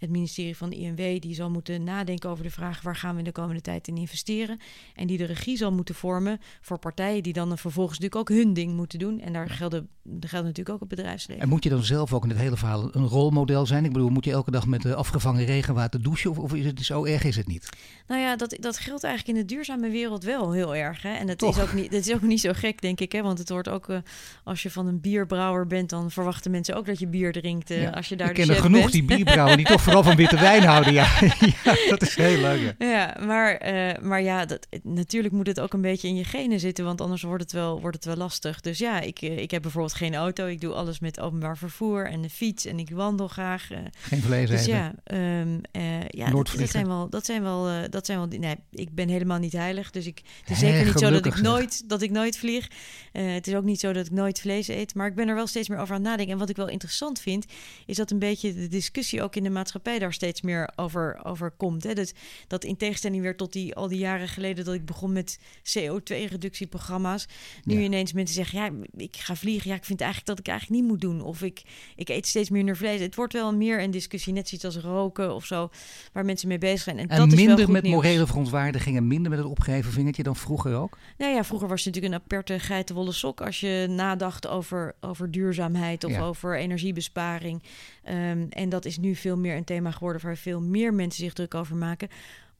het 0.00 0.10
ministerie 0.10 0.56
van 0.56 0.70
de 0.70 0.76
INW 0.76 1.20
die 1.20 1.34
zal 1.34 1.50
moeten 1.50 1.84
nadenken 1.84 2.30
over 2.30 2.44
de 2.44 2.50
vraag 2.50 2.82
waar 2.82 2.96
gaan 2.96 3.12
we 3.12 3.18
in 3.18 3.24
de 3.24 3.32
komende 3.32 3.60
tijd 3.60 3.88
in 3.88 3.96
investeren. 3.96 4.58
En 4.94 5.06
die 5.06 5.18
de 5.18 5.24
regie 5.24 5.56
zal 5.56 5.72
moeten 5.72 5.94
vormen 5.94 6.38
voor 6.60 6.78
partijen 6.78 7.22
die 7.22 7.32
dan 7.32 7.58
vervolgens 7.58 7.98
natuurlijk 7.98 8.30
ook 8.30 8.36
hun 8.36 8.52
ding 8.54 8.76
moeten 8.76 8.98
doen. 8.98 9.20
En 9.20 9.32
daar 9.32 9.50
gelden, 9.50 9.88
geldt 10.20 10.46
natuurlijk 10.46 10.68
ook 10.70 10.80
het 10.80 10.88
bedrijfsleven. 10.88 11.42
En 11.42 11.48
moet 11.48 11.64
je 11.64 11.70
dan 11.70 11.82
zelf 11.84 12.12
ook 12.12 12.22
in 12.22 12.28
dit 12.28 12.38
hele 12.38 12.56
verhaal 12.56 12.88
een 12.94 13.06
rolmodel 13.06 13.66
zijn? 13.66 13.84
Ik 13.84 13.92
bedoel, 13.92 14.08
moet 14.10 14.24
je 14.24 14.30
elke 14.30 14.50
dag 14.50 14.66
met 14.66 14.94
afgevangen 14.94 15.44
regenwater 15.44 16.02
douchen? 16.02 16.30
Of, 16.30 16.38
of 16.38 16.54
is 16.54 16.64
het 16.64 16.80
zo 16.84 17.04
erg 17.04 17.24
is 17.24 17.36
het 17.36 17.46
niet? 17.46 17.68
Nou 18.06 18.20
ja, 18.20 18.36
dat, 18.36 18.56
dat 18.60 18.78
geldt 18.78 19.04
eigenlijk 19.04 19.38
in 19.38 19.46
de 19.46 19.54
duurzame 19.54 19.90
wereld 19.90 20.24
wel 20.24 20.52
heel 20.52 20.74
erg. 20.76 21.02
Hè? 21.02 21.12
En 21.14 21.26
dat 21.26 21.38
Toch? 21.38 21.56
is, 21.56 21.62
ook 21.62 21.72
niet, 21.72 21.90
dat 21.90 22.06
is 22.06 22.12
ook 22.14 22.22
niet 22.22 22.40
zo 22.40 22.50
gek, 22.54 22.80
denk 22.80 23.00
ik. 23.00 23.12
Hè? 23.12 23.22
Want 23.22 23.38
het 23.38 23.48
wordt 23.50 23.68
ook, 23.68 23.88
uh, 23.88 23.98
als 24.44 24.62
je 24.62 24.70
van 24.70 24.86
een 24.86 25.00
bierbrouwer 25.00 25.66
bent, 25.66 25.90
dan 25.90 26.10
verwachten 26.10 26.50
mensen 26.50 26.76
ook 26.76 26.86
dat 26.86 26.98
je 26.98 27.06
bier 27.06 27.32
drinkt. 27.32 27.70
Uh, 27.70 27.82
Ja. 27.82 27.90
Als 27.90 28.08
je 28.08 28.16
daar 28.16 28.28
Ik 28.28 28.34
ken 28.34 28.48
er 28.48 28.56
genoeg 28.56 28.80
bent. 28.80 28.92
die 28.92 29.04
bierbrouwen 29.04 29.56
die 29.56 29.66
toch 29.66 29.82
vooral 29.90 30.08
van 30.08 30.16
witte 30.16 30.38
wijn 30.40 30.62
houden. 30.64 30.92
Ja, 30.92 31.08
ja 31.64 31.74
dat 31.88 32.02
is 32.02 32.14
heel 32.14 32.40
leuk. 32.40 32.74
Ja. 32.78 32.86
Ja, 32.90 33.16
maar, 33.26 33.54
eh, 33.56 34.02
maar 34.02 34.22
ja, 34.22 34.44
dat, 34.46 34.66
natuurlijk 34.82 35.34
moet 35.34 35.46
het 35.46 35.60
ook 35.60 35.72
een 35.72 35.80
beetje 35.80 36.08
in 36.08 36.16
je 36.16 36.24
genen 36.24 36.60
zitten, 36.60 36.84
want 36.84 37.00
anders 37.00 37.22
wordt 37.22 37.42
het 37.42 37.52
wel, 37.52 37.80
wordt 37.80 37.96
het 37.96 38.04
wel 38.04 38.16
lastig. 38.16 38.60
Dus 38.60 38.78
ja, 38.78 39.00
ik, 39.00 39.22
eh, 39.22 39.38
ik 39.38 39.50
heb 39.50 39.62
bijvoorbeeld 39.62 39.94
geen 39.94 40.14
auto. 40.14 40.46
Ik 40.46 40.60
doe 40.60 40.72
alles 40.72 40.98
met 41.00 41.20
openbaar 41.20 41.58
vervoer 41.58 42.06
en 42.06 42.22
de 42.22 42.30
fiets 42.30 42.64
en 42.64 42.78
ik 42.78 42.90
wandel 42.90 43.28
graag. 43.28 43.70
eh. 43.70 43.78
Geen 44.00 44.22
vlees 44.22 44.48
dus 44.50 44.60
eten. 44.60 44.72
ja, 44.72 44.92
ehm, 45.04 45.58
eh, 45.72 46.08
ja 46.08 46.30
dat, 46.30 46.48
zijn 46.70 46.86
wel, 46.86 47.08
dat 47.08 47.24
zijn 47.26 47.42
wel, 47.42 47.90
dat 47.90 48.06
zijn 48.06 48.18
wel. 48.18 48.26
Nee, 48.38 48.56
ik 48.72 48.94
ben 48.94 49.08
helemaal 49.08 49.38
niet 49.38 49.52
heilig, 49.52 49.90
dus 49.90 50.06
ik, 50.06 50.20
het 50.40 50.50
is 50.50 50.58
zeker 50.58 50.84
niet 50.84 50.98
zo 50.98 51.10
dat 51.10 51.26
ik 51.26 51.40
nooit, 51.40 51.88
dat 51.88 52.02
ik 52.02 52.10
nooit 52.10 52.38
vlieg. 52.38 52.68
Het 53.12 53.46
is 53.46 53.54
ook 53.54 53.64
niet 53.64 53.80
zo 53.80 53.92
dat 53.92 54.06
ik 54.06 54.12
nooit 54.12 54.40
vlees 54.40 54.68
eet, 54.68 54.94
maar 54.94 55.06
ik 55.06 55.14
ben 55.14 55.28
er 55.28 55.34
wel 55.34 55.46
steeds 55.46 55.68
meer 55.68 55.78
over 55.78 55.94
aan 55.94 56.00
het 56.00 56.08
nadenken. 56.10 56.32
En 56.32 56.38
wat 56.40 56.48
ik 56.48 56.56
wel 56.56 56.68
interessant 56.68 57.20
vind, 57.20 57.44
is 57.86 57.96
dat 57.96 58.10
een 58.10 58.18
beetje 58.18 58.54
de 58.54 58.68
discussie 58.68 59.22
ook 59.22 59.36
in 59.36 59.42
de 59.42 59.50
maatschappij 59.50 59.78
daar 59.82 60.12
steeds 60.12 60.40
meer 60.40 60.70
over, 60.76 61.20
over 61.24 61.50
komt. 61.50 61.82
Hè? 61.84 61.94
Dat, 61.94 62.12
dat 62.46 62.64
in 62.64 62.76
tegenstelling 62.76 63.22
weer 63.22 63.36
tot 63.36 63.52
die, 63.52 63.74
al 63.74 63.88
die 63.88 63.98
jaren 63.98 64.28
geleden 64.28 64.64
dat 64.64 64.74
ik 64.74 64.84
begon 64.86 65.12
met 65.12 65.38
CO2-reductieprogramma's. 65.78 67.26
Nu 67.64 67.74
Ja. 67.74 67.80
ineens 67.80 68.12
mensen 68.12 68.34
zeggen, 68.34 68.58
ja, 68.58 68.70
ik 68.96 69.16
ga 69.16 69.36
vliegen. 69.36 69.70
Ja, 69.70 69.76
ik 69.76 69.84
vind 69.84 70.00
eigenlijk 70.00 70.30
dat 70.30 70.38
ik 70.38 70.48
eigenlijk 70.48 70.80
niet 70.80 70.90
moet 70.90 71.00
doen. 71.00 71.20
Of 71.22 71.42
ik, 71.42 71.62
ik 71.96 72.08
eet 72.08 72.26
steeds 72.26 72.50
minder 72.50 72.76
vlees. 72.76 73.00
Het 73.00 73.14
wordt 73.14 73.32
wel 73.32 73.54
meer 73.54 73.82
een 73.82 73.90
discussie, 73.90 74.32
net 74.32 74.48
zoiets 74.48 74.66
als 74.66 74.84
roken 74.84 75.34
of 75.34 75.44
zo, 75.44 75.70
waar 76.12 76.24
mensen 76.24 76.48
mee 76.48 76.58
bezig 76.58 76.80
zijn. 76.80 76.98
En, 76.98 77.08
En 77.08 77.18
dat 77.18 77.26
is 77.26 77.34
wel 77.34 77.44
minder 77.46 77.64
goed 77.64 77.72
met 77.72 77.82
nieuws. 77.82 77.94
morele 77.94 78.26
verontwaardiging 78.26 78.96
en 78.96 79.06
minder 79.06 79.30
met 79.30 79.38
het 79.38 79.48
opgeheven 79.48 79.92
vingertje 79.92 80.22
dan 80.22 80.36
vroeger 80.36 80.74
ook? 80.76 80.98
Nou 81.18 81.34
ja, 81.34 81.44
vroeger 81.44 81.68
was 81.68 81.82
je 81.84 81.88
natuurlijk 81.90 82.14
een 82.14 82.20
aperte 82.22 82.58
geitenwolle 82.58 83.12
sok 83.12 83.40
als 83.40 83.60
je 83.60 83.86
nadacht 83.90 84.46
over, 84.46 84.94
over 85.00 85.30
duurzaamheid 85.30 86.04
of 86.04 86.10
Ja. 86.12 86.20
over 86.20 86.58
energiebesparing. 86.58 87.62
Ehm, 88.02 88.46
en 88.50 88.68
dat 88.68 88.84
is 88.84 88.98
nu 88.98 89.14
veel 89.14 89.36
meer 89.36 89.56
een 89.56 89.64
thema 89.70 89.90
geworden 89.90 90.22
waar 90.22 90.36
veel 90.36 90.60
meer 90.60 90.94
mensen 90.94 91.24
zich 91.24 91.32
druk 91.32 91.54
over 91.54 91.76
maken. 91.76 92.08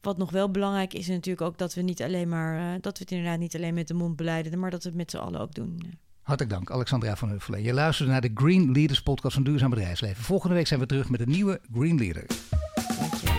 Wat 0.01 0.17
nog 0.17 0.31
wel 0.31 0.51
belangrijk 0.51 0.93
is, 0.93 0.99
is 0.99 1.07
natuurlijk 1.07 1.47
ook 1.47 1.57
dat 1.57 1.73
we 1.73 1.81
niet 1.81 2.01
alleen 2.01 2.29
maar 2.29 2.57
eh, 2.57 2.81
dat 2.81 2.97
we 2.97 3.03
het 3.03 3.11
inderdaad 3.11 3.39
niet 3.39 3.55
alleen 3.55 3.73
met 3.73 3.87
de 3.87 3.93
mond 3.93 4.15
beleiden, 4.15 4.59
maar 4.59 4.71
dat 4.71 4.83
we 4.83 4.89
het 4.89 4.97
met 4.97 5.11
z'n 5.11 5.17
allen 5.17 5.39
ook 5.39 5.53
doen. 5.53 5.99
Hartelijk 6.21 6.55
dank, 6.55 6.71
Alexandra 6.71 7.15
van 7.15 7.29
Huffelen. 7.29 7.63
Je 7.63 7.73
luisterde 7.73 8.11
naar 8.11 8.21
de 8.21 8.31
Green 8.33 8.71
Leaders 8.71 9.01
podcast 9.01 9.33
van 9.33 9.43
Duurzaam 9.43 9.69
Bedrijfsleven. 9.69 10.23
Volgende 10.23 10.55
week 10.55 10.67
zijn 10.67 10.79
we 10.79 10.85
terug 10.85 11.09
met 11.09 11.19
een 11.19 11.29
nieuwe 11.29 11.61
Green 11.73 11.97
Leader. 11.97 12.25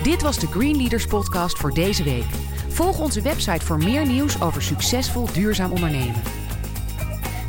Dit 0.03 0.23
was 0.23 0.39
de 0.39 0.47
Green 0.47 0.77
Leaders 0.77 1.07
podcast 1.07 1.59
voor 1.59 1.75
deze 1.75 2.03
week. 2.03 2.25
Volg 2.69 3.01
onze 3.01 3.23
website 3.23 3.65
voor 3.65 3.79
meer 3.79 4.07
nieuws 4.07 4.41
over 4.41 4.63
succesvol 4.63 5.33
duurzaam 5.33 5.73
ondernemen. 5.73 6.42